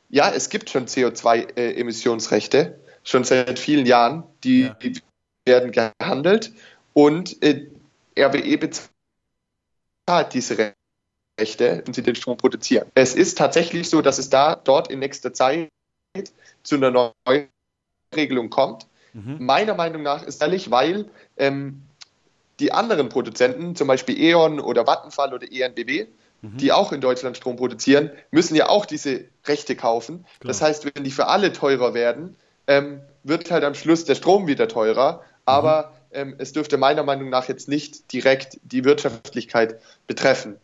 ja, 0.09 0.31
es 0.31 0.49
gibt 0.49 0.69
schon 0.69 0.87
CO2-Emissionsrechte 0.87 2.75
schon 3.03 3.23
seit 3.23 3.59
vielen 3.59 3.85
Jahren. 3.85 4.23
Die, 4.43 4.63
ja. 4.63 4.73
die 4.75 5.01
werden 5.45 5.71
gehandelt 5.71 6.51
und 6.93 7.41
äh, 7.41 7.67
RWE 8.17 8.57
bezahlt 8.57 8.89
diese 10.33 10.73
Rechte, 11.39 11.83
wenn 11.85 11.93
sie 11.93 12.03
den 12.03 12.15
Strom 12.15 12.37
produzieren. 12.37 12.89
Es 12.95 13.15
ist 13.15 13.37
tatsächlich 13.37 13.89
so, 13.89 14.01
dass 14.01 14.17
es 14.17 14.29
da 14.29 14.55
dort 14.55 14.89
in 14.89 14.99
nächster 14.99 15.33
Zeit 15.33 15.69
zu 16.63 16.75
einer 16.75 16.91
neuen 16.91 17.47
Regelung 18.15 18.49
kommt. 18.49 18.87
Mhm. 19.13 19.37
Meiner 19.39 19.73
Meinung 19.73 20.03
nach 20.03 20.23
ist 20.23 20.41
ehrlich, 20.41 20.71
weil 20.71 21.09
ähm, 21.37 21.83
die 22.59 22.71
anderen 22.71 23.09
Produzenten, 23.09 23.75
zum 23.75 23.87
Beispiel 23.87 24.19
E.ON 24.19 24.59
oder 24.59 24.87
Vattenfall 24.87 25.33
oder 25.33 25.47
ENBW, 25.51 26.07
mhm. 26.41 26.57
die 26.57 26.71
auch 26.71 26.91
in 26.91 27.01
Deutschland 27.01 27.37
Strom 27.37 27.55
produzieren, 27.55 28.11
müssen 28.31 28.55
ja 28.55 28.69
auch 28.69 28.85
diese 28.85 29.25
Rechte 29.45 29.75
kaufen. 29.75 30.25
Klar. 30.39 30.49
Das 30.49 30.61
heißt, 30.61 30.85
wenn 30.85 31.03
die 31.03 31.11
für 31.11 31.27
alle 31.27 31.53
teurer 31.53 31.93
werden, 31.93 32.35
ähm, 32.67 33.01
wird 33.23 33.51
halt 33.51 33.63
am 33.63 33.75
Schluss 33.75 34.05
der 34.05 34.15
Strom 34.15 34.47
wieder 34.47 34.67
teurer, 34.67 35.21
aber 35.45 35.93
mhm. 36.11 36.17
ähm, 36.19 36.35
es 36.39 36.53
dürfte 36.53 36.77
meiner 36.77 37.03
Meinung 37.03 37.29
nach 37.29 37.47
jetzt 37.47 37.67
nicht 37.67 38.11
direkt 38.11 38.59
die 38.63 38.83
Wirtschaftlichkeit 38.83 39.79
betreffen. 40.07 40.57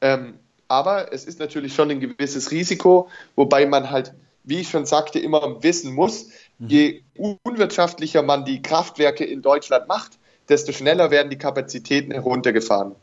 Ähm, 0.00 0.38
aber 0.68 1.12
es 1.12 1.24
ist 1.24 1.38
natürlich 1.38 1.74
schon 1.74 1.90
ein 1.90 2.00
gewisses 2.00 2.50
Risiko, 2.50 3.08
wobei 3.36 3.66
man 3.66 3.90
halt, 3.90 4.14
wie 4.44 4.60
ich 4.60 4.70
schon 4.70 4.86
sagte, 4.86 5.18
immer 5.18 5.62
wissen 5.62 5.94
muss, 5.94 6.28
mhm. 6.58 6.68
je 6.68 7.02
unwirtschaftlicher 7.16 8.22
man 8.22 8.44
die 8.44 8.62
Kraftwerke 8.62 9.24
in 9.24 9.42
Deutschland 9.42 9.88
macht, 9.88 10.18
desto 10.48 10.72
schneller 10.72 11.10
werden 11.10 11.30
die 11.30 11.38
Kapazitäten 11.38 12.12
heruntergefahren. 12.12 12.94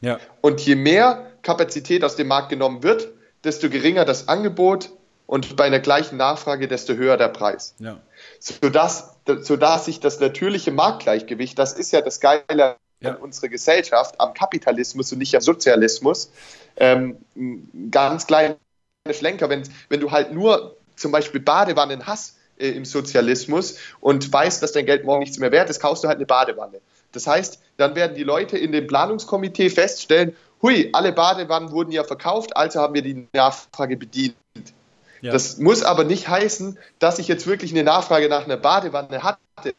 Ja. 0.00 0.18
Und 0.40 0.60
je 0.60 0.76
mehr 0.76 1.26
Kapazität 1.42 2.04
aus 2.04 2.16
dem 2.16 2.28
Markt 2.28 2.50
genommen 2.50 2.82
wird, 2.82 3.08
desto 3.42 3.68
geringer 3.68 4.04
das 4.04 4.28
Angebot 4.28 4.90
und 5.26 5.56
bei 5.56 5.64
einer 5.64 5.80
gleichen 5.80 6.16
Nachfrage, 6.16 6.68
desto 6.68 6.94
höher 6.94 7.16
der 7.16 7.28
Preis. 7.28 7.74
Ja. 7.78 8.00
Sodass, 8.38 9.16
sodass 9.40 9.86
sich 9.86 10.00
das 10.00 10.20
natürliche 10.20 10.70
Marktgleichgewicht, 10.70 11.58
das 11.58 11.72
ist 11.72 11.92
ja 11.92 12.00
das 12.00 12.20
Geile 12.20 12.76
ja. 13.00 13.10
an 13.10 13.16
unserer 13.16 13.48
Gesellschaft, 13.48 14.20
am 14.20 14.34
Kapitalismus 14.34 15.12
und 15.12 15.18
nicht 15.18 15.34
am 15.34 15.40
Sozialismus, 15.40 16.30
ähm, 16.76 17.18
ganz 17.90 18.26
kleine 18.26 18.56
Schlenker, 19.10 19.48
wenn, 19.48 19.62
wenn 19.88 20.00
du 20.00 20.10
halt 20.10 20.32
nur 20.32 20.76
zum 20.96 21.12
Beispiel 21.12 21.40
Badewannen 21.40 22.06
hast 22.06 22.36
äh, 22.58 22.68
im 22.68 22.84
Sozialismus 22.84 23.76
und 24.00 24.32
weißt, 24.32 24.62
dass 24.62 24.72
dein 24.72 24.86
Geld 24.86 25.04
morgen 25.04 25.20
nichts 25.20 25.38
mehr 25.38 25.52
wert 25.52 25.70
ist, 25.70 25.80
kaufst 25.80 26.04
du 26.04 26.08
halt 26.08 26.18
eine 26.18 26.26
Badewanne. 26.26 26.80
Das 27.12 27.26
heißt, 27.26 27.60
dann 27.76 27.94
werden 27.94 28.16
die 28.16 28.24
Leute 28.24 28.58
in 28.58 28.72
dem 28.72 28.86
Planungskomitee 28.86 29.70
feststellen, 29.70 30.36
hui, 30.62 30.90
alle 30.92 31.12
Badewannen 31.12 31.70
wurden 31.70 31.92
ja 31.92 32.04
verkauft, 32.04 32.56
also 32.56 32.80
haben 32.80 32.94
wir 32.94 33.02
die 33.02 33.28
Nachfrage 33.32 33.96
bedient. 33.96 34.36
Ja. 35.20 35.32
Das 35.32 35.58
muss 35.58 35.82
aber 35.82 36.04
nicht 36.04 36.28
heißen, 36.28 36.78
dass 36.98 37.18
ich 37.18 37.28
jetzt 37.28 37.46
wirklich 37.46 37.72
eine 37.72 37.82
Nachfrage 37.82 38.28
nach 38.28 38.44
einer 38.44 38.56
Badewanne 38.56 39.22
hatte, 39.22 39.74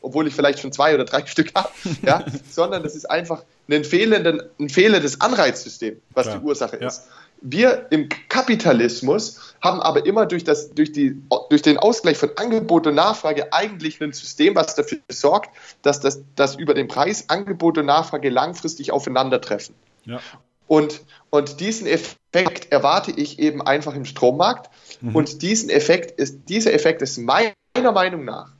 obwohl 0.00 0.26
ich 0.28 0.34
vielleicht 0.34 0.60
schon 0.60 0.72
zwei 0.72 0.94
oder 0.94 1.04
drei 1.04 1.26
Stück 1.26 1.52
habe, 1.54 1.70
ja? 2.02 2.24
sondern 2.50 2.82
das 2.82 2.94
ist 2.94 3.10
einfach 3.10 3.44
ein, 3.68 3.84
fehlenden, 3.84 4.42
ein 4.58 4.68
fehlendes 4.68 5.20
Anreizsystem, 5.20 6.00
was 6.14 6.26
Klar. 6.26 6.38
die 6.38 6.44
Ursache 6.44 6.78
ja. 6.80 6.88
ist. 6.88 7.08
Wir 7.42 7.86
im 7.90 8.08
Kapitalismus 8.28 9.54
haben 9.60 9.80
aber 9.80 10.06
immer 10.06 10.26
durch, 10.26 10.44
das, 10.44 10.70
durch, 10.70 10.92
die, 10.92 11.20
durch 11.50 11.62
den 11.62 11.78
Ausgleich 11.78 12.16
von 12.16 12.30
Angebot 12.36 12.86
und 12.86 12.94
Nachfrage 12.94 13.52
eigentlich 13.52 14.00
ein 14.00 14.12
System, 14.12 14.54
was 14.54 14.74
dafür 14.74 14.98
sorgt, 15.10 15.50
dass, 15.82 16.00
das, 16.00 16.22
dass 16.36 16.56
über 16.56 16.74
den 16.74 16.88
Preis 16.88 17.28
Angebot 17.28 17.78
und 17.78 17.86
Nachfrage 17.86 18.30
langfristig 18.30 18.92
aufeinandertreffen. 18.92 19.74
Ja. 20.04 20.20
Und, 20.68 21.02
und 21.30 21.60
diesen 21.60 21.86
Effekt 21.86 22.72
erwarte 22.72 23.10
ich 23.10 23.38
eben 23.38 23.60
einfach 23.60 23.94
im 23.94 24.04
Strommarkt. 24.04 24.70
Mhm. 25.00 25.14
Und 25.14 25.42
diesen 25.42 25.68
Effekt 25.68 26.18
ist, 26.18 26.48
dieser 26.48 26.72
Effekt 26.72 27.02
ist 27.02 27.18
meiner 27.18 27.52
Meinung 27.92 28.24
nach 28.24 28.52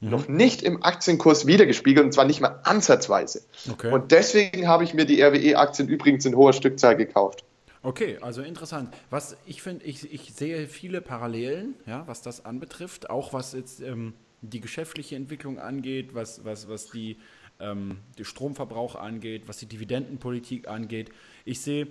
mhm. 0.00 0.10
noch 0.10 0.28
nicht 0.28 0.62
im 0.62 0.82
Aktienkurs 0.82 1.46
wiedergespiegelt 1.46 2.04
und 2.04 2.12
zwar 2.12 2.24
nicht 2.24 2.40
mal 2.40 2.60
ansatzweise. 2.64 3.42
Okay. 3.70 3.92
Und 3.92 4.12
deswegen 4.12 4.68
habe 4.68 4.84
ich 4.84 4.94
mir 4.94 5.06
die 5.06 5.22
RWE-Aktien 5.22 5.88
übrigens 5.88 6.24
in 6.24 6.36
hoher 6.36 6.52
Stückzahl 6.52 6.96
gekauft. 6.96 7.44
Okay, 7.86 8.18
also 8.20 8.42
interessant. 8.42 8.92
Was 9.10 9.36
ich 9.46 9.62
finde, 9.62 9.84
ich, 9.84 10.12
ich 10.12 10.34
sehe 10.34 10.66
viele 10.66 11.00
Parallelen, 11.00 11.76
ja, 11.86 12.02
was 12.08 12.20
das 12.20 12.44
anbetrifft, 12.44 13.10
auch 13.10 13.32
was 13.32 13.52
jetzt 13.52 13.80
ähm, 13.80 14.14
die 14.42 14.60
geschäftliche 14.60 15.14
Entwicklung 15.14 15.60
angeht, 15.60 16.12
was, 16.12 16.44
was, 16.44 16.68
was 16.68 16.90
die, 16.90 17.16
ähm, 17.60 17.98
den 18.18 18.24
Stromverbrauch 18.24 18.96
angeht, 18.96 19.44
was 19.46 19.58
die 19.58 19.66
Dividendenpolitik 19.66 20.66
angeht. 20.66 21.12
Ich 21.44 21.60
sehe 21.60 21.86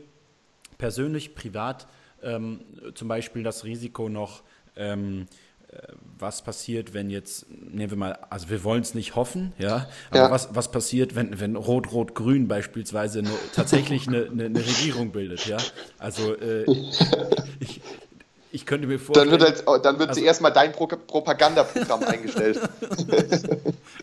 persönlich, 0.78 1.34
privat 1.34 1.88
ähm, 2.22 2.60
zum 2.94 3.08
Beispiel 3.08 3.44
das 3.44 3.64
Risiko 3.64 4.10
noch, 4.10 4.44
ähm, 4.76 5.28
was 6.18 6.42
passiert, 6.42 6.94
wenn 6.94 7.10
jetzt, 7.10 7.46
nehmen 7.50 7.90
wir 7.90 7.98
mal, 7.98 8.14
also 8.30 8.50
wir 8.50 8.64
wollen 8.64 8.82
es 8.82 8.94
nicht 8.94 9.16
hoffen, 9.16 9.54
ja, 9.58 9.88
aber 10.10 10.20
ja. 10.20 10.32
Was, 10.32 10.50
was 10.54 10.72
passiert, 10.72 11.16
wenn, 11.16 11.40
wenn 11.40 11.56
Rot-Rot-Grün 11.56 12.48
beispielsweise 12.48 13.20
eine, 13.20 13.30
tatsächlich 13.54 14.08
eine, 14.08 14.26
eine, 14.26 14.46
eine, 14.46 14.60
Regierung 14.60 15.12
bildet, 15.12 15.46
ja? 15.46 15.58
Also 16.00 16.36
äh, 16.36 16.64
ich, 17.60 17.82
ich 18.52 18.66
könnte 18.66 18.88
mir 18.88 19.00
vorstellen. 19.00 19.32
Dann 19.32 19.40
wird, 19.40 19.68
halt, 19.68 19.86
dann 19.86 20.00
wird 20.00 20.10
also, 20.10 20.22
erstmal 20.22 20.54
dein 20.54 20.72
Pro 20.72 20.88
Propagandaprogramm 20.88 22.04
eingestellt. 22.04 22.60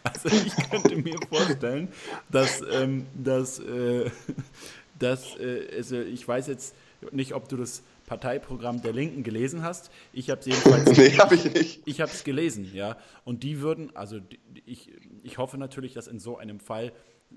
Also 0.05 0.29
ich 0.29 0.70
könnte 0.70 0.97
mir 0.97 1.16
vorstellen, 1.29 1.89
dass, 2.31 2.61
ähm, 2.73 3.07
dass, 3.14 3.59
äh, 3.61 4.11
dass 4.99 5.37
äh, 5.37 5.68
also 5.77 6.01
ich 6.01 6.27
weiß 6.27 6.49
jetzt 6.49 6.75
nicht, 7.11 7.35
ob 7.35 7.49
du 7.49 7.57
das 7.57 7.83
Parteiprogramm 8.07 8.82
der 8.82 8.92
Linken 8.92 9.22
gelesen 9.22 9.62
hast. 9.62 9.90
Ich 10.12 10.30
habe 10.30 10.40
es 10.40 10.46
jedenfalls. 10.46 10.96
nee, 10.96 11.16
habe 11.18 11.34
ich 11.34 11.53
nicht. 11.53 11.82
Ich 11.86 12.00
habe 12.00 12.11
es 12.11 12.24
gelesen, 12.24 12.72
ja. 12.74 12.96
Und 13.24 13.42
die 13.42 13.61
würden, 13.61 13.94
also 13.96 14.20
ich, 14.64 14.90
ich 15.22 15.38
hoffe 15.38 15.59
natürlich, 15.59 15.94
dass 15.94 16.07
in 16.09 16.18
so 16.18 16.36
einem 16.36 16.61
Fall 16.61 16.92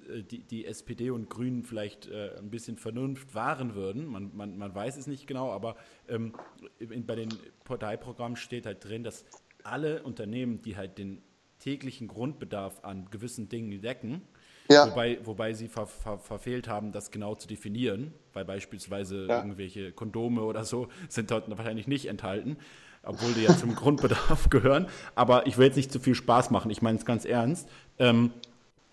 äh, 0.09 0.24
die, 0.24 0.43
die 0.43 0.66
SPD 0.66 1.09
und 1.09 1.30
Grünen 1.30 1.63
vielleicht 1.63 2.07
äh, 2.07 2.38
ein 2.38 2.49
bisschen 2.49 2.78
Vernunft 2.78 3.36
wahren 3.36 3.76
würden. 3.76 4.05
Man, 4.05 4.36
man, 4.36 4.57
man 4.57 4.74
weiß 4.74 4.97
es 4.97 5.07
nicht 5.07 5.28
genau, 5.28 5.51
aber 5.51 5.76
ähm, 6.07 6.34
in, 6.80 7.05
bei 7.05 7.16
den 7.16 7.30
Parteiprogrammen 7.63 8.36
steht 8.36 8.66
halt 8.66 8.84
drin, 8.84 9.03
dass 9.03 9.26
alle 9.63 10.03
Unternehmen, 10.03 10.61
die 10.61 10.78
halt 10.78 10.97
den 10.97 11.22
täglichen 11.59 12.07
Grundbedarf 12.07 12.84
an 12.84 13.09
gewissen 13.09 13.49
Dingen 13.49 13.82
decken, 13.82 14.22
ja. 14.70 14.89
Wobei, 14.89 15.20
wobei 15.24 15.53
sie 15.53 15.68
ver, 15.68 15.86
ver, 15.86 16.18
verfehlt 16.18 16.68
haben, 16.68 16.91
das 16.91 17.11
genau 17.11 17.36
zu 17.36 17.47
definieren, 17.47 18.13
weil 18.34 18.45
beispielsweise 18.45 19.28
ja. 19.28 19.38
irgendwelche 19.38 19.91
Kondome 19.91 20.41
oder 20.41 20.66
so 20.66 20.88
sind 21.07 21.32
dort 21.32 21.49
wahrscheinlich 21.49 21.88
nicht 21.88 22.07
enthalten, 22.07 22.57
obwohl 23.03 23.34
die 23.34 23.43
ja 23.43 23.55
zum 23.55 23.76
Grundbedarf 23.76 24.49
gehören. 24.49 24.88
Aber 25.13 25.45
ich 25.45 25.57
will 25.57 25.68
jetzt 25.68 25.76
nicht 25.76 25.91
zu 25.91 25.99
viel 25.99 26.16
Spaß 26.16 26.49
machen, 26.49 26.72
ich 26.72 26.82
meine 26.82 26.97
es 26.97 27.05
ganz 27.05 27.26
ernst. 27.26 27.70
Ähm, 27.99 28.32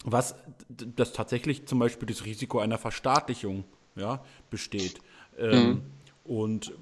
was 0.04 0.34
das 0.68 1.12
tatsächlich 1.12 1.66
zum 1.66 1.78
Beispiel 1.78 2.08
das 2.08 2.24
Risiko 2.24 2.58
einer 2.58 2.78
Verstaatlichung 2.78 3.64
ja, 3.94 4.22
besteht. 4.50 5.00
Ähm, 5.38 5.68
mhm. 5.68 5.82
Und 6.24 6.72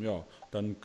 ja, 0.00 0.24
dann 0.50 0.76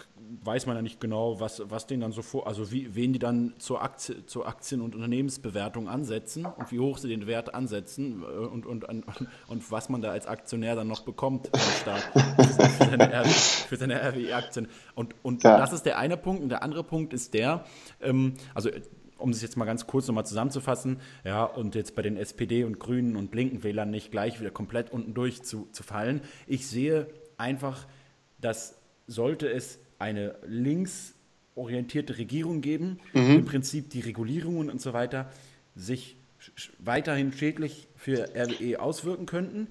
weiß 0.44 0.66
man 0.66 0.76
ja 0.76 0.82
nicht 0.82 1.00
genau, 1.00 1.40
was, 1.40 1.62
was 1.70 1.88
denen 1.88 2.02
dann 2.02 2.12
so 2.12 2.22
vor, 2.22 2.48
also 2.48 2.72
wie, 2.72 2.96
wen 2.96 3.14
die 3.14 3.20
dann 3.20 3.54
zur, 3.58 3.82
Aktie, 3.82 4.26
zur 4.26 4.48
Aktien- 4.48 4.82
und 4.82 4.96
Unternehmensbewertung 4.96 5.88
ansetzen 5.88 6.46
und 6.46 6.72
wie 6.72 6.80
hoch 6.80 6.98
sie 6.98 7.10
den 7.10 7.28
Wert 7.28 7.54
ansetzen 7.54 8.24
äh, 8.24 8.26
und, 8.26 8.66
und, 8.66 8.86
und, 8.86 9.06
und 9.48 9.72
was 9.72 9.90
man 9.90 10.02
da 10.02 10.12
als 10.12 10.28
Aktionär 10.28 10.76
dann 10.76 10.88
noch 10.88 11.02
bekommt 11.02 11.50
für 11.56 12.86
seine, 12.86 13.26
für 13.26 13.78
seine 13.78 14.02
RWE-Aktien. 14.02 14.68
Und, 14.96 15.16
und 15.24 15.44
ja. 15.44 15.58
das 15.58 15.74
ist 15.74 15.86
der 15.86 15.98
eine 15.98 16.18
Punkt. 16.18 16.44
Und 16.44 16.50
der 16.50 16.64
andere 16.64 16.84
Punkt 16.84 17.14
ist 17.14 17.34
der, 17.34 17.66
ähm, 18.02 18.34
also 18.54 18.70
um 19.22 19.30
es 19.30 19.42
jetzt 19.42 19.56
mal 19.56 19.66
ganz 19.66 19.88
kurz 19.88 20.08
nochmal 20.08 20.26
zusammenzufassen, 20.26 21.00
ja, 21.24 21.44
und 21.44 21.76
jetzt 21.76 21.96
bei 21.96 22.02
den 22.02 22.18
SPD 22.18 22.64
und 22.64 22.80
Grünen 22.80 23.16
und 23.16 23.34
linken 23.36 23.64
Wählern 23.64 23.92
nicht 23.92 24.12
gleich 24.12 24.40
wieder 24.40 24.52
komplett 24.52 24.92
unten 24.92 25.14
durch 25.14 25.44
zu, 25.44 25.68
zu 25.72 25.84
fallen. 25.84 26.22
Ich 26.48 26.68
sehe 26.68 27.08
einfach, 27.38 27.88
dass 28.42 28.76
sollte 29.08 29.50
es 29.50 29.80
eine 30.00 30.36
linksorientierte 30.46 32.18
Regierung 32.18 32.62
geben, 32.62 33.00
mhm. 33.14 33.38
im 33.38 33.46
Prinzip 33.46 33.90
die 33.90 34.00
Regulierungen 34.00 34.70
und 34.70 34.82
so 34.82 34.94
weiter 34.94 35.32
sich 35.76 36.16
weiterhin 36.80 37.32
schädlich 37.32 37.88
für 37.96 38.30
RWE 38.36 38.80
auswirken 38.80 39.26
könnten. 39.26 39.68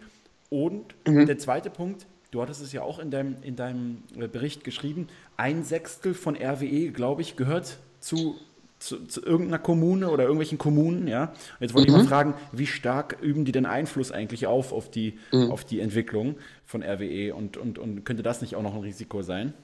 Und 0.51 0.95
mhm. 1.07 1.27
der 1.27 1.39
zweite 1.39 1.71
Punkt, 1.71 2.07
du 2.31 2.43
hattest 2.43 2.63
es 2.63 2.73
ja 2.73 2.83
auch 2.83 2.99
in 2.99 3.11
deinem, 3.11 3.37
in 3.43 3.57
deinem 3.57 4.03
äh, 4.19 4.29
Bericht 4.29 4.65
geschrieben, 4.65 5.09
ein 5.37 5.65
Sechstel 5.65 6.15
von 6.15 6.37
RWE, 6.37 6.91
glaube 6.91 7.23
ich, 7.23 7.37
gehört 7.37 7.79
zu, 7.99 8.37
zu, 8.81 9.07
zu, 9.07 9.23
irgendeiner 9.23 9.59
Kommune 9.59 10.11
oder 10.11 10.25
irgendwelchen 10.25 10.59
Kommunen, 10.59 11.07
ja. 11.07 11.33
Jetzt 11.61 11.75
wollte 11.75 11.91
mhm. 11.93 11.99
ich 11.99 12.03
mal 12.03 12.09
fragen, 12.09 12.35
wie 12.51 12.67
stark 12.67 13.19
üben 13.21 13.45
die 13.45 13.53
denn 13.53 13.67
Einfluss 13.67 14.11
eigentlich 14.11 14.47
auf, 14.47 14.73
auf 14.73 14.91
die, 14.91 15.19
mhm. 15.33 15.53
auf 15.53 15.65
die 15.65 15.81
Entwicklung 15.81 16.37
von 16.67 16.83
RWE 16.83 17.35
und, 17.35 17.57
und, 17.57 17.79
und 17.79 18.05
könnte 18.05 18.23
das 18.23 18.41
nicht 18.41 18.57
auch 18.57 18.63
noch 18.63 18.75
ein 18.75 18.81
Risiko 18.81 19.23
sein? 19.23 19.55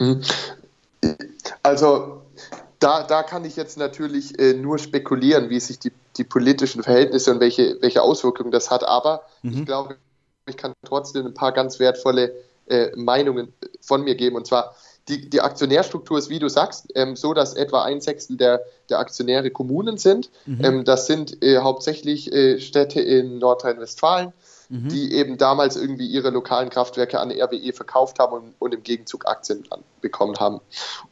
Mhm. 0.00 0.22
Also 1.62 2.22
da, 2.78 3.02
da 3.02 3.22
kann 3.22 3.44
ich 3.44 3.56
jetzt 3.56 3.78
natürlich 3.78 4.38
äh, 4.38 4.54
nur 4.54 4.78
spekulieren, 4.78 5.50
wie 5.50 5.60
sich 5.60 5.78
die, 5.78 5.92
die 6.16 6.24
politischen 6.24 6.82
Verhältnisse 6.82 7.30
und 7.30 7.40
welche, 7.40 7.76
welche 7.80 8.02
Auswirkungen 8.02 8.50
das 8.50 8.70
hat. 8.70 8.84
Aber 8.84 9.22
mhm. 9.42 9.52
ich 9.52 9.66
glaube, 9.66 9.96
ich 10.46 10.56
kann 10.56 10.72
trotzdem 10.84 11.26
ein 11.26 11.34
paar 11.34 11.52
ganz 11.52 11.78
wertvolle 11.78 12.34
äh, 12.66 12.90
Meinungen 12.96 13.52
von 13.80 14.02
mir 14.04 14.14
geben. 14.14 14.36
Und 14.36 14.46
zwar, 14.46 14.74
die, 15.08 15.28
die 15.28 15.40
Aktionärstruktur 15.40 16.18
ist, 16.18 16.30
wie 16.30 16.38
du 16.38 16.48
sagst, 16.48 16.86
ähm, 16.94 17.16
so, 17.16 17.34
dass 17.34 17.54
etwa 17.54 17.82
ein 17.84 18.00
Sechstel 18.00 18.36
der, 18.36 18.62
der 18.88 18.98
Aktionäre 18.98 19.50
Kommunen 19.50 19.98
sind. 19.98 20.30
Mhm. 20.46 20.64
Ähm, 20.64 20.84
das 20.84 21.06
sind 21.06 21.42
äh, 21.42 21.58
hauptsächlich 21.58 22.32
äh, 22.32 22.58
Städte 22.60 23.00
in 23.00 23.38
Nordrhein-Westfalen 23.38 24.32
mhm. 24.68 24.88
die 24.88 25.14
eben 25.14 25.38
damals 25.38 25.76
irgendwie 25.76 26.06
ihre 26.06 26.30
lokalen 26.30 26.70
Kraftwerke 26.70 27.20
an 27.20 27.30
RWE 27.30 27.72
verkauft 27.72 28.18
haben 28.18 28.34
und, 28.34 28.54
und 28.58 28.74
im 28.74 28.82
Gegenzug 28.82 29.26
Aktien 29.26 29.64
bekommen 30.00 30.36
haben. 30.38 30.60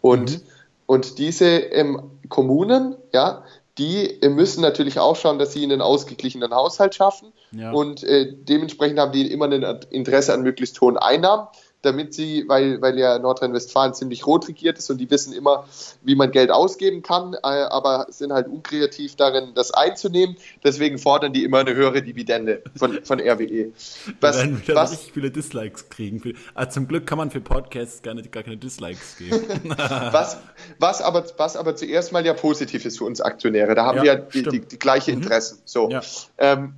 Und, 0.00 0.32
mhm. 0.32 0.46
und 0.86 1.18
diese 1.18 1.46
ähm, 1.46 2.10
Kommunen, 2.28 2.96
ja, 3.12 3.44
die 3.78 4.18
müssen 4.28 4.60
natürlich 4.60 4.98
auch 4.98 5.16
schauen, 5.16 5.38
dass 5.38 5.52
sie 5.52 5.62
einen 5.62 5.80
ausgeglichenen 5.80 6.52
Haushalt 6.52 6.94
schaffen. 6.94 7.32
Ja. 7.52 7.72
Und 7.72 8.04
äh, 8.04 8.30
dementsprechend 8.30 8.98
haben 8.98 9.12
die 9.12 9.30
immer 9.32 9.46
ein 9.46 9.80
Interesse 9.90 10.34
an 10.34 10.42
möglichst 10.42 10.78
hohen 10.82 10.98
Einnahmen 10.98 11.48
damit 11.82 12.14
sie, 12.14 12.44
weil, 12.46 12.80
weil 12.80 12.98
ja 12.98 13.18
Nordrhein-Westfalen 13.18 13.94
ziemlich 13.94 14.26
rot 14.26 14.48
regiert 14.48 14.78
ist 14.78 14.90
und 14.90 14.98
die 14.98 15.10
wissen 15.10 15.32
immer, 15.32 15.66
wie 16.02 16.14
man 16.14 16.30
Geld 16.30 16.50
ausgeben 16.50 17.02
kann, 17.02 17.34
äh, 17.34 17.38
aber 17.46 18.06
sind 18.08 18.32
halt 18.32 18.48
unkreativ 18.48 19.16
darin, 19.16 19.52
das 19.54 19.72
einzunehmen. 19.72 20.36
Deswegen 20.64 20.98
fordern 20.98 21.32
die 21.32 21.44
immer 21.44 21.58
eine 21.58 21.74
höhere 21.74 22.02
Dividende 22.02 22.62
von, 22.76 23.04
von 23.04 23.20
RWE. 23.20 23.72
Was, 24.20 24.36
wir 24.36 24.42
werden 24.42 24.62
was, 24.74 24.92
richtig 24.92 25.12
viele 25.12 25.30
Dislikes 25.30 25.88
kriegen. 25.88 26.34
Also 26.54 26.72
zum 26.72 26.88
Glück 26.88 27.06
kann 27.06 27.18
man 27.18 27.30
für 27.30 27.40
Podcasts 27.40 28.02
gar, 28.02 28.14
nicht, 28.14 28.30
gar 28.30 28.42
keine 28.42 28.56
Dislikes 28.56 29.16
geben. 29.16 29.42
was, 30.12 30.38
was, 30.78 31.02
aber, 31.02 31.24
was 31.36 31.56
aber 31.56 31.74
zuerst 31.76 32.12
mal 32.12 32.24
ja 32.24 32.34
positiv 32.34 32.84
ist 32.84 32.98
für 32.98 33.04
uns 33.04 33.20
Aktionäre. 33.20 33.74
Da 33.74 33.84
haben 33.84 33.98
ja, 33.98 34.02
wir 34.02 34.12
ja 34.12 34.18
die, 34.20 34.42
die, 34.42 34.60
die, 34.60 34.78
gleiche 34.78 35.12
mhm. 35.12 35.22
Interessen. 35.22 35.58
So. 35.64 35.90
Ja. 35.90 36.02
Ähm, 36.38 36.74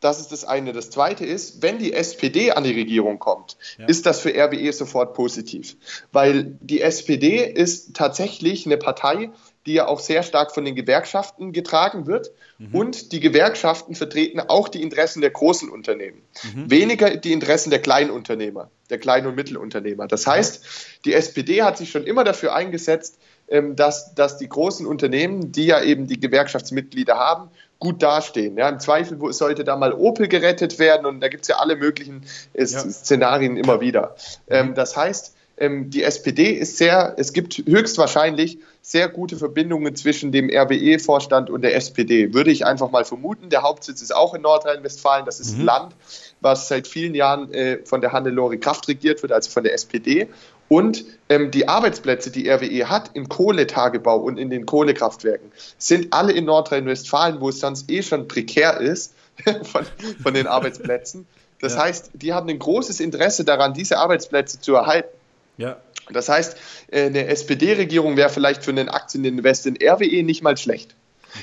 das 0.00 0.18
ist 0.18 0.32
das 0.32 0.44
eine. 0.44 0.72
Das 0.72 0.90
zweite 0.90 1.26
ist, 1.26 1.62
wenn 1.62 1.78
die 1.78 1.92
SPD 1.92 2.52
an 2.52 2.64
die 2.64 2.72
Regierung 2.72 3.18
kommt, 3.18 3.56
ja. 3.78 3.86
ist 3.86 4.06
das 4.06 4.20
für 4.20 4.30
RWE 4.30 4.72
sofort 4.72 5.14
positiv. 5.14 5.76
Weil 6.10 6.56
die 6.60 6.80
SPD 6.80 7.44
ist 7.44 7.94
tatsächlich 7.94 8.66
eine 8.66 8.78
Partei, 8.78 9.30
die 9.66 9.74
ja 9.74 9.86
auch 9.86 10.00
sehr 10.00 10.22
stark 10.22 10.52
von 10.52 10.64
den 10.64 10.74
Gewerkschaften 10.74 11.52
getragen 11.52 12.06
wird. 12.06 12.32
Mhm. 12.58 12.74
Und 12.74 13.12
die 13.12 13.20
Gewerkschaften 13.20 13.94
vertreten 13.94 14.40
auch 14.40 14.68
die 14.68 14.82
Interessen 14.82 15.20
der 15.20 15.30
großen 15.30 15.68
Unternehmen. 15.68 16.22
Mhm. 16.54 16.70
Weniger 16.70 17.16
die 17.16 17.32
Interessen 17.32 17.68
der 17.68 17.80
Kleinunternehmer, 17.80 18.70
der 18.88 18.98
Klein- 18.98 19.26
und 19.26 19.34
Mittelunternehmer. 19.34 20.06
Das 20.08 20.26
heißt, 20.26 20.64
die 21.04 21.12
SPD 21.12 21.62
hat 21.62 21.76
sich 21.76 21.90
schon 21.90 22.04
immer 22.04 22.24
dafür 22.24 22.54
eingesetzt, 22.54 23.18
ähm, 23.48 23.76
dass, 23.76 24.14
dass 24.14 24.38
die 24.38 24.48
großen 24.48 24.86
Unternehmen, 24.86 25.52
die 25.52 25.66
ja 25.66 25.82
eben 25.82 26.06
die 26.06 26.18
Gewerkschaftsmitglieder 26.18 27.18
haben, 27.18 27.50
gut 27.80 28.02
dastehen. 28.02 28.56
Ja, 28.56 28.68
Im 28.68 28.78
Zweifel 28.78 29.18
sollte 29.32 29.64
da 29.64 29.74
mal 29.74 29.92
Opel 29.92 30.28
gerettet 30.28 30.78
werden 30.78 31.06
und 31.06 31.20
da 31.20 31.28
gibt 31.28 31.42
es 31.42 31.48
ja 31.48 31.56
alle 31.56 31.74
möglichen 31.74 32.22
äh, 32.52 32.64
ja. 32.64 32.66
Szenarien 32.66 33.56
immer 33.56 33.80
wieder. 33.80 34.14
Ähm, 34.48 34.74
das 34.74 34.96
heißt, 34.96 35.34
ähm, 35.56 35.90
die 35.90 36.02
SPD 36.02 36.52
ist 36.52 36.76
sehr, 36.78 37.14
es 37.16 37.32
gibt 37.32 37.62
höchstwahrscheinlich 37.66 38.58
sehr 38.82 39.08
gute 39.08 39.36
Verbindungen 39.36 39.94
zwischen 39.96 40.32
dem 40.32 40.48
RWE-Vorstand 40.48 41.50
und 41.50 41.62
der 41.62 41.74
SPD. 41.74 42.32
Würde 42.32 42.50
ich 42.50 42.64
einfach 42.64 42.90
mal 42.90 43.04
vermuten. 43.04 43.50
Der 43.50 43.62
Hauptsitz 43.62 44.00
ist 44.00 44.14
auch 44.14 44.34
in 44.34 44.42
Nordrhein-Westfalen. 44.42 45.26
Das 45.26 45.38
ist 45.38 45.54
mhm. 45.54 45.60
ein 45.60 45.64
Land, 45.66 45.96
was 46.40 46.68
seit 46.68 46.86
vielen 46.86 47.14
Jahren 47.14 47.52
äh, 47.52 47.78
von 47.84 48.00
der 48.00 48.12
Hannelore 48.12 48.58
Kraft 48.58 48.88
regiert 48.88 49.22
wird, 49.22 49.32
also 49.32 49.50
von 49.50 49.62
der 49.62 49.74
SPD. 49.74 50.28
Und 50.72 51.04
ähm, 51.28 51.50
die 51.50 51.66
Arbeitsplätze, 51.66 52.30
die 52.30 52.48
RWE 52.48 52.88
hat 52.88 53.10
im 53.14 53.28
Kohletagebau 53.28 54.18
und 54.18 54.38
in 54.38 54.50
den 54.50 54.66
Kohlekraftwerken, 54.66 55.50
sind 55.78 56.12
alle 56.12 56.32
in 56.32 56.44
Nordrhein-Westfalen, 56.44 57.40
wo 57.40 57.48
es 57.48 57.58
sonst 57.58 57.90
eh 57.90 58.04
schon 58.04 58.28
prekär 58.28 58.78
ist 58.78 59.14
von, 59.64 59.84
von 60.22 60.32
den 60.32 60.46
Arbeitsplätzen. 60.46 61.26
Das 61.58 61.74
ja. 61.74 61.82
heißt, 61.82 62.10
die 62.14 62.32
haben 62.32 62.48
ein 62.48 62.60
großes 62.60 63.00
Interesse 63.00 63.42
daran, 63.44 63.74
diese 63.74 63.98
Arbeitsplätze 63.98 64.60
zu 64.60 64.76
erhalten. 64.76 65.08
Ja. 65.56 65.78
Das 66.12 66.28
heißt, 66.28 66.56
äh, 66.92 67.06
eine 67.06 67.26
SPD-Regierung 67.26 68.16
wäre 68.16 68.28
vielleicht 68.28 68.64
für 68.64 68.70
einen 68.70 68.88
Aktieninvest 68.88 69.66
in 69.66 69.76
RWE 69.76 70.22
nicht 70.22 70.44
mal 70.44 70.56
schlecht. 70.56 70.94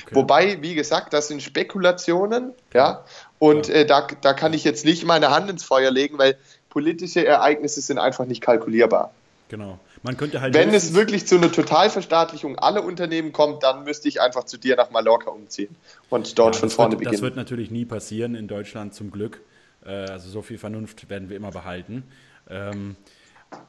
Okay. 0.04 0.14
Wobei, 0.14 0.62
wie 0.62 0.74
gesagt, 0.74 1.12
das 1.12 1.28
sind 1.28 1.42
Spekulationen, 1.42 2.52
ja, 2.72 3.04
und 3.38 3.68
ja. 3.68 3.74
Äh, 3.74 3.86
da, 3.86 4.06
da 4.22 4.32
kann 4.32 4.54
ich 4.54 4.64
jetzt 4.64 4.86
nicht 4.86 5.04
meine 5.04 5.30
Hand 5.30 5.50
ins 5.50 5.64
Feuer 5.64 5.90
legen, 5.90 6.16
weil 6.16 6.38
politische 6.70 7.26
Ereignisse 7.26 7.82
sind 7.82 7.98
einfach 7.98 8.24
nicht 8.24 8.40
kalkulierbar. 8.40 9.12
Genau. 9.48 9.78
Man 10.02 10.16
könnte 10.16 10.40
halt 10.40 10.54
Wenn 10.54 10.74
es 10.74 10.94
wirklich 10.94 11.26
zu 11.26 11.36
einer 11.36 11.50
Totalverstaatlichung 11.50 12.58
aller 12.58 12.84
Unternehmen 12.84 13.32
kommt, 13.32 13.62
dann 13.62 13.84
müsste 13.84 14.08
ich 14.08 14.20
einfach 14.20 14.44
zu 14.44 14.58
dir 14.58 14.76
nach 14.76 14.90
Mallorca 14.90 15.30
umziehen 15.30 15.74
und 16.10 16.38
dort 16.38 16.54
ja, 16.56 16.60
von 16.60 16.70
vorne 16.70 16.92
wird, 16.92 16.98
beginnen. 16.98 17.14
Das 17.14 17.22
wird 17.22 17.36
natürlich 17.36 17.70
nie 17.70 17.84
passieren 17.84 18.34
in 18.34 18.46
Deutschland 18.48 18.94
zum 18.94 19.10
Glück. 19.10 19.40
Äh, 19.84 19.90
also 19.90 20.28
so 20.28 20.42
viel 20.42 20.58
Vernunft 20.58 21.08
werden 21.08 21.28
wir 21.28 21.36
immer 21.36 21.50
behalten. 21.50 22.04
Ähm, 22.48 22.96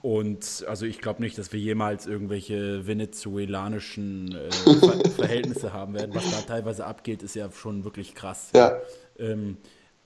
Und 0.02 0.66
also 0.68 0.86
ich 0.86 1.00
glaube 1.00 1.22
nicht, 1.22 1.38
dass 1.38 1.54
wir 1.54 1.60
jemals 1.60 2.06
irgendwelche 2.06 2.86
venezuelanischen 2.86 4.36
äh, 4.36 4.52
Ver 4.52 5.10
Verhältnisse 5.16 5.72
haben 5.74 5.94
werden. 5.94 6.14
Was 6.14 6.30
da 6.32 6.42
teilweise 6.42 6.86
abgeht, 6.86 7.24
ist 7.24 7.36
ja 7.36 7.50
schon 7.52 7.86
wirklich 7.86 8.16
krass. 8.16 8.50
Ja. 8.54 8.78
Ähm, 9.18 9.58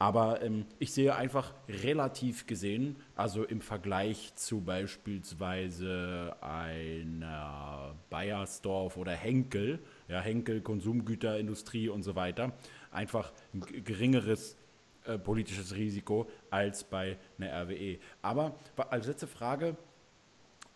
aber 0.03 0.41
ähm, 0.41 0.65
ich 0.79 0.91
sehe 0.91 1.15
einfach 1.15 1.53
relativ 1.69 2.45
gesehen, 2.45 2.97
also 3.15 3.45
im 3.45 3.61
Vergleich 3.61 4.35
zu 4.35 4.59
beispielsweise 4.59 6.35
einer 6.41 7.95
Bayersdorf 8.09 8.97
oder 8.97 9.13
Henkel, 9.13 9.79
ja, 10.09 10.19
Henkel, 10.19 10.59
Konsumgüterindustrie 10.59 11.87
und 11.87 12.03
so 12.03 12.17
weiter, 12.17 12.51
einfach 12.91 13.31
ein 13.53 13.61
geringeres 13.85 14.57
äh, 15.05 15.17
politisches 15.17 15.73
Risiko 15.73 16.29
als 16.49 16.83
bei 16.83 17.17
einer 17.39 17.63
RWE. 17.63 17.97
Aber 18.21 18.55
als 18.89 19.07
letzte 19.07 19.27
Frage 19.27 19.77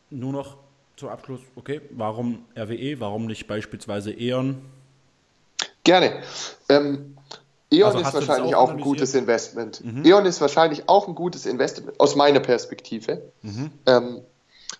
nur 0.09 0.31
noch 0.31 0.57
zum 0.95 1.09
Abschluss, 1.09 1.41
okay, 1.57 1.81
warum 1.89 2.45
RWE, 2.57 3.01
warum 3.01 3.25
nicht 3.25 3.45
beispielsweise 3.45 4.13
E.ON? 4.13 4.61
Gerne. 5.83 6.23
Ähm, 6.69 7.17
E.ON 7.71 7.87
also 7.87 7.99
ist 7.99 8.13
wahrscheinlich 8.13 8.55
auch, 8.55 8.69
auch 8.69 8.71
ein 8.71 8.79
gutes 8.79 9.13
Investment. 9.13 9.83
Mhm. 9.83 10.05
E.ON 10.05 10.25
ist 10.25 10.39
wahrscheinlich 10.39 10.87
auch 10.87 11.07
ein 11.07 11.15
gutes 11.15 11.45
Investment 11.45 11.99
aus 11.99 12.15
meiner 12.15 12.39
Perspektive, 12.39 13.21
mhm. 13.41 13.71
ähm, 13.85 14.21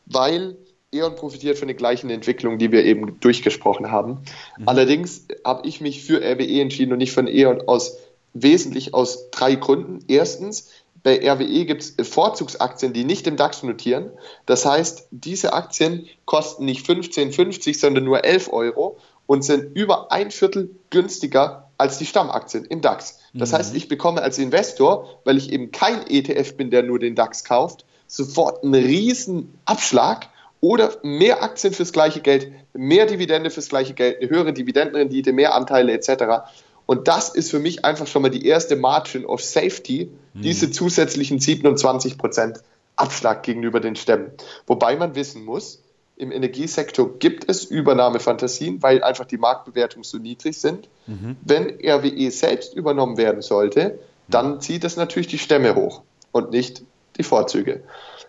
weil 0.06 0.56
E.ON 0.94 1.16
profitiert 1.16 1.58
von 1.58 1.68
den 1.68 1.76
gleichen 1.76 2.10
Entwicklungen, 2.10 2.60
die 2.60 2.72
wir 2.72 2.86
eben 2.86 3.20
durchgesprochen 3.20 3.92
haben. 3.92 4.22
Mhm. 4.58 4.68
Allerdings 4.68 5.26
habe 5.44 5.68
ich 5.68 5.82
mich 5.82 6.04
für 6.04 6.22
RWE 6.22 6.62
entschieden 6.62 6.94
und 6.94 7.00
nicht 7.00 7.12
von 7.12 7.28
E.ON 7.28 7.68
aus 7.68 7.98
wesentlich 8.34 8.94
aus 8.94 9.32
drei 9.32 9.56
Gründen. 9.56 10.06
Erstens, 10.08 10.70
bei 11.04 11.20
RWE 11.20 11.66
gibt 11.66 11.84
es 11.84 12.08
Vorzugsaktien, 12.08 12.94
die 12.94 13.04
nicht 13.04 13.28
im 13.28 13.36
DAX 13.36 13.64
notieren. 13.64 14.12
Das 14.46 14.66
heißt, 14.66 15.08
diese 15.12 15.54
Aktien 15.54 16.08
kosten 16.26 16.66
nicht 16.66 16.86
15,50, 16.86 17.78
sondern 17.78 18.04
nur 18.04 18.24
11 18.24 18.52
Euro 18.52 18.98
und 19.26 19.44
sind 19.44 19.76
über 19.76 20.12
ein 20.12 20.32
Viertel 20.32 20.72
günstiger 20.90 21.67
als 21.78 21.98
die 21.98 22.06
Stammaktien 22.06 22.66
im 22.66 22.82
DAX. 22.82 23.20
Das 23.34 23.52
mhm. 23.52 23.56
heißt, 23.56 23.76
ich 23.76 23.88
bekomme 23.88 24.22
als 24.22 24.38
Investor, 24.38 25.20
weil 25.24 25.38
ich 25.38 25.52
eben 25.52 25.72
kein 25.72 26.06
ETF 26.08 26.56
bin, 26.56 26.72
der 26.72 26.84
nur 26.84 27.00
den 27.00 27.16
DAX 27.16 27.44
kauft, 27.44 27.86
sofort 28.08 28.64
einen 28.64 28.74
riesen 28.74 29.54
Abschlag 29.66 30.30
oder 30.60 30.92
mehr 31.04 31.44
Aktien 31.44 31.74
fürs 31.74 31.92
gleiche 31.92 32.22
Geld, 32.22 32.52
mehr 32.74 33.06
Dividende 33.06 33.50
fürs 33.50 33.70
gleiche 33.70 33.94
Geld, 33.94 34.18
eine 34.20 34.30
höhere 34.30 34.54
Dividendenrendite, 34.54 35.34
mehr 35.34 35.54
Anteile 35.54 35.94
etc. 35.94 36.50
Und 36.86 37.08
das 37.08 37.30
ist 37.30 37.52
für 37.52 37.60
mich 37.60 37.86
einfach 37.86 38.08
schon 38.08 38.24
mal 38.24 38.30
die 38.30 38.46
erste 38.46 38.76
Margin 38.76 39.26
of 39.26 39.44
Safety, 39.44 40.10
mhm. 40.34 40.42
diese 40.42 40.72
zusätzlichen 40.72 41.40
27% 41.40 42.60
Abschlag 42.96 43.44
gegenüber 43.44 43.80
den 43.80 43.96
Stämmen. 43.96 44.32
Wobei 44.66 44.96
man 44.96 45.14
wissen 45.14 45.46
muss, 45.46 45.84
im 46.18 46.32
Energiesektor 46.32 47.18
gibt 47.20 47.50
es 47.50 47.64
Übernahmefantasien, 47.66 48.82
weil 48.82 49.04
einfach 49.04 49.26
die 49.26 49.38
Marktbewertungen 49.38 50.04
so 50.04 50.18
niedrig 50.18 50.58
sind. 50.58 50.90
Mhm. 51.06 51.38
Wenn 51.44 51.80
RWE 51.80 52.32
selbst 52.32 52.74
übernommen 52.74 53.18
werden 53.18 53.42
sollte, 53.42 54.00
dann 54.28 54.60
zieht 54.60 54.84
es 54.84 54.98
natürlich 54.98 55.28
die 55.28 55.38
Stämme 55.38 55.76
hoch 55.76 56.02
und 56.32 56.52
nicht 56.52 56.84
die 57.18 57.24
Vorzüge. 57.24 57.84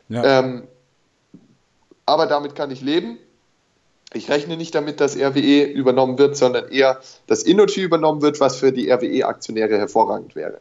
Ja. 0.09 0.41
Ähm, 0.41 0.68
aber 2.07 2.26
damit 2.26 2.55
kann 2.55 2.70
ich 2.70 2.80
leben. 2.80 3.18
Ich 4.14 4.30
rechne 4.30 4.57
nicht 4.57 4.74
damit, 4.74 5.01
dass 5.01 5.16
RWE 5.16 5.64
übernommen 5.64 6.18
wird, 6.18 6.36
sondern 6.36 6.68
eher, 6.68 7.01
dass 7.26 7.43
Innogy 7.43 7.82
übernommen 7.82 8.22
wird, 8.22 8.41
was 8.41 8.57
für 8.57 8.72
die 8.72 8.91
RWE-Aktionäre 8.91 9.76
hervorragend 9.76 10.34
wäre. 10.34 10.61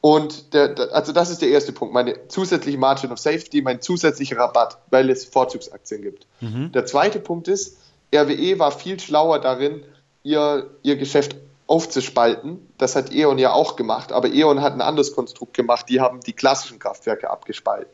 Und 0.00 0.54
der, 0.54 0.74
also 0.92 1.12
das 1.12 1.30
ist 1.30 1.42
der 1.42 1.50
erste 1.50 1.72
Punkt, 1.72 1.92
meine 1.92 2.28
zusätzliche 2.28 2.78
Margin 2.78 3.12
of 3.12 3.18
Safety, 3.18 3.60
mein 3.60 3.82
zusätzlicher 3.82 4.38
Rabatt, 4.38 4.78
weil 4.90 5.10
es 5.10 5.26
Vorzugsaktien 5.26 6.02
gibt. 6.02 6.26
Mhm. 6.40 6.72
Der 6.72 6.86
zweite 6.86 7.20
Punkt 7.20 7.48
ist, 7.48 7.76
RWE 8.14 8.58
war 8.58 8.72
viel 8.72 8.98
schlauer 8.98 9.40
darin, 9.40 9.84
ihr, 10.22 10.70
ihr 10.82 10.96
Geschäft 10.96 11.36
aufzuspalten. 11.66 12.66
Das 12.78 12.96
hat 12.96 13.12
E.ON 13.12 13.38
ja 13.38 13.52
auch 13.52 13.76
gemacht, 13.76 14.10
aber 14.10 14.28
E.ON 14.28 14.62
hat 14.62 14.72
ein 14.72 14.80
anderes 14.80 15.14
Konstrukt 15.14 15.54
gemacht. 15.54 15.86
Die 15.88 16.00
haben 16.00 16.20
die 16.20 16.32
klassischen 16.32 16.78
Kraftwerke 16.78 17.30
abgespalten. 17.30 17.92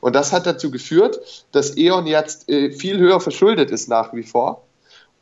Und 0.00 0.16
das 0.16 0.32
hat 0.32 0.46
dazu 0.46 0.70
geführt, 0.70 1.46
dass 1.52 1.76
E.ON 1.76 2.06
jetzt 2.06 2.48
äh, 2.48 2.72
viel 2.72 2.98
höher 2.98 3.20
verschuldet 3.20 3.70
ist 3.70 3.88
nach 3.88 4.12
wie 4.14 4.24
vor 4.24 4.64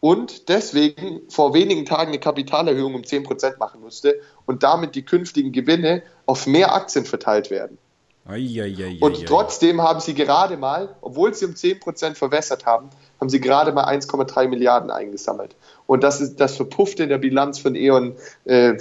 und 0.01 0.48
deswegen 0.48 1.20
vor 1.28 1.53
wenigen 1.53 1.84
Tagen 1.84 2.09
eine 2.09 2.18
Kapitalerhöhung 2.18 2.94
um 2.94 3.03
10% 3.03 3.59
machen 3.59 3.80
musste 3.80 4.20
und 4.46 4.62
damit 4.62 4.94
die 4.94 5.05
künftigen 5.05 5.53
Gewinne 5.53 6.03
auf 6.26 6.46
mehr 6.46 6.74
Aktien 6.74 7.05
verteilt 7.05 7.51
werden. 7.51 7.78
Eieieiei. 8.26 8.98
Und 9.01 9.26
trotzdem 9.26 9.82
haben 9.82 10.01
sie 10.01 10.14
gerade 10.14 10.57
mal, 10.57 10.94
obwohl 11.01 11.34
sie 11.34 11.46
um 11.46 11.53
10% 11.53 12.14
verwässert 12.14 12.64
haben, 12.64 12.90
haben 13.20 13.28
sie 13.28 13.40
gerade 13.40 13.72
mal 13.72 13.86
1,3 13.86 14.48
Milliarden 14.48 14.90
eingesammelt. 14.90 15.57
Und 15.86 16.03
das, 16.03 16.20
ist, 16.20 16.36
das 16.36 16.57
verpufft 16.57 17.01
in 17.01 17.09
der 17.09 17.18
Bilanz 17.18 17.59
von 17.59 17.74
E.ON 17.74 18.14
äh, 18.44 18.78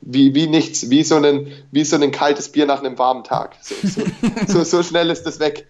wie, 0.00 0.34
wie 0.34 0.46
nichts, 0.46 0.90
wie 0.90 1.02
so, 1.02 1.16
ein, 1.16 1.52
wie 1.70 1.84
so 1.84 1.96
ein 1.96 2.10
kaltes 2.10 2.50
Bier 2.50 2.66
nach 2.66 2.82
einem 2.82 2.98
warmen 2.98 3.24
Tag. 3.24 3.56
So, 3.62 3.74
so, 3.82 4.02
so, 4.46 4.64
so 4.64 4.82
schnell 4.82 5.10
ist 5.10 5.24
das 5.24 5.40
weg. 5.40 5.66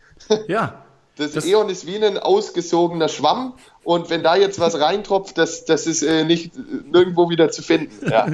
Ja, 0.49 0.85
das, 1.19 1.33
das 1.33 1.45
Eon 1.45 1.69
ist 1.69 1.87
wie 1.87 1.97
ein 1.97 2.17
ausgesogener 2.17 3.09
Schwamm 3.09 3.55
und 3.85 4.09
wenn 4.09 4.23
da 4.23 4.37
jetzt 4.37 4.61
was 4.61 4.81
reintropft, 4.81 5.37
das, 5.37 5.65
das 5.65 5.87
ist 5.87 6.03
äh, 6.03 6.25
nicht 6.25 6.53
nirgendwo 6.91 7.29
wieder 7.31 7.51
zu 7.51 7.63
finden. 7.63 7.89
Ja. 8.11 8.27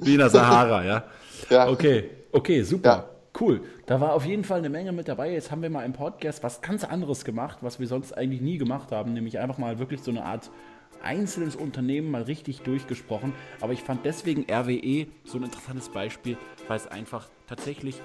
wie 0.00 0.12
in 0.12 0.18
der 0.18 0.28
Sahara, 0.28 0.84
ja. 0.84 1.04
ja. 1.50 1.68
Okay, 1.68 2.10
okay, 2.32 2.62
super. 2.62 2.88
Ja. 2.88 3.08
Cool. 3.40 3.62
Da 3.86 4.00
war 4.00 4.12
auf 4.12 4.26
jeden 4.26 4.44
Fall 4.44 4.58
eine 4.58 4.68
Menge 4.68 4.92
mit 4.92 5.08
dabei. 5.08 5.32
Jetzt 5.32 5.50
haben 5.50 5.62
wir 5.62 5.70
mal 5.70 5.84
im 5.84 5.92
Podcast 5.92 6.42
was 6.42 6.60
ganz 6.60 6.84
anderes 6.84 7.24
gemacht, 7.24 7.58
was 7.62 7.80
wir 7.80 7.86
sonst 7.88 8.12
eigentlich 8.12 8.40
nie 8.40 8.58
gemacht 8.58 8.92
haben, 8.92 9.12
nämlich 9.12 9.38
einfach 9.38 9.58
mal 9.58 9.78
wirklich 9.78 10.02
so 10.02 10.10
eine 10.10 10.24
Art 10.24 10.50
einzelnes 11.02 11.56
Unternehmen 11.56 12.10
mal 12.10 12.22
richtig 12.22 12.60
durchgesprochen. 12.60 13.32
Aber 13.60 13.72
ich 13.72 13.82
fand 13.82 14.04
deswegen 14.04 14.46
RWE 14.50 15.06
so 15.24 15.38
ein 15.38 15.44
interessantes 15.44 15.88
Beispiel, 15.88 16.36
weil 16.68 16.76
es 16.76 16.86
einfach 16.86 17.28
tatsächlich 17.46 17.96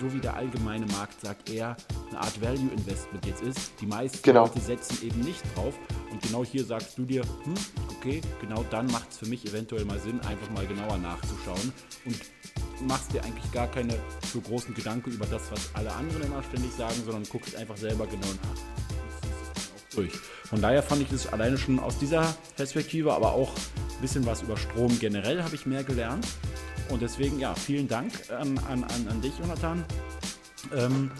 so 0.00 0.12
wie 0.12 0.20
der 0.20 0.36
allgemeine 0.36 0.86
Markt 0.86 1.20
sagt, 1.20 1.50
eher 1.50 1.76
eine 2.10 2.20
Art 2.20 2.40
Value 2.40 2.70
Investment 2.72 3.24
jetzt 3.26 3.42
ist. 3.42 3.72
Die 3.80 3.86
meisten 3.86 4.22
genau. 4.22 4.46
Leute 4.46 4.60
setzen 4.60 5.06
eben 5.06 5.20
nicht 5.20 5.42
drauf. 5.54 5.74
Und 6.10 6.22
genau 6.22 6.44
hier 6.44 6.64
sagst 6.64 6.96
du 6.98 7.04
dir, 7.04 7.22
hm, 7.22 7.54
okay, 7.96 8.20
genau 8.40 8.64
dann 8.70 8.86
macht 8.88 9.10
es 9.10 9.18
für 9.18 9.26
mich 9.26 9.46
eventuell 9.46 9.84
mal 9.84 9.98
Sinn, 9.98 10.20
einfach 10.20 10.50
mal 10.50 10.66
genauer 10.66 10.98
nachzuschauen 10.98 11.72
und 12.04 12.20
machst 12.88 13.12
dir 13.12 13.24
eigentlich 13.24 13.50
gar 13.52 13.68
keine 13.68 13.94
so 14.32 14.40
großen 14.40 14.74
Gedanken 14.74 15.12
über 15.12 15.26
das, 15.26 15.50
was 15.50 15.70
alle 15.74 15.92
anderen 15.92 16.22
immer 16.22 16.42
ständig 16.42 16.72
sagen, 16.72 16.96
sondern 17.04 17.24
guckst 17.24 17.56
einfach 17.56 17.76
selber 17.76 18.06
genau 18.06 18.26
nach. 18.26 19.94
Durch. 19.94 20.12
Von 20.44 20.60
daher 20.60 20.82
fand 20.82 21.02
ich 21.02 21.08
das 21.08 21.32
alleine 21.32 21.56
schon 21.56 21.78
aus 21.80 21.98
dieser 21.98 22.34
Perspektive, 22.56 23.14
aber 23.14 23.32
auch 23.32 23.50
ein 23.96 24.02
bisschen 24.02 24.26
was 24.26 24.42
über 24.42 24.56
Strom 24.56 24.98
generell 24.98 25.42
habe 25.42 25.54
ich 25.54 25.64
mehr 25.64 25.84
gelernt. 25.84 26.26
Und 26.90 27.02
deswegen, 27.02 27.38
ja, 27.38 27.54
vielen 27.54 27.88
Dank 27.88 28.12
an, 28.30 28.58
an, 28.58 28.84
an 29.08 29.20
dich, 29.20 29.38
Jonathan. 29.38 29.84
Ähm, 30.74 31.10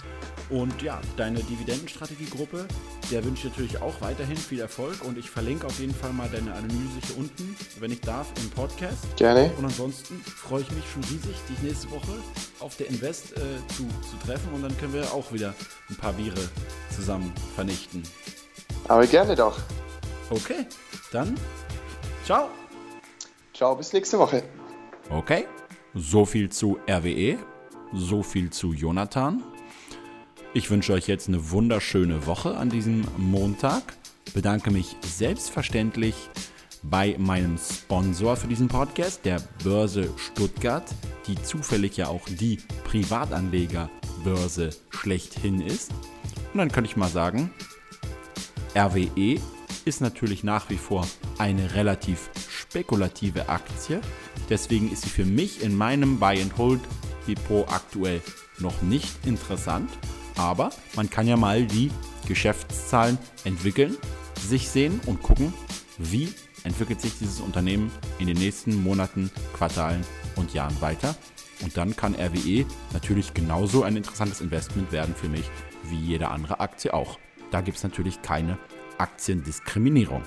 und 0.49 0.81
ja, 0.81 1.01
deine 1.17 1.41
Dividendenstrategiegruppe, 1.41 2.67
der 3.11 3.25
wünsche 3.25 3.47
ich 3.47 3.53
natürlich 3.53 3.83
auch 3.83 4.01
weiterhin 4.01 4.37
viel 4.37 4.61
Erfolg 4.61 5.05
und 5.05 5.19
ich 5.19 5.29
verlinke 5.29 5.67
auf 5.67 5.79
jeden 5.81 5.95
Fall 5.95 6.13
mal 6.13 6.29
deine 6.29 6.53
Analyse 6.53 7.01
hier 7.05 7.19
unten, 7.19 7.57
wenn 7.81 7.91
ich 7.91 8.01
darf, 8.01 8.29
im 8.41 8.51
Podcast. 8.51 9.05
Gerne. 9.17 9.51
Und 9.59 9.65
ansonsten 9.65 10.21
freue 10.21 10.63
ich 10.63 10.71
mich 10.71 10.85
schon 10.89 11.03
riesig, 11.05 11.37
dich 11.49 11.59
nächste 11.63 11.91
Woche 11.91 12.13
auf 12.61 12.77
der 12.77 12.89
Invest 12.89 13.33
äh, 13.33 13.41
zu, 13.75 13.89
zu 14.09 14.17
treffen 14.25 14.53
und 14.55 14.63
dann 14.63 14.77
können 14.79 14.93
wir 14.93 15.13
auch 15.13 15.33
wieder 15.33 15.55
ein 15.91 15.97
paar 15.97 16.13
Biere 16.13 16.49
zusammen 16.95 17.33
vernichten. 17.57 18.05
Aber 18.87 19.07
gerne 19.07 19.35
doch. 19.35 19.59
Okay, 20.31 20.67
dann 21.11 21.35
ciao. 22.25 22.51
Ciao, 23.53 23.75
bis 23.75 23.93
nächste 23.93 24.19
Woche. 24.19 24.45
Okay, 25.09 25.47
so 25.95 26.25
viel 26.25 26.51
zu 26.51 26.79
RWE, 26.91 27.39
so 27.93 28.25
viel 28.25 28.51
zu 28.51 28.73
Jonathan. 28.73 29.41
Ich 30.53 30.69
wünsche 30.69 30.93
euch 30.95 31.07
jetzt 31.07 31.29
eine 31.29 31.53
wunderschöne 31.53 32.27
Woche 32.27 32.57
an 32.57 32.71
diesem 32.71 33.05
Montag. 33.17 33.97
Bedanke 34.35 34.73
mich 34.73 34.97
selbstverständlich 35.03 36.17
bei 36.83 37.15
meinem 37.19 37.57
Sponsor 37.57 38.37
für 38.37 38.49
diesen 38.49 38.67
Podcast, 38.67 39.25
der 39.25 39.41
Börse 39.63 40.11
Stuttgart, 40.17 40.85
die 41.29 41.41
zufällig 41.41 41.97
ja 41.97 42.09
auch 42.09 42.25
die 42.29 42.59
Privatanlegerbörse 42.85 44.71
schlechthin 44.91 45.61
ist. 45.61 45.93
Und 46.53 46.59
dann 46.59 46.73
könnte 46.73 46.91
ich 46.91 46.97
mal 46.97 47.09
sagen, 47.09 47.53
RWE 48.75 49.41
ist 49.85 50.01
natürlich 50.01 50.43
nach 50.43 50.69
wie 50.69 50.79
vor 50.79 51.07
eine 51.39 51.75
relativ 51.75 52.29
spekulative 52.51 53.49
Aktie. 53.49 54.01
Deswegen 54.49 54.91
ist 54.93 55.03
sie 55.03 55.11
für 55.11 55.25
mich 55.25 55.63
in 55.63 55.77
meinem 55.77 56.19
Buy-and-Hold-Depot 56.19 57.69
aktuell 57.69 58.21
noch 58.59 58.83
nicht 58.83 59.27
interessant. 59.27 59.91
Aber 60.37 60.71
man 60.95 61.11
kann 61.11 61.27
ja 61.27 61.37
mal 61.37 61.65
die 61.65 61.91
Geschäftszahlen 62.27 63.19
entwickeln, 63.45 63.97
sich 64.41 64.69
sehen 64.69 65.01
und 65.07 65.23
gucken, 65.23 65.53
wie 65.99 66.29
entwickelt 66.65 67.01
sich 67.01 67.19
dieses 67.19 67.41
Unternehmen 67.41 67.91
in 68.19 68.27
den 68.27 68.37
nächsten 68.37 68.83
Monaten, 68.83 69.31
Quartalen 69.55 70.05
und 70.37 70.53
Jahren 70.53 70.81
weiter. 70.81 71.15
Und 71.63 71.77
dann 71.77 71.97
kann 71.97 72.15
RWE 72.15 72.67
natürlich 72.93 73.33
genauso 73.33 73.83
ein 73.83 73.97
interessantes 73.97 74.41
Investment 74.41 74.93
werden 74.93 75.15
für 75.15 75.29
mich 75.29 75.49
wie 75.85 75.99
jede 75.99 76.29
andere 76.29 76.61
Aktie 76.61 76.93
auch. 76.93 77.19
Da 77.51 77.61
gibt 77.61 77.79
es 77.79 77.83
natürlich 77.83 78.21
keine 78.23 78.59
Aktiendiskriminierung. 78.99 80.23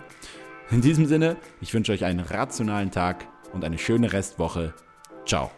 In 0.71 0.81
diesem 0.81 1.05
Sinne, 1.05 1.37
ich 1.61 1.73
wünsche 1.73 1.91
euch 1.91 2.05
einen 2.05 2.19
rationalen 2.19 2.91
Tag 2.91 3.27
und 3.53 3.63
eine 3.63 3.77
schöne 3.77 4.13
Restwoche. 4.13 4.73
Ciao. 5.25 5.51